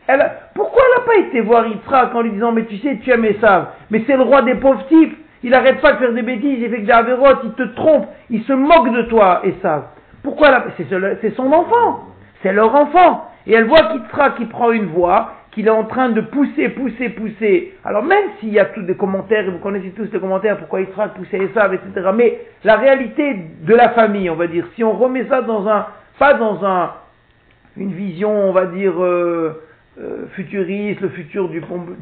Pourquoi 0.55 0.83
elle 0.85 1.01
n'a 1.01 1.07
pas 1.07 1.29
été 1.29 1.41
voir 1.41 1.67
Yitzhak 1.67 2.15
en 2.15 2.23
lui 2.23 2.31
disant, 2.31 2.53
mais 2.53 2.65
tu 2.67 2.79
sais, 2.79 2.99
tu 3.03 3.11
aimes 3.11 3.25
Esav, 3.25 3.69
mais 3.91 4.05
c'est 4.07 4.17
le 4.17 4.23
roi 4.23 4.43
des 4.43 4.55
pauvres 4.55 4.87
types, 4.87 5.17
il 5.43 5.53
arrête 5.55 5.81
pas 5.81 5.95
de 5.95 5.99
faire 5.99 6.13
des 6.13 6.23
bêtises, 6.23 6.59
il 6.61 6.71
fait 6.71 6.83
que 6.83 6.87
des 6.87 6.93
avérotes, 6.93 7.41
il 7.45 7.53
te 7.53 7.63
trompe, 7.75 8.07
il 8.31 8.43
se 8.45 8.53
moque 8.53 8.93
de 8.93 9.03
toi, 9.03 9.43
Esav. 9.45 9.83
Pourquoi 10.23 10.65
c'est 10.77 11.35
son 11.35 11.53
enfant, 11.53 12.07
c'est 12.43 12.53
leur 12.53 12.75
enfant. 12.75 13.29
Et 13.47 13.55
elle 13.55 13.65
voit 13.65 13.89
qu'Yitzhak 13.89 14.37
qui 14.37 14.45
prend 14.45 14.71
une 14.71 14.87
voix, 14.87 15.33
qu'il 15.51 15.67
est 15.67 15.71
en 15.71 15.85
train 15.85 16.11
de 16.11 16.21
pousser, 16.21 16.69
pousser, 16.69 17.09
pousser. 17.09 17.75
Alors 17.85 18.05
même 18.05 18.25
s'il 18.39 18.51
y 18.51 18.61
a 18.61 18.67
tous 18.67 18.83
des 18.83 18.95
commentaires, 18.95 19.45
et 19.45 19.51
vous 19.51 19.59
connaissez 19.59 19.91
tous 19.91 20.09
les 20.13 20.21
commentaires, 20.21 20.59
pourquoi 20.59 20.81
Yitzhak 20.83 21.15
poussait 21.15 21.39
Esav, 21.39 21.75
etc. 21.75 22.11
Mais 22.15 22.39
la 22.63 22.77
réalité 22.77 23.37
de 23.63 23.75
la 23.75 23.89
famille, 23.89 24.31
on 24.31 24.37
va 24.37 24.47
dire, 24.47 24.67
si 24.77 24.85
on 24.85 24.93
remet 24.93 25.27
ça 25.29 25.43
dans 25.43 25.69
un, 25.69 25.87
pas 26.21 26.35
dans 26.35 26.65
un, 26.65 26.93
une 27.77 27.93
vision, 27.93 28.31
on 28.31 28.53
va 28.53 28.67
dire, 28.67 29.03
euh, 29.03 29.63
euh, 30.01 30.27
futuriste, 30.35 31.01
le 31.01 31.11
futur 31.11 31.49
du, 31.49 31.61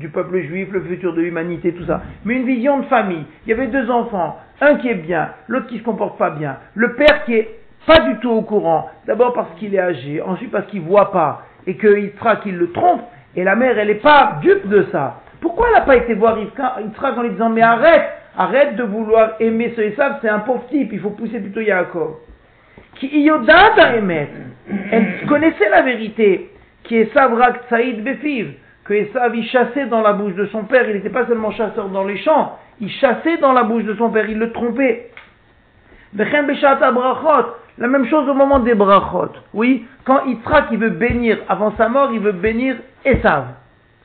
peuple 0.08 0.40
juif, 0.42 0.68
le 0.70 0.80
futur 0.82 1.12
de 1.12 1.22
l'humanité, 1.22 1.72
tout 1.72 1.84
ça. 1.86 2.02
Mais 2.24 2.34
une 2.34 2.46
vision 2.46 2.78
de 2.78 2.84
famille. 2.84 3.24
Il 3.44 3.50
y 3.50 3.52
avait 3.52 3.66
deux 3.66 3.90
enfants, 3.90 4.38
un 4.60 4.76
qui 4.76 4.88
est 4.88 4.94
bien, 4.94 5.30
l'autre 5.48 5.66
qui 5.66 5.78
se 5.78 5.82
comporte 5.82 6.16
pas 6.16 6.30
bien. 6.30 6.58
Le 6.74 6.94
père 6.94 7.24
qui 7.24 7.34
est 7.34 7.58
pas 7.86 8.00
du 8.00 8.18
tout 8.18 8.30
au 8.30 8.42
courant, 8.42 8.90
d'abord 9.06 9.32
parce 9.32 9.50
qu'il 9.58 9.74
est 9.74 9.80
âgé, 9.80 10.20
ensuite 10.22 10.50
parce 10.50 10.66
qu'il 10.66 10.82
voit 10.82 11.10
pas, 11.10 11.46
et 11.66 11.76
qu'il 11.76 12.12
qu'il 12.42 12.56
le 12.56 12.70
trompe, 12.70 13.02
et 13.34 13.42
la 13.42 13.56
mère, 13.56 13.78
elle 13.78 13.88
n'est 13.88 13.94
pas 13.94 14.38
dupe 14.40 14.68
de 14.68 14.86
ça. 14.92 15.22
Pourquoi 15.40 15.68
elle 15.68 15.74
n'a 15.74 15.80
pas 15.80 15.96
été 15.96 16.14
voir 16.14 16.38
Yitzhak 16.38 16.84
Yitzhak 16.84 17.18
en 17.18 17.22
lui 17.22 17.30
disant, 17.30 17.48
mais 17.48 17.62
arrête, 17.62 18.04
arrête 18.36 18.76
de 18.76 18.82
vouloir 18.82 19.32
aimer 19.40 19.72
ce 19.74 19.80
Esav, 19.80 20.18
c'est 20.20 20.28
un 20.28 20.40
pauvre 20.40 20.66
type, 20.70 20.90
il 20.92 21.00
faut 21.00 21.10
pousser 21.10 21.40
plutôt 21.40 21.60
Yaakov. 21.60 22.16
Qui 23.00 23.06
Iyodata 23.06 23.96
Emet, 23.96 24.28
elle 24.92 25.26
connaissait 25.26 25.70
la 25.70 25.80
vérité, 25.80 26.50
qui 26.84 26.98
est 26.98 27.12
Savrak 27.14 27.62
Tsaïd 27.68 28.04
Befiv, 28.04 28.52
que 28.84 28.92
Esav 28.92 29.34
il 29.34 29.46
chassait 29.46 29.86
dans 29.86 30.02
la 30.02 30.12
bouche 30.12 30.34
de 30.34 30.44
son 30.46 30.64
père, 30.64 30.86
il 30.86 30.96
n'était 30.96 31.08
pas 31.08 31.26
seulement 31.26 31.50
chasseur 31.50 31.88
dans 31.88 32.04
les 32.04 32.18
champs, 32.18 32.58
il 32.78 32.90
chassait 32.90 33.38
dans 33.38 33.52
la 33.52 33.62
bouche 33.62 33.84
de 33.84 33.94
son 33.94 34.10
père, 34.10 34.28
il 34.28 34.38
le 34.38 34.52
trompait. 34.52 35.10
La 36.12 37.86
même 37.86 38.06
chose 38.06 38.28
au 38.28 38.34
moment 38.34 38.58
des 38.58 38.74
Brachot. 38.74 39.32
Oui, 39.54 39.86
quand 40.04 40.26
Yitzhak 40.26 40.66
il 40.72 40.78
veut 40.78 40.90
bénir, 40.90 41.38
avant 41.48 41.74
sa 41.78 41.88
mort, 41.88 42.10
il 42.12 42.20
veut 42.20 42.32
bénir 42.32 42.76
Esav. 43.06 43.44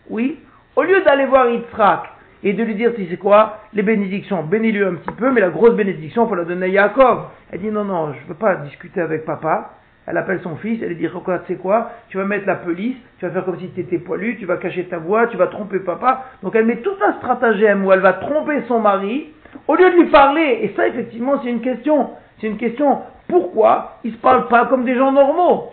Oui, 0.09 0.39
au 0.77 0.83
lieu 0.83 1.01
d'aller 1.01 1.25
voir 1.25 1.49
Yitzhak 1.49 2.14
et 2.43 2.53
de 2.53 2.63
lui 2.63 2.75
dire, 2.75 2.93
tu 2.95 3.07
sais 3.07 3.17
quoi, 3.17 3.59
les 3.73 3.83
bénédictions, 3.83 4.43
bénis-lui 4.43 4.83
un 4.83 4.95
petit 4.95 5.15
peu, 5.15 5.31
mais 5.31 5.41
la 5.41 5.49
grosse 5.49 5.75
bénédiction, 5.75 6.25
il 6.25 6.29
faut 6.29 6.35
la 6.35 6.45
donner 6.45 6.65
à 6.65 6.69
Yaakov. 6.69 7.25
Elle 7.51 7.59
dit, 7.59 7.71
non, 7.71 7.83
non, 7.83 8.13
je 8.13 8.23
ne 8.23 8.27
veux 8.27 8.35
pas 8.35 8.55
discuter 8.57 9.01
avec 9.01 9.25
papa. 9.25 9.71
Elle 10.07 10.17
appelle 10.17 10.39
son 10.41 10.55
fils, 10.57 10.81
elle 10.83 10.89
lui 10.89 10.97
dit, 10.97 11.07
regarde, 11.07 11.43
tu 11.47 11.53
sais 11.53 11.59
quoi, 11.59 11.89
tu 12.09 12.17
vas 12.17 12.25
mettre 12.25 12.45
la 12.45 12.55
police, 12.55 12.95
tu 13.17 13.25
vas 13.25 13.31
faire 13.31 13.45
comme 13.45 13.57
si 13.59 13.69
tu 13.71 13.81
étais 13.81 13.97
poilu, 13.97 14.37
tu 14.37 14.45
vas 14.45 14.57
cacher 14.57 14.83
ta 14.85 14.99
voix, 14.99 15.25
tu 15.27 15.37
vas 15.37 15.47
tromper 15.47 15.79
papa. 15.79 16.25
Donc 16.43 16.55
elle 16.55 16.65
met 16.65 16.77
tout 16.77 16.95
un 17.03 17.13
stratagème 17.13 17.83
où 17.85 17.91
elle 17.91 18.01
va 18.01 18.13
tromper 18.13 18.61
son 18.67 18.79
mari, 18.79 19.33
au 19.67 19.75
lieu 19.75 19.89
de 19.89 19.95
lui 19.95 20.09
parler. 20.11 20.59
Et 20.61 20.73
ça, 20.75 20.87
effectivement, 20.87 21.41
c'est 21.41 21.49
une 21.49 21.61
question. 21.61 22.11
C'est 22.39 22.47
une 22.47 22.57
question, 22.57 22.99
pourquoi 23.27 23.97
ils 24.03 24.11
ne 24.11 24.15
se 24.15 24.21
parlent 24.21 24.47
pas 24.47 24.65
comme 24.65 24.83
des 24.83 24.95
gens 24.95 25.11
normaux? 25.11 25.71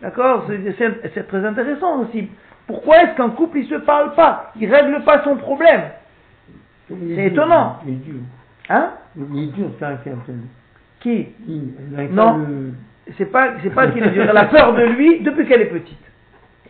D'accord? 0.00 0.46
C'est 1.14 1.26
très 1.26 1.44
intéressant 1.44 2.02
aussi. 2.02 2.28
Pourquoi 2.66 3.02
est-ce 3.02 3.16
qu'un 3.16 3.30
couple 3.30 3.58
il 3.58 3.66
se 3.68 3.74
parle 3.76 4.14
pas 4.14 4.52
Il 4.58 4.72
règle 4.72 5.02
pas 5.04 5.22
son 5.24 5.36
problème 5.36 5.82
C'est 6.88 7.26
étonnant. 7.26 7.78
Il 7.86 7.92
est 7.94 7.96
dur. 7.96 8.20
Hein 8.70 8.90
Il 9.16 9.44
est 9.44 9.52
dur, 9.52 9.66
ce 9.74 9.80
caractère. 9.80 10.14
Qui 11.00 11.28
Il 11.46 11.74
Non. 12.12 12.38
le- 12.38 12.72
C'est 13.18 13.26
pas, 13.26 13.48
c'est 13.62 13.70
pas 13.70 13.88
qu'il 13.88 14.02
est 14.02 14.10
dur. 14.10 14.24
Elle 14.28 14.36
a 14.36 14.46
peur 14.46 14.74
de 14.74 14.82
lui 14.82 15.20
depuis 15.20 15.46
qu'elle 15.46 15.60
est 15.60 15.66
petite. 15.66 15.98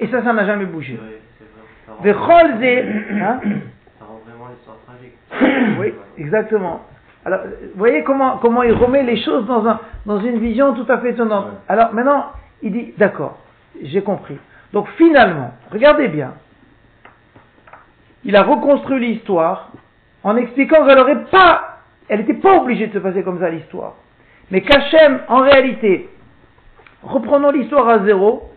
Et 0.01 0.09
ça, 0.09 0.23
ça 0.25 0.33
n'a 0.33 0.45
jamais 0.45 0.65
bougé. 0.67 0.99
Ça 1.87 1.93
rend, 2.13 2.59
ze- 2.59 3.21
hein 3.23 3.41
ça 3.99 4.05
rend 4.05 4.21
vraiment 4.27 4.49
l'histoire 4.51 4.79
tragique. 4.87 5.15
Oui, 5.79 5.93
exactement. 6.19 6.81
Alors, 7.25 7.41
vous 7.45 7.79
voyez 7.79 8.03
comment, 8.03 8.39
comment 8.39 8.63
il 8.65 8.73
remet 8.73 9.03
les 9.05 9.23
choses 9.23 9.47
dans, 9.47 9.65
un, 9.67 9.79
dans 10.07 10.19
une 10.21 10.39
vision 10.39 10.75
tout 10.75 10.91
à 10.91 10.99
fait 10.99 11.11
étonnante. 11.11 11.47
Ouais. 11.47 11.51
Alors 11.69 11.95
maintenant, 11.95 12.27
il 12.63 12.73
dit, 12.73 12.95
d'accord, 12.99 13.39
j'ai 13.83 14.03
compris. 14.03 14.37
Donc 14.75 14.89
finalement, 14.97 15.53
regardez 15.71 16.09
bien, 16.09 16.35
il 18.25 18.35
a 18.35 18.43
reconstruit 18.43 19.07
l'histoire 19.07 19.71
en 20.25 20.37
expliquant 20.37 20.85
qu'elle 20.85 20.99
n'aurait 20.99 21.27
pas, 21.31 21.79
elle 22.09 22.21
n'était 22.21 22.35
pas 22.35 22.57
obligée 22.57 22.89
de 22.89 22.93
se 22.93 22.99
passer 22.99 23.23
comme 23.23 23.39
ça 23.39 23.51
l'histoire. 23.51 23.95
Mais 24.51 24.63
qu'Hachem, 24.63 25.21
en 25.29 25.43
réalité, 25.43 26.09
reprenons 27.05 27.53
l'histoire 27.53 27.89
à 27.89 28.01
zéro, 28.01 28.51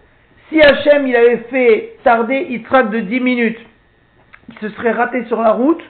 si 0.49 0.59
Hachem 0.59 1.05
il 1.05 1.15
avait 1.15 1.45
fait 1.51 1.97
tarder 2.03 2.47
Yitzhak 2.49 2.89
de 2.89 3.01
10 3.01 3.19
minutes, 3.19 3.59
il 4.49 4.57
se 4.57 4.69
serait 4.69 4.93
raté 4.93 5.23
sur 5.25 5.39
la 5.39 5.51
route, 5.51 5.83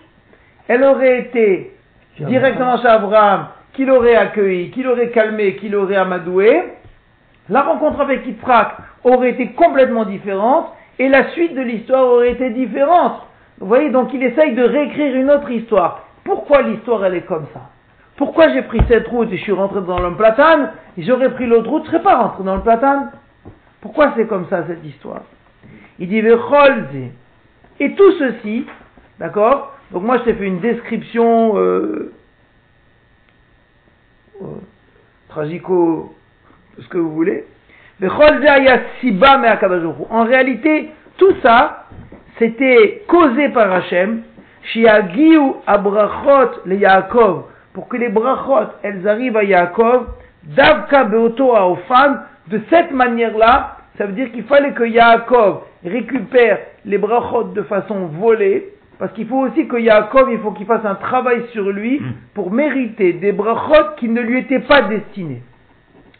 elle 0.67 0.83
aurait 0.83 1.19
été 1.19 1.73
directement 2.19 2.81
chez 2.81 2.87
Abraham, 2.87 3.47
qui 3.71 3.85
l'aurait 3.85 4.17
accueilli, 4.17 4.71
qui 4.71 4.83
l'aurait 4.83 5.11
calmé, 5.11 5.55
qui 5.55 5.69
l'aurait 5.69 5.95
amadoué. 5.95 6.63
La 7.47 7.61
rencontre 7.61 8.01
avec 8.01 8.25
Yitzhak 8.25 8.86
aurait 9.03 9.31
été 9.31 9.49
complètement 9.49 10.05
différente 10.05 10.67
et 10.99 11.09
la 11.09 11.31
suite 11.31 11.53
de 11.55 11.61
l'histoire 11.61 12.05
aurait 12.05 12.31
été 12.31 12.49
différente. 12.49 13.21
Vous 13.59 13.67
voyez, 13.67 13.89
donc 13.89 14.13
il 14.13 14.23
essaye 14.23 14.53
de 14.53 14.63
réécrire 14.63 15.15
une 15.15 15.29
autre 15.29 15.49
histoire. 15.49 16.03
Pourquoi 16.23 16.61
l'histoire 16.61 17.05
elle 17.05 17.15
est 17.15 17.25
comme 17.25 17.45
ça? 17.53 17.61
Pourquoi 18.17 18.51
j'ai 18.51 18.63
pris 18.63 18.81
cette 18.87 19.07
route 19.07 19.31
et 19.31 19.37
je 19.37 19.43
suis 19.43 19.51
rentré 19.51 19.81
dans 19.81 19.99
le 19.99 20.15
platane 20.15 20.71
j'aurais 20.97 21.33
pris 21.33 21.45
l'autre 21.45 21.69
route, 21.69 21.83
je 21.83 21.89
ne 21.89 21.93
serais 21.93 22.03
pas 22.03 22.17
rentré 22.17 22.43
dans 22.43 22.55
le 22.55 22.61
platane 22.61 23.11
Pourquoi 23.81 24.13
c'est 24.15 24.27
comme 24.27 24.47
ça 24.49 24.65
cette 24.67 24.83
histoire? 24.83 25.21
Il 25.99 26.09
dit. 26.09 26.21
Et 27.79 27.93
tout 27.93 28.11
ceci, 28.19 28.65
d'accord? 29.19 29.73
Donc 29.91 30.03
moi 30.03 30.17
je 30.17 30.23
t'ai 30.23 30.33
fait 30.33 30.45
une 30.45 30.59
description 30.59 31.57
euh, 31.57 32.11
euh, 34.41 34.45
tragico, 35.29 36.15
ce 36.79 36.87
que 36.87 36.97
vous 36.97 37.11
voulez. 37.11 37.45
En 40.09 40.23
réalité, 40.25 40.91
tout 41.17 41.33
ça, 41.41 41.85
c'était 42.37 43.03
causé 43.07 43.49
par 43.49 43.71
Hachem, 43.73 44.21
abrachot 45.65 46.61
le 46.65 46.75
Yaakov, 46.75 47.45
pour 47.73 47.87
que 47.87 47.97
les 47.97 48.09
brachot, 48.09 48.69
elles 48.83 49.07
arrivent 49.07 49.37
à 49.37 49.43
Yaakov, 49.43 50.09
davka 50.43 51.05
beoto 51.05 51.55
aofan, 51.55 52.17
de 52.49 52.61
cette 52.69 52.91
manière-là, 52.91 53.77
ça 53.97 54.05
veut 54.05 54.13
dire 54.13 54.31
qu'il 54.31 54.43
fallait 54.43 54.73
que 54.73 54.83
Yaakov 54.83 55.63
récupère 55.83 56.59
les 56.85 56.99
brachot 56.99 57.45
de 57.45 57.63
façon 57.63 58.05
volée, 58.19 58.73
parce 58.99 59.11
qu'il 59.13 59.27
faut 59.27 59.39
aussi 59.39 59.67
que 59.67 59.77
Yaakov, 59.77 60.31
il 60.31 60.37
faut 60.39 60.51
qu'il 60.51 60.67
fasse 60.67 60.85
un 60.85 60.95
travail 60.95 61.45
sur 61.51 61.71
lui 61.71 61.99
pour 62.35 62.51
mériter 62.51 63.13
des 63.13 63.31
brachot 63.31 63.95
qui 63.97 64.07
ne 64.07 64.21
lui 64.21 64.41
étaient 64.41 64.59
pas 64.59 64.83
destinés. 64.83 65.41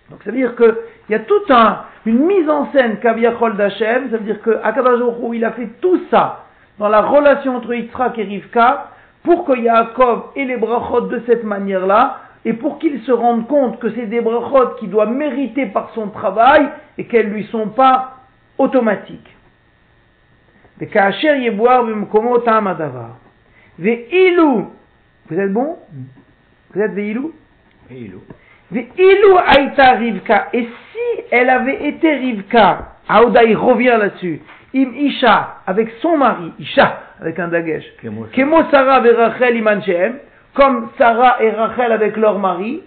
Donc 0.09 0.23
ça 0.23 0.31
veut 0.31 0.37
dire 0.37 0.55
qu'il 0.55 0.75
y 1.09 1.15
a 1.15 1.19
toute 1.19 1.51
un, 1.51 1.83
une 2.05 2.25
mise 2.25 2.49
en 2.49 2.71
scène 2.71 2.99
Kaviyachol 2.99 3.57
d'Hachem, 3.57 4.09
ça 4.09 4.17
veut 4.17 4.23
dire 4.23 4.41
que 4.41 4.59
Akadajohu, 4.63 5.35
il 5.35 5.43
a 5.43 5.51
fait 5.51 5.67
tout 5.81 6.01
ça 6.09 6.45
dans 6.79 6.89
la 6.89 7.01
relation 7.01 7.57
entre 7.57 7.73
Yitzhak 7.73 8.17
et 8.17 8.23
Rivka 8.23 8.91
pour 9.23 9.45
que 9.45 9.57
Yaakov 9.57 10.31
ait 10.35 10.45
les 10.45 10.57
brachot 10.57 11.01
de 11.01 11.21
cette 11.25 11.43
manière-là 11.43 12.19
et 12.45 12.53
pour 12.53 12.79
qu'il 12.79 13.01
se 13.01 13.11
rende 13.11 13.47
compte 13.47 13.79
que 13.79 13.89
c'est 13.93 14.05
des 14.05 14.21
brachot 14.21 14.75
qu'il 14.79 14.89
doit 14.89 15.07
mériter 15.07 15.65
par 15.65 15.91
son 15.93 16.07
travail 16.09 16.69
et 16.97 17.05
qu'elles 17.05 17.29
ne 17.29 17.33
lui 17.33 17.43
sont 17.45 17.69
pas 17.69 18.19
automatiques. 18.57 19.35
Vous 25.29 25.37
êtes 25.37 25.51
bon? 25.51 25.77
Mm. 25.91 26.03
Vous 26.73 26.81
êtes 26.81 26.95
des 26.95 27.07
ilou. 27.09 27.33
Rivka. 28.71 30.47
Et 30.53 30.63
si 30.63 31.23
elle 31.31 31.49
avait 31.49 31.87
été 31.87 32.15
Rivka, 32.15 32.93
Aouda 33.09 33.43
il 33.43 33.55
revient 33.55 33.95
là-dessus, 33.97 34.41
im 34.75 34.91
Isha, 34.95 35.59
avec 35.65 35.89
son 36.01 36.17
mari, 36.17 36.51
Isha, 36.59 36.99
avec 37.21 37.39
un 37.39 37.47
dagesh, 37.47 37.85
Kemo 38.33 38.63
Sarah 38.71 39.01
et 39.05 39.11
Rachel 39.11 40.19
comme 40.53 40.89
Sarah 40.97 41.37
et 41.41 41.51
Rachel 41.51 41.91
avec 41.91 42.17
leur 42.17 42.39
mari, 42.39 42.83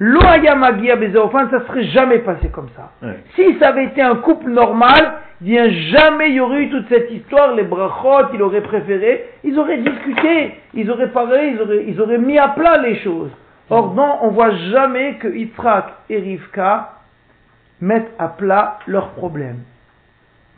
Lo 0.00 0.20
haya 0.26 0.56
magia 0.56 0.96
bezeofan, 0.96 1.50
ça 1.50 1.64
serait 1.68 1.84
jamais 1.84 2.18
passé 2.18 2.48
comme 2.48 2.68
ça. 2.74 2.90
Ouais. 3.00 3.20
Si 3.36 3.56
ça 3.60 3.68
avait 3.68 3.84
été 3.84 4.02
un 4.02 4.16
couple 4.16 4.50
normal, 4.50 5.20
bien 5.40 5.68
jamais 5.68 6.30
il 6.30 6.34
y 6.34 6.40
aurait 6.40 6.62
eu 6.62 6.70
toute 6.70 6.88
cette 6.88 7.12
histoire, 7.12 7.54
les 7.54 7.62
brachot, 7.62 8.32
il 8.34 8.42
aurait 8.42 8.62
préféré, 8.62 9.26
ils 9.44 9.56
auraient 9.56 9.78
discuté, 9.78 10.54
ils 10.74 10.90
auraient 10.90 11.12
parlé, 11.12 11.52
ils 11.54 11.62
auraient, 11.62 11.84
ils 11.86 12.00
auraient 12.00 12.18
mis 12.18 12.38
à 12.38 12.48
plat 12.48 12.78
les 12.78 12.96
choses. 12.96 13.30
Or 13.70 13.94
non, 13.94 14.18
on 14.22 14.28
voit 14.30 14.54
jamais 14.70 15.16
que 15.18 15.28
Yitzhak 15.28 15.86
et 16.10 16.18
Rivka 16.18 16.92
mettent 17.80 18.12
à 18.18 18.28
plat 18.28 18.78
leurs 18.86 19.10
problèmes. 19.10 19.62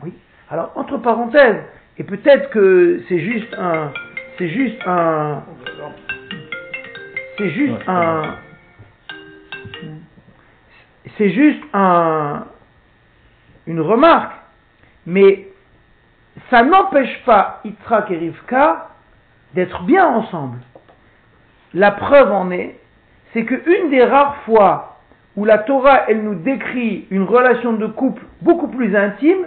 Oui. 0.03 0.13
Alors, 0.49 0.71
entre 0.75 0.97
parenthèses, 0.97 1.61
et 1.97 2.03
peut-être 2.03 2.49
que 2.49 3.01
c'est 3.07 3.19
juste 3.19 3.53
un, 3.57 3.91
c'est 4.37 4.49
juste 4.49 4.79
un, 4.85 5.43
c'est 7.37 7.49
juste 7.49 7.81
un, 7.87 8.35
c'est 11.17 11.29
juste 11.31 11.63
un, 11.73 12.45
une 13.65 13.81
remarque, 13.81 14.33
mais 15.05 15.47
ça 16.49 16.63
n'empêche 16.63 17.23
pas 17.25 17.61
Yitzhak 17.63 18.11
et 18.11 18.17
Rivka 18.17 18.89
d'être 19.53 19.83
bien 19.83 20.05
ensemble. 20.05 20.59
La 21.73 21.91
preuve 21.91 22.31
en 22.31 22.51
est, 22.51 22.79
c'est 23.33 23.45
qu'une 23.45 23.89
des 23.89 24.03
rares 24.03 24.37
fois 24.45 24.97
où 25.35 25.45
la 25.45 25.59
Torah, 25.59 26.05
elle 26.07 26.23
nous 26.23 26.35
décrit 26.35 27.05
une 27.11 27.23
relation 27.23 27.73
de 27.73 27.85
couple 27.85 28.23
beaucoup 28.41 28.67
plus 28.67 28.95
intime, 28.95 29.45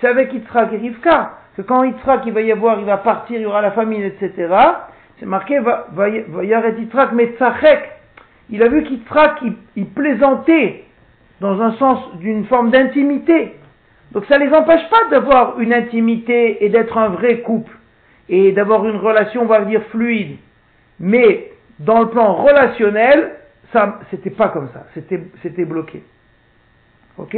c'est 0.00 0.08
avec 0.08 0.32
Yitzhak 0.32 0.72
et 0.72 0.76
Rivka. 0.76 1.38
Que 1.56 1.62
quand 1.62 1.82
Yitzhak, 1.82 2.22
il 2.26 2.32
va 2.32 2.42
y 2.42 2.52
avoir, 2.52 2.78
il 2.78 2.84
va 2.84 2.98
partir, 2.98 3.38
il 3.38 3.42
y 3.42 3.46
aura 3.46 3.62
la 3.62 3.70
famine, 3.70 4.02
etc., 4.02 4.32
c'est 5.18 5.26
marqué, 5.26 5.60
va, 5.60 5.86
va, 5.92 6.08
y 6.08 6.52
arrêter 6.52 6.82
Yitzhak, 6.82 7.12
mais 7.12 7.32
Tzachek. 7.38 7.90
Il 8.50 8.62
a 8.62 8.68
vu 8.68 8.82
qu'Yitzhak, 8.82 9.38
il, 9.42 9.54
il 9.76 9.86
plaisantait 9.86 10.84
dans 11.40 11.60
un 11.62 11.72
sens 11.72 11.98
d'une 12.18 12.44
forme 12.44 12.70
d'intimité. 12.70 13.54
Donc 14.12 14.26
ça 14.26 14.38
ne 14.38 14.44
les 14.44 14.54
empêche 14.54 14.88
pas 14.90 15.08
d'avoir 15.10 15.58
une 15.58 15.72
intimité 15.72 16.64
et 16.64 16.68
d'être 16.68 16.98
un 16.98 17.08
vrai 17.08 17.40
couple 17.40 17.72
et 18.28 18.52
d'avoir 18.52 18.86
une 18.86 18.96
relation, 18.96 19.42
on 19.42 19.46
va 19.46 19.64
dire, 19.64 19.82
fluide. 19.90 20.36
Mais 21.00 21.50
dans 21.78 22.00
le 22.00 22.08
plan 22.08 22.34
relationnel, 22.34 23.32
ça, 23.72 24.00
c'était 24.10 24.30
pas 24.30 24.48
comme 24.48 24.68
ça. 24.72 24.84
C'était, 24.94 25.20
c'était 25.42 25.64
bloqué. 25.64 26.02
Ok? 27.18 27.36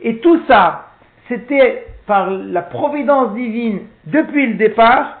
Et 0.00 0.16
tout 0.18 0.42
ça, 0.48 0.88
c'était 1.28 1.86
par 2.06 2.30
la 2.30 2.62
providence 2.62 3.34
divine 3.34 3.82
depuis 4.06 4.46
le 4.48 4.54
départ. 4.54 5.18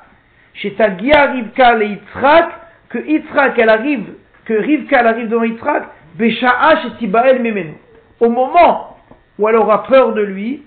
Chez 0.54 0.74
Tagia 0.74 1.26
Rivka 1.32 1.74
le 1.76 1.86
Yitzhak, 1.86 2.48
que 2.90 2.98
Yitzhak, 2.98 3.58
elle 3.58 3.70
arrive, 3.70 4.14
que 4.44 4.52
Rivka, 4.54 5.00
elle 5.00 5.06
arrive 5.06 5.28
devant 5.28 5.44
Yitzhak, 5.44 5.84
be'sha'a 6.16 6.82
chez 6.82 6.90
Tibael 6.98 7.40
memenu. 7.40 7.74
Au 8.20 8.28
moment 8.28 8.98
où 9.38 9.48
elle 9.48 9.56
aura 9.56 9.84
peur 9.84 10.12
de 10.12 10.22
lui, 10.22 10.62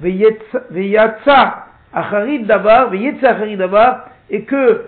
ve'yatsa 0.00 1.68
acharid 1.92 2.46
davar, 2.46 2.90
ve'yetsa 2.90 3.30
acharid 3.30 3.58
davar, 3.58 4.08
et 4.30 4.42
que 4.42 4.86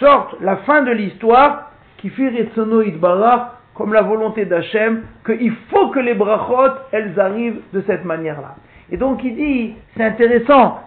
sorte 0.00 0.36
la 0.40 0.56
fin 0.58 0.82
de 0.82 0.92
l'histoire, 0.92 1.70
qui 1.98 2.10
fit 2.10 2.28
Retsono 2.28 2.82
Idbarach, 2.82 3.52
comme 3.74 3.92
la 3.92 4.02
volonté 4.02 4.44
d'Hachem, 4.44 5.02
qu'il 5.26 5.52
faut 5.70 5.88
que 5.88 6.00
les 6.00 6.14
brachot, 6.14 6.74
elles 6.92 7.18
arrivent 7.18 7.60
de 7.72 7.82
cette 7.86 8.04
manière-là. 8.04 8.54
Et 8.90 8.96
donc 8.96 9.22
il 9.24 9.34
dit, 9.34 9.74
c'est 9.96 10.04
intéressant, 10.04 10.80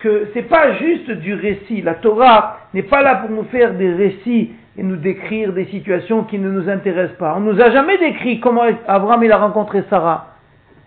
que 0.00 0.28
c'est 0.34 0.42
pas 0.42 0.74
juste 0.74 1.10
du 1.10 1.34
récit. 1.34 1.82
La 1.82 1.94
Torah 1.94 2.58
n'est 2.74 2.82
pas 2.82 3.02
là 3.02 3.16
pour 3.16 3.30
nous 3.30 3.44
faire 3.44 3.74
des 3.74 3.92
récits 3.92 4.52
et 4.76 4.82
nous 4.82 4.96
décrire 4.96 5.52
des 5.52 5.66
situations 5.66 6.24
qui 6.24 6.38
ne 6.38 6.50
nous 6.50 6.68
intéressent 6.68 7.18
pas. 7.18 7.34
On 7.36 7.40
nous 7.40 7.60
a 7.60 7.70
jamais 7.70 7.98
décrit 7.98 8.40
comment 8.40 8.62
Abraham 8.86 9.22
il 9.24 9.32
a 9.32 9.38
rencontré 9.38 9.82
Sarah. 9.90 10.34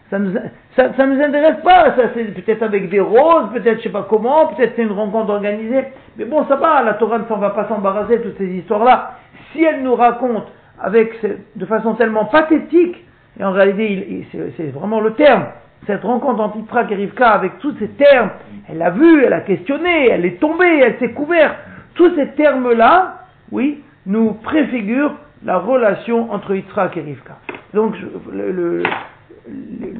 Ça 0.10 0.20
nous, 0.20 0.34
ça, 0.76 0.94
ça 0.96 1.06
nous 1.06 1.22
intéresse 1.22 1.62
pas. 1.64 1.96
Ça 1.96 2.04
c'est 2.14 2.24
peut-être 2.34 2.64
avec 2.64 2.90
des 2.90 3.00
roses, 3.00 3.52
peut-être 3.54 3.80
je 3.80 3.84
sais 3.84 3.90
pas 3.90 4.08
comment, 4.10 4.48
peut-être 4.48 4.74
c'est 4.76 4.84
une 4.84 4.92
rencontre 4.92 5.32
organisée. 5.32 5.86
Mais 6.18 6.26
bon, 6.26 6.46
ça 6.48 6.56
va. 6.56 6.84
La 6.84 6.96
Torah 6.96 7.20
ne 7.20 7.26
s'en 7.26 7.38
va 7.38 7.52
pas 7.52 7.68
s'embarrasser 7.68 8.18
de 8.18 8.24
toutes 8.24 8.38
ces 8.38 8.48
histoires-là. 8.48 9.18
Si 9.52 9.64
elle 9.64 9.84
nous 9.84 9.96
raconte 9.96 10.48
avec 10.80 11.14
de 11.56 11.66
façon 11.66 11.94
tellement 11.96 12.26
pathétique, 12.26 12.98
et 13.40 13.44
en 13.44 13.52
réalité 13.52 14.28
c'est 14.58 14.72
vraiment 14.72 15.00
le 15.00 15.14
terme, 15.14 15.46
cette 15.88 16.04
rencontre 16.04 16.42
entre 16.42 16.58
Yitzhak 16.58 16.92
et 16.92 16.96
Rivka 16.96 17.30
avec 17.30 17.60
tous 17.60 17.74
ces 17.80 17.88
termes, 17.90 18.30
elle 18.70 18.78
l'a 18.78 18.92
vu, 18.92 19.24
elle 19.24 19.34
a 19.34 19.42
questionné, 19.42 20.10
elle 20.10 20.26
est 20.26 20.40
tombée, 20.40 20.80
elle 20.84 20.98
s'est 21.00 21.12
couverte. 21.12 21.56
Tous 21.96 22.14
ces 22.16 22.28
termes-là, 22.30 23.26
oui, 23.52 23.84
nous 24.06 24.34
préfigurent 24.34 25.16
la 25.44 25.58
relation 25.58 26.32
entre 26.32 26.56
Yitzhak 26.56 26.98
et 26.98 27.02
Rivka. 27.02 27.38
Donc, 27.74 27.96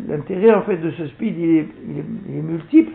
l'intérêt 0.08 0.54
en 0.54 0.62
fait 0.62 0.78
de 0.78 0.92
ce 0.92 1.08
speed, 1.08 1.38
il 1.38 1.58
est, 1.58 1.68
il 1.88 1.98
est, 2.00 2.06
il 2.30 2.38
est 2.38 2.42
multiple. 2.42 2.92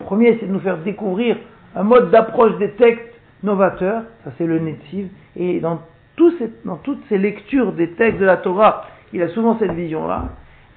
Premier, 0.00 0.36
c'est 0.40 0.46
de 0.46 0.52
nous 0.52 0.60
faire 0.60 0.78
découvrir 0.78 1.36
un 1.74 1.82
mode 1.82 2.10
d'approche 2.10 2.56
des 2.58 2.70
textes 2.72 3.14
novateur, 3.42 4.02
ça 4.24 4.30
c'est 4.38 4.46
le 4.46 4.58
Netziv, 4.58 5.08
et 5.36 5.60
dans, 5.60 5.80
toutes 6.16 7.02
ces 7.08 7.18
lectures 7.18 7.72
des 7.72 7.90
textes 7.90 8.18
de 8.18 8.24
la 8.24 8.38
Torah, 8.38 8.86
il 9.12 9.22
a 9.22 9.28
souvent 9.28 9.58
cette 9.58 9.72
vision-là. 9.72 10.30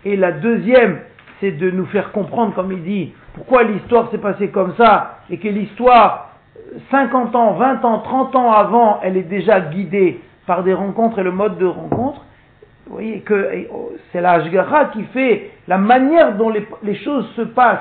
Et 0.03 0.15
la 0.15 0.31
deuxième, 0.31 0.99
c'est 1.39 1.51
de 1.51 1.71
nous 1.71 1.85
faire 1.85 2.11
comprendre, 2.11 2.53
comme 2.53 2.71
il 2.71 2.83
dit, 2.83 3.13
pourquoi 3.33 3.63
l'histoire 3.63 4.09
s'est 4.11 4.17
passée 4.17 4.49
comme 4.49 4.73
ça, 4.75 5.19
et 5.29 5.37
que 5.37 5.47
l'histoire, 5.47 6.31
50 6.91 7.35
ans, 7.35 7.53
20 7.53 7.85
ans, 7.85 7.99
30 7.99 8.35
ans 8.35 8.51
avant, 8.51 8.99
elle 9.03 9.17
est 9.17 9.23
déjà 9.23 9.61
guidée 9.61 10.19
par 10.45 10.63
des 10.63 10.73
rencontres 10.73 11.19
et 11.19 11.23
le 11.23 11.31
mode 11.31 11.57
de 11.57 11.65
rencontre. 11.65 12.21
Vous 12.87 12.93
voyez 12.93 13.19
que 13.19 13.67
c'est 14.11 14.21
la 14.21 14.39
qui 14.93 15.03
fait 15.13 15.51
la 15.67 15.77
manière 15.77 16.35
dont 16.35 16.49
les, 16.49 16.95
choses 16.95 17.27
se 17.35 17.41
passent 17.41 17.79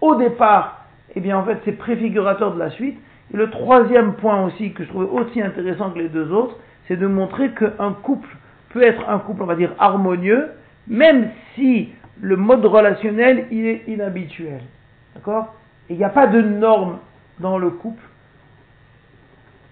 au 0.00 0.16
départ, 0.16 0.81
et 1.14 1.20
bien 1.20 1.38
en 1.38 1.44
fait 1.44 1.58
c'est 1.64 1.72
préfigurateur 1.72 2.54
de 2.54 2.58
la 2.58 2.70
suite. 2.70 2.98
Et 3.32 3.36
le 3.36 3.50
troisième 3.50 4.14
point 4.14 4.44
aussi 4.44 4.72
que 4.72 4.84
je 4.84 4.88
trouvais 4.88 5.08
aussi 5.08 5.40
intéressant 5.40 5.90
que 5.90 5.98
les 5.98 6.08
deux 6.08 6.30
autres, 6.32 6.56
c'est 6.88 6.96
de 6.96 7.06
montrer 7.06 7.50
qu'un 7.50 7.92
couple 8.02 8.28
peut 8.70 8.82
être 8.82 9.08
un 9.08 9.18
couple, 9.18 9.42
on 9.42 9.46
va 9.46 9.54
dire, 9.54 9.72
harmonieux, 9.78 10.50
même 10.88 11.30
si 11.54 11.90
le 12.20 12.36
mode 12.36 12.64
relationnel 12.64 13.46
il 13.50 13.66
est 13.66 13.82
inhabituel. 13.86 14.60
D'accord? 15.14 15.54
Et 15.88 15.94
il 15.94 15.98
n'y 15.98 16.04
a 16.04 16.10
pas 16.10 16.26
de 16.26 16.40
normes 16.40 16.98
dans 17.40 17.58
le 17.58 17.70
couple, 17.70 18.02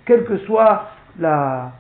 quelle 0.05 0.25
que 0.25 0.39
soit 0.39 0.91
la, 1.19 1.73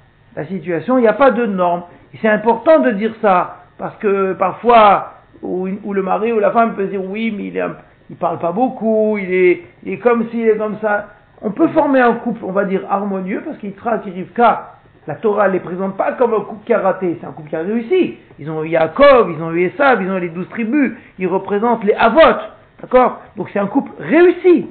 situation, 0.48 0.98
il 0.98 1.02
n'y 1.02 1.08
a 1.08 1.12
pas 1.12 1.30
de 1.30 1.44
normes. 1.46 1.82
Et 2.14 2.18
c'est 2.22 2.28
important 2.28 2.80
de 2.80 2.92
dire 2.92 3.14
ça, 3.20 3.64
parce 3.76 3.96
que 3.96 4.32
parfois, 4.34 5.14
où, 5.42 5.66
le 5.66 6.02
mari 6.02 6.32
ou 6.32 6.38
la 6.38 6.50
femme 6.50 6.74
peut 6.74 6.86
dire 6.86 7.04
oui, 7.04 7.32
mais 7.36 7.46
il 7.46 7.56
est 7.56 7.62
il 8.10 8.16
parle 8.16 8.38
pas 8.38 8.52
beaucoup, 8.52 9.16
il 9.18 9.32
est, 9.32 9.96
comme 9.98 10.28
s'il 10.30 10.48
est 10.48 10.56
comme 10.56 10.76
ça. 10.80 11.10
On 11.42 11.52
peut 11.52 11.68
former 11.68 12.00
un 12.00 12.14
couple, 12.14 12.44
on 12.44 12.52
va 12.52 12.64
dire, 12.64 12.82
harmonieux, 12.90 13.40
parce 13.44 13.56
qu'Yitzhak 13.58 14.06
et 14.08 14.10
Rivka, 14.10 14.74
la 15.06 15.14
Torah 15.14 15.48
ne 15.48 15.54
les 15.54 15.60
présente 15.60 15.96
pas 15.96 16.12
comme 16.12 16.34
un 16.34 16.40
couple 16.40 16.64
qui 16.66 16.74
a 16.74 16.80
raté, 16.80 17.16
c'est 17.20 17.26
un 17.26 17.30
couple 17.30 17.48
qui 17.48 17.56
a 17.56 17.60
réussi. 17.60 18.18
Ils 18.38 18.50
ont 18.50 18.62
eu 18.64 18.68
Yaakov, 18.68 19.30
ils 19.30 19.42
ont 19.42 19.52
eu 19.52 19.62
Esav, 19.62 20.02
ils 20.02 20.10
ont 20.10 20.18
eu 20.18 20.20
les 20.20 20.28
douze 20.28 20.48
tribus, 20.50 20.92
ils 21.18 21.26
représentent 21.26 21.84
les 21.84 21.94
Avot, 21.94 22.20
d'accord? 22.82 23.20
Donc 23.36 23.48
c'est 23.52 23.58
un 23.58 23.66
couple 23.66 23.92
réussi. 23.98 24.66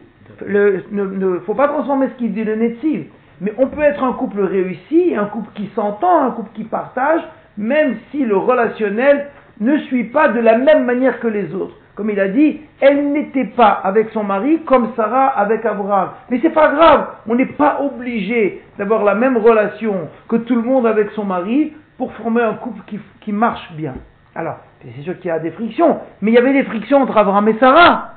Il 0.48 0.54
ne 0.92 1.40
faut 1.40 1.56
pas 1.56 1.68
transformer 1.68 2.08
ce 2.10 2.14
qu'il 2.14 2.34
dit 2.34 2.44
le 2.44 2.56
Netziv. 2.56 3.06
Mais 3.42 3.54
on 3.58 3.68
peut 3.68 3.82
être 3.82 4.04
un 4.04 4.14
couple 4.14 4.42
réussi, 4.42 5.16
un 5.18 5.26
couple 5.26 5.50
qui 5.56 5.70
s'entend, 5.76 6.24
un 6.24 6.32
couple 6.32 6.52
qui 6.54 6.66
partage, 6.66 7.22
même 7.58 7.96
si 8.12 8.26
le 8.26 8.38
relationnel 8.38 9.28
ne 9.60 9.78
suit 9.80 10.06
pas 10.06 10.28
de 10.30 10.40
la 10.40 10.58
même 10.58 10.86
manière 10.86 11.20
que 11.20 11.28
les 11.28 11.54
autres. 11.56 11.76
Comme 12.00 12.12
il 12.12 12.20
a 12.22 12.30
dit, 12.30 12.62
elle 12.80 13.12
n'était 13.12 13.44
pas 13.44 13.72
avec 13.84 14.12
son 14.12 14.24
mari 14.24 14.62
comme 14.66 14.94
Sarah 14.96 15.38
avec 15.38 15.66
Abraham. 15.66 16.12
Mais 16.30 16.40
c'est 16.42 16.50
pas 16.50 16.70
grave, 16.70 17.08
on 17.28 17.36
n'est 17.36 17.46
pas 17.46 17.82
obligé 17.82 18.62
d'avoir 18.78 19.04
la 19.04 19.16
même 19.16 19.36
relation 19.36 20.08
que 20.30 20.38
tout 20.38 20.56
le 20.56 20.62
monde 20.62 20.88
avec 20.88 21.10
son 21.10 21.26
mari 21.26 21.74
pour 21.98 22.14
former 22.14 22.42
un 22.42 22.54
couple 22.54 22.80
qui, 23.20 23.34
marche 23.34 23.70
bien. 23.74 23.96
Alors, 24.34 24.60
c'est 24.82 25.02
sûr 25.02 25.20
qu'il 25.20 25.28
y 25.28 25.32
a 25.32 25.40
des 25.40 25.52
frictions, 25.52 25.98
mais 26.22 26.32
il 26.32 26.36
y 26.36 26.38
avait 26.38 26.54
des 26.54 26.64
frictions 26.64 27.02
entre 27.02 27.18
Abraham 27.18 27.50
et 27.50 27.58
Sarah. 27.60 28.12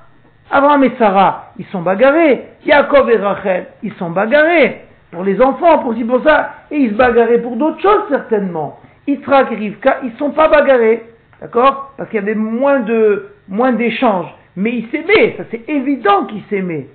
Abraham 0.48 0.84
et 0.84 0.92
Sarah, 0.96 1.46
ils 1.58 1.66
sont 1.66 1.82
bagarrés. 1.82 2.50
Jacob 2.64 3.10
et 3.10 3.16
Rachel, 3.16 3.66
ils 3.82 3.94
sont 3.94 4.10
bagarrés. 4.10 4.82
Pour 5.10 5.24
les 5.24 5.42
enfants, 5.42 5.80
pour 5.80 5.94
ci, 5.94 6.04
pour 6.04 6.22
ça. 6.22 6.50
Et 6.70 6.76
ils 6.76 6.90
se 6.90 6.94
bagarraient 6.94 7.42
pour 7.42 7.56
d'autres 7.56 7.80
choses, 7.80 8.04
certainement. 8.10 8.78
Yitzhak 9.08 9.50
et 9.50 9.56
Rivka, 9.56 9.96
ils 10.04 10.12
ne 10.12 10.16
sont 10.18 10.30
pas 10.30 10.46
bagarrés. 10.46 11.02
D'accord? 11.40 11.94
Parce 11.96 12.08
qu'il 12.08 12.20
y 12.20 12.22
avait 12.22 12.36
moins 12.36 12.78
de, 12.78 13.32
moins 13.52 13.72
d'échanges. 13.72 14.34
Mais 14.56 14.72
ils 14.78 14.88
s'aimaient, 14.88 15.34
ça 15.36 15.44
c'est 15.50 15.68
évident 15.68 16.24
qu'ils 16.26 16.42
s'aimaient. 16.50 16.88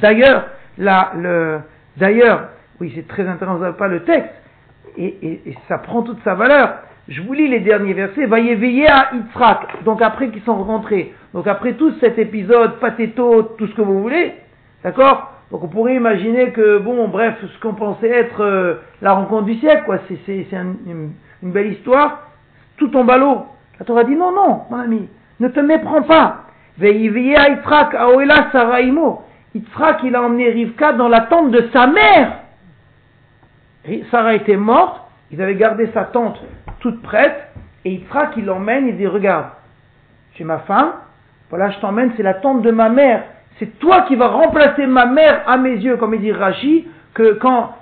D'ailleurs, 0.00 0.46
là, 0.78 1.12
le, 1.16 1.60
d'ailleurs, 1.96 2.48
oui, 2.80 2.90
c'est 2.94 3.06
très 3.06 3.28
intéressant, 3.28 3.58
vous 3.58 3.72
pas 3.74 3.88
le 3.88 4.02
texte, 4.02 4.30
et, 4.96 5.16
et, 5.22 5.54
ça 5.68 5.78
prend 5.78 6.02
toute 6.02 6.22
sa 6.24 6.34
valeur. 6.34 6.78
Je 7.08 7.20
vous 7.22 7.32
lis 7.32 7.48
les 7.48 7.60
derniers 7.60 7.94
versets. 7.94 8.26
Va 8.26 8.40
éveiller 8.40 8.86
à 8.86 9.10
Yitzhak. 9.14 9.84
Donc 9.84 10.02
après 10.02 10.28
qu'ils 10.30 10.42
sont 10.42 10.62
rentrés. 10.62 11.12
Donc 11.34 11.46
après 11.46 11.72
tout 11.74 11.92
cet 12.00 12.18
épisode, 12.18 12.78
pathéto, 12.78 13.54
tout 13.58 13.66
ce 13.66 13.74
que 13.74 13.82
vous 13.82 14.00
voulez. 14.00 14.34
D'accord? 14.84 15.32
Donc 15.50 15.64
on 15.64 15.68
pourrait 15.68 15.96
imaginer 15.96 16.50
que, 16.50 16.78
bon, 16.78 17.08
bref, 17.08 17.36
ce 17.42 17.60
qu'on 17.60 17.74
pensait 17.74 18.08
être 18.08 18.42
euh, 18.42 18.74
la 19.00 19.12
rencontre 19.12 19.44
du 19.44 19.54
siècle, 19.56 19.82
quoi. 19.84 19.98
C'est, 20.08 20.18
c'est, 20.26 20.46
c'est 20.48 20.56
un, 20.56 20.74
une, 20.86 21.12
une, 21.42 21.52
belle 21.52 21.72
histoire. 21.72 22.30
Tout 22.76 22.88
tombe 22.88 23.10
à 23.10 23.18
l'eau. 23.18 23.46
La 23.78 23.84
Torah 23.84 24.04
dit 24.04 24.14
non, 24.14 24.32
non, 24.32 24.62
mon 24.70 24.78
ami. 24.78 25.08
Ne 25.42 25.48
te 25.48 25.58
méprends 25.58 26.02
pas. 26.02 26.44
Yitzhak, 26.80 27.96
il 30.04 30.14
a 30.14 30.22
emmené 30.22 30.50
Rivka 30.50 30.92
dans 30.92 31.08
la 31.08 31.22
tente 31.22 31.50
de 31.50 31.68
sa 31.72 31.88
mère. 31.88 32.38
Sarah 34.12 34.34
était 34.34 34.56
morte. 34.56 35.00
Ils 35.32 35.42
avaient 35.42 35.56
gardé 35.56 35.90
sa 35.92 36.04
tente 36.04 36.40
toute 36.78 37.02
prête, 37.02 37.48
et 37.84 37.90
Yitzhak, 37.90 38.36
il 38.36 38.44
l'emmène, 38.44 38.86
il 38.86 38.96
dit, 38.96 39.08
regarde, 39.08 39.46
es 40.38 40.44
ma 40.44 40.58
femme, 40.58 40.92
voilà, 41.50 41.70
je 41.70 41.78
t'emmène, 41.80 42.12
c'est 42.16 42.22
la 42.22 42.34
tente 42.34 42.62
de 42.62 42.70
ma 42.70 42.88
mère. 42.88 43.24
C'est 43.58 43.80
toi 43.80 44.02
qui 44.02 44.14
vas 44.14 44.28
remplacer 44.28 44.86
ma 44.86 45.06
mère 45.06 45.42
à 45.48 45.56
mes 45.56 45.74
yeux, 45.74 45.96
comme 45.96 46.14
il 46.14 46.20
dit 46.20 46.30
Rashi, 46.30 46.86
que 47.14 47.36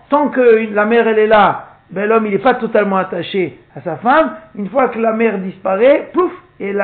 tant 0.09 0.29
que 0.29 0.73
la 0.73 0.87
mère 0.87 1.07
elle 1.07 1.19
est 1.19 1.27
là, 1.27 1.67
ben 1.91 2.09
l'homme 2.09 2.25
il 2.25 2.33
n'est 2.33 2.39
pas 2.39 2.55
totalement 2.55 2.97
attaché 2.97 3.59
à 3.77 3.83
sa 3.83 3.97
femme. 3.97 4.37
Une 4.55 4.71
fois 4.71 4.89
que 4.89 4.99
la 4.99 5.13
mère 5.13 5.37
disparaît, 5.39 6.09
pouf, 6.15 6.33
et 6.61 6.75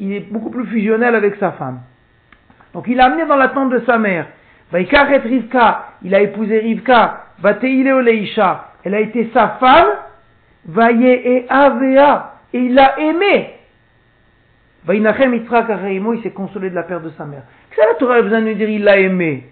il 0.00 0.12
est 0.12 0.32
beaucoup 0.32 0.50
plus 0.50 0.66
fusionnel 0.66 1.14
avec 1.14 1.36
sa 1.36 1.52
femme. 1.52 1.80
Donc 2.74 2.86
il 2.88 2.96
l'a 2.96 3.06
amené 3.06 3.24
dans 3.24 3.36
la 3.36 3.48
tente 3.48 3.70
de 3.70 3.80
sa 3.86 3.98
mère. 3.98 4.26
Rivka, 4.72 5.86
il 6.02 6.14
a 6.14 6.20
épousé 6.20 6.58
Rivka, 6.58 7.24
Oleisha, 7.42 8.66
elle 8.84 8.94
a 8.94 9.00
été 9.00 9.30
sa 9.32 9.56
femme, 9.60 9.88
Vaye 10.66 11.06
et 11.06 11.46
Avea, 11.48 12.34
et 12.52 12.58
il 12.58 12.74
l'a 12.74 12.98
aimée. 12.98 13.54
Vainachem 14.84 15.34
Yitzhak 15.34 15.66
il 15.92 16.22
s'est 16.22 16.30
consolé 16.30 16.70
de 16.70 16.74
la 16.74 16.82
perte 16.82 17.04
de 17.04 17.10
sa 17.10 17.24
mère. 17.24 17.42
Qu'est-ce 17.70 17.80
que 17.80 17.92
la 17.92 17.94
Torah 17.94 18.14
a 18.16 18.22
besoin 18.22 18.40
de 18.40 18.48
nous 18.48 18.54
dire 18.54 18.68
il 18.68 18.82
l'a 18.82 18.98
aimé 18.98 19.44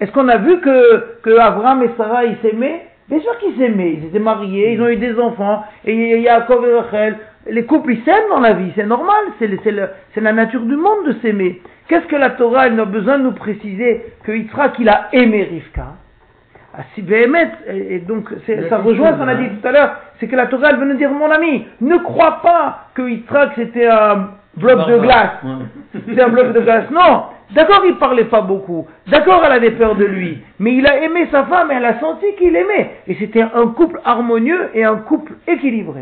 Est-ce 0.00 0.10
qu'on 0.12 0.28
a 0.28 0.38
vu 0.38 0.60
que, 0.60 1.20
que 1.22 1.30
et 1.30 1.90
Sarah 1.96 2.24
ils 2.24 2.36
s'aimaient? 2.42 2.88
Bien 3.08 3.20
sûr 3.20 3.38
qu'ils 3.38 3.56
s'aimaient, 3.56 3.94
ils 3.94 4.06
étaient 4.06 4.18
mariés, 4.18 4.72
ils 4.72 4.82
ont 4.82 4.88
eu 4.88 4.96
des 4.96 5.18
enfants, 5.18 5.64
et 5.84 6.20
Yaakov 6.20 6.66
et 6.66 6.74
Rachel, 6.74 7.18
les 7.48 7.64
couples 7.64 7.92
ils 7.92 8.04
s'aiment 8.04 8.28
dans 8.30 8.40
la 8.40 8.54
vie, 8.54 8.72
c'est 8.74 8.86
normal, 8.86 9.24
c'est 9.38 10.20
la 10.20 10.32
nature 10.32 10.62
du 10.62 10.76
monde 10.76 11.06
de 11.06 11.12
s'aimer. 11.20 11.60
Qu'est-ce 11.88 12.06
que 12.06 12.16
la 12.16 12.30
Torah 12.30 12.66
elle 12.68 12.80
a 12.80 12.84
besoin 12.84 13.18
de 13.18 13.24
nous 13.24 13.32
préciser 13.32 14.04
que 14.24 14.32
Yitzhak 14.32 14.78
il 14.78 14.88
a 14.88 15.08
aimé 15.12 15.48
Rivka? 15.50 15.86
Ah, 16.76 16.82
si 16.94 17.04
et, 17.08 17.94
et 17.94 17.98
donc 18.00 18.28
ça 18.68 18.78
rejoint 18.78 19.12
ce 19.12 19.18
qu'on 19.18 19.28
a 19.28 19.34
dit 19.36 19.48
tout 19.48 19.68
à 19.68 19.72
l'heure, 19.72 19.96
c'est 20.18 20.26
que 20.26 20.34
la 20.34 20.46
Torah 20.46 20.70
elle 20.70 20.78
veut 20.78 20.86
nous 20.86 20.96
dire 20.96 21.10
mon 21.10 21.30
ami, 21.30 21.66
ne 21.80 21.96
crois 21.98 22.40
pas 22.42 22.88
que 22.94 23.02
Yitzhak 23.02 23.52
c'était 23.56 23.86
un 23.86 24.30
bloc 24.56 24.88
de 24.88 24.98
glace. 24.98 25.32
C'est 26.08 26.20
un 26.20 26.28
bloc 26.28 26.52
de 26.52 26.60
glace. 26.60 26.90
Non, 26.90 27.24
d'accord, 27.54 27.82
il 27.86 27.96
parlait 27.96 28.24
pas 28.24 28.40
beaucoup. 28.40 28.86
D'accord, 29.06 29.42
elle 29.44 29.52
avait 29.52 29.72
peur 29.72 29.94
de 29.96 30.04
lui. 30.04 30.42
Mais 30.58 30.74
il 30.74 30.86
a 30.86 31.02
aimé 31.02 31.28
sa 31.30 31.44
femme 31.44 31.70
et 31.70 31.74
elle 31.74 31.84
a 31.84 32.00
senti 32.00 32.26
qu'il 32.38 32.56
aimait. 32.56 32.90
Et 33.06 33.14
c'était 33.16 33.42
un 33.42 33.66
couple 33.68 34.00
harmonieux 34.04 34.70
et 34.74 34.84
un 34.84 34.96
couple 34.96 35.34
équilibré. 35.46 36.00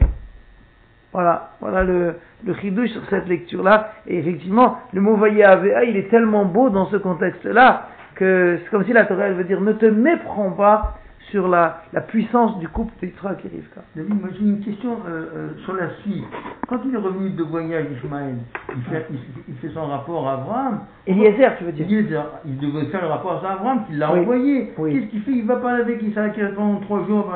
Voilà, 1.13 1.51
voilà 1.61 1.85
le, 1.85 2.15
le 2.45 2.55
chidouche 2.55 2.91
sur 2.91 3.03
cette 3.11 3.29
lecture-là. 3.29 3.93
Et 4.07 4.19
effectivement, 4.19 4.79
le 4.93 5.01
mot 5.01 5.17
vaillé 5.17 5.45
Avea, 5.45 5.85
il 5.85 5.97
est 5.97 6.09
tellement 6.09 6.45
beau 6.45 6.71
dans 6.71 6.87
ce 6.87 6.97
contexte-là 6.97 7.89
que 8.15 8.59
c'est 8.63 8.71
comme 8.71 8.85
si 8.85 8.93
la 8.93 9.05
Torah 9.05 9.25
elle 9.25 9.35
veut 9.35 9.45
dire 9.45 9.61
ne 9.61 9.73
te 9.73 9.87
méprends 9.87 10.53
pas 10.53 10.99
sur 11.31 11.49
la, 11.49 11.83
la 11.93 12.01
puissance 12.01 12.59
du 12.59 12.69
couple 12.69 12.93
d'Israël 13.03 13.37
et 13.45 13.49
Rivka. 13.49 13.81
David, 13.97 14.21
moi 14.21 14.29
j'ai 14.33 14.45
une 14.45 14.61
question 14.61 14.99
euh, 15.07 15.27
euh, 15.35 15.49
sur 15.65 15.75
la 15.75 15.91
suite. 16.03 16.25
Quand 16.69 16.81
il 16.85 16.95
est 16.95 16.99
revenu 16.99 17.31
de 17.31 17.43
voyage, 17.43 17.87
Ismaël, 18.03 18.37
il 18.77 18.83
fait, 18.83 19.07
il, 19.11 19.19
il 19.49 19.55
fait 19.57 19.71
son 19.75 19.87
rapport 19.87 20.29
à 20.29 20.35
Abraham. 20.35 20.81
Eliezer, 21.07 21.57
tu 21.59 21.65
veux 21.65 21.73
dire 21.73 21.87
dit, 21.87 22.07
il 22.47 22.59
devait 22.59 22.87
faire 22.87 23.03
le 23.03 23.09
rapport 23.09 23.45
à 23.45 23.53
Abraham, 23.53 23.85
qu'il 23.87 23.99
l'a 23.99 24.13
Oui. 24.13 24.21
envoyé. 24.21 24.73
Oui. 24.79 24.93
Qu'est-ce 24.95 25.11
qu'il 25.11 25.23
fait? 25.23 25.33
Il 25.33 25.47
va 25.47 25.57
parler 25.57 25.83
avec 25.83 26.03
Isaac 26.03 26.39
pendant 26.55 26.81
trois 26.81 27.05
jours, 27.07 27.33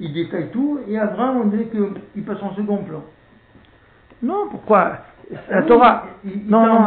il 0.00 0.12
détaille 0.12 0.50
tout, 0.50 0.80
et 0.88 0.98
Abraham, 0.98 1.42
on 1.42 1.46
dirait 1.46 1.66
qu'il 1.66 2.24
passe 2.24 2.42
en 2.42 2.54
second 2.54 2.78
plan. 2.78 3.02
Non, 4.22 4.46
pourquoi 4.50 4.98
La 5.30 5.38
Ah 5.50 5.58
oui, 5.60 5.66
Torah. 5.66 6.04
Il, 6.24 6.32
il 6.44 6.50
Non, 6.50 6.66
non, 6.66 6.80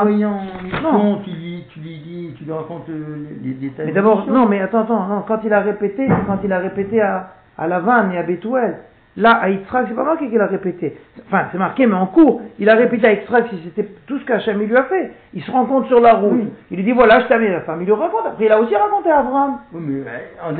non. 0.82 1.22
tu 1.24 1.32
lui, 1.32 1.66
tu 1.70 1.80
lui 1.80 1.98
dis, 1.98 2.34
tu 2.38 2.46
lui 2.46 2.52
racontes 2.52 2.90
euh, 2.90 3.28
les, 3.44 3.54
détails. 3.54 3.88
Mais 3.88 3.92
d'abord, 3.92 4.28
non, 4.28 4.48
mais 4.48 4.62
attends, 4.62 4.82
attends, 4.82 5.06
non, 5.08 5.24
quand 5.28 5.40
il 5.44 5.54
a 5.54 5.60
répété, 5.60 6.08
c'est 6.08 6.26
quand 6.26 6.40
il 6.44 6.54
a 6.54 6.60
répété 6.60 7.02
à, 7.02 7.32
à 7.58 7.68
Lavan 7.68 8.12
et 8.12 8.18
à 8.18 8.24
Bethuel. 8.24 8.78
Là, 9.18 9.32
à 9.32 9.50
Yitzhak, 9.50 9.86
c'est 9.88 9.96
pas 9.96 10.04
marqué 10.04 10.28
qu'il 10.28 10.42
a 10.42 10.46
répété. 10.46 10.98
Enfin, 11.28 11.46
c'est 11.52 11.58
marqué, 11.58 11.88
mais 11.88 11.96
en 11.96 12.08
cours. 12.08 12.42
Il 12.60 12.70
a 12.70 12.76
répété 12.76 13.08
à 13.08 13.14
Yitzhak 13.14 13.48
si 13.48 13.62
c'était 13.64 13.90
tout 14.08 14.20
ce 14.20 14.26
qu'Hachem 14.26 14.60
lui 14.60 14.76
a 14.76 14.84
fait. 14.84 15.12
Il 15.34 15.42
se 15.42 15.50
rencontre 15.52 15.88
sur 15.88 16.02
la 16.02 16.16
route. 16.16 16.34
Oui. 16.34 16.50
Il 16.70 16.78
lui 16.78 16.84
dit, 16.84 16.92
voilà, 16.92 17.22
je 17.22 17.28
t'amène 17.28 17.54
la 17.54 17.62
femme. 17.62 17.82
Il 17.82 17.86
lui 17.86 17.94
raconte. 17.94 18.26
Après, 18.26 18.46
il 18.46 18.52
a 18.52 18.60
aussi 18.60 18.76
raconté 18.76 19.10
à 19.10 19.20
Abraham. 19.20 19.60
Oui, 19.74 19.82
mais 19.88 20.02
euh, 20.02 20.52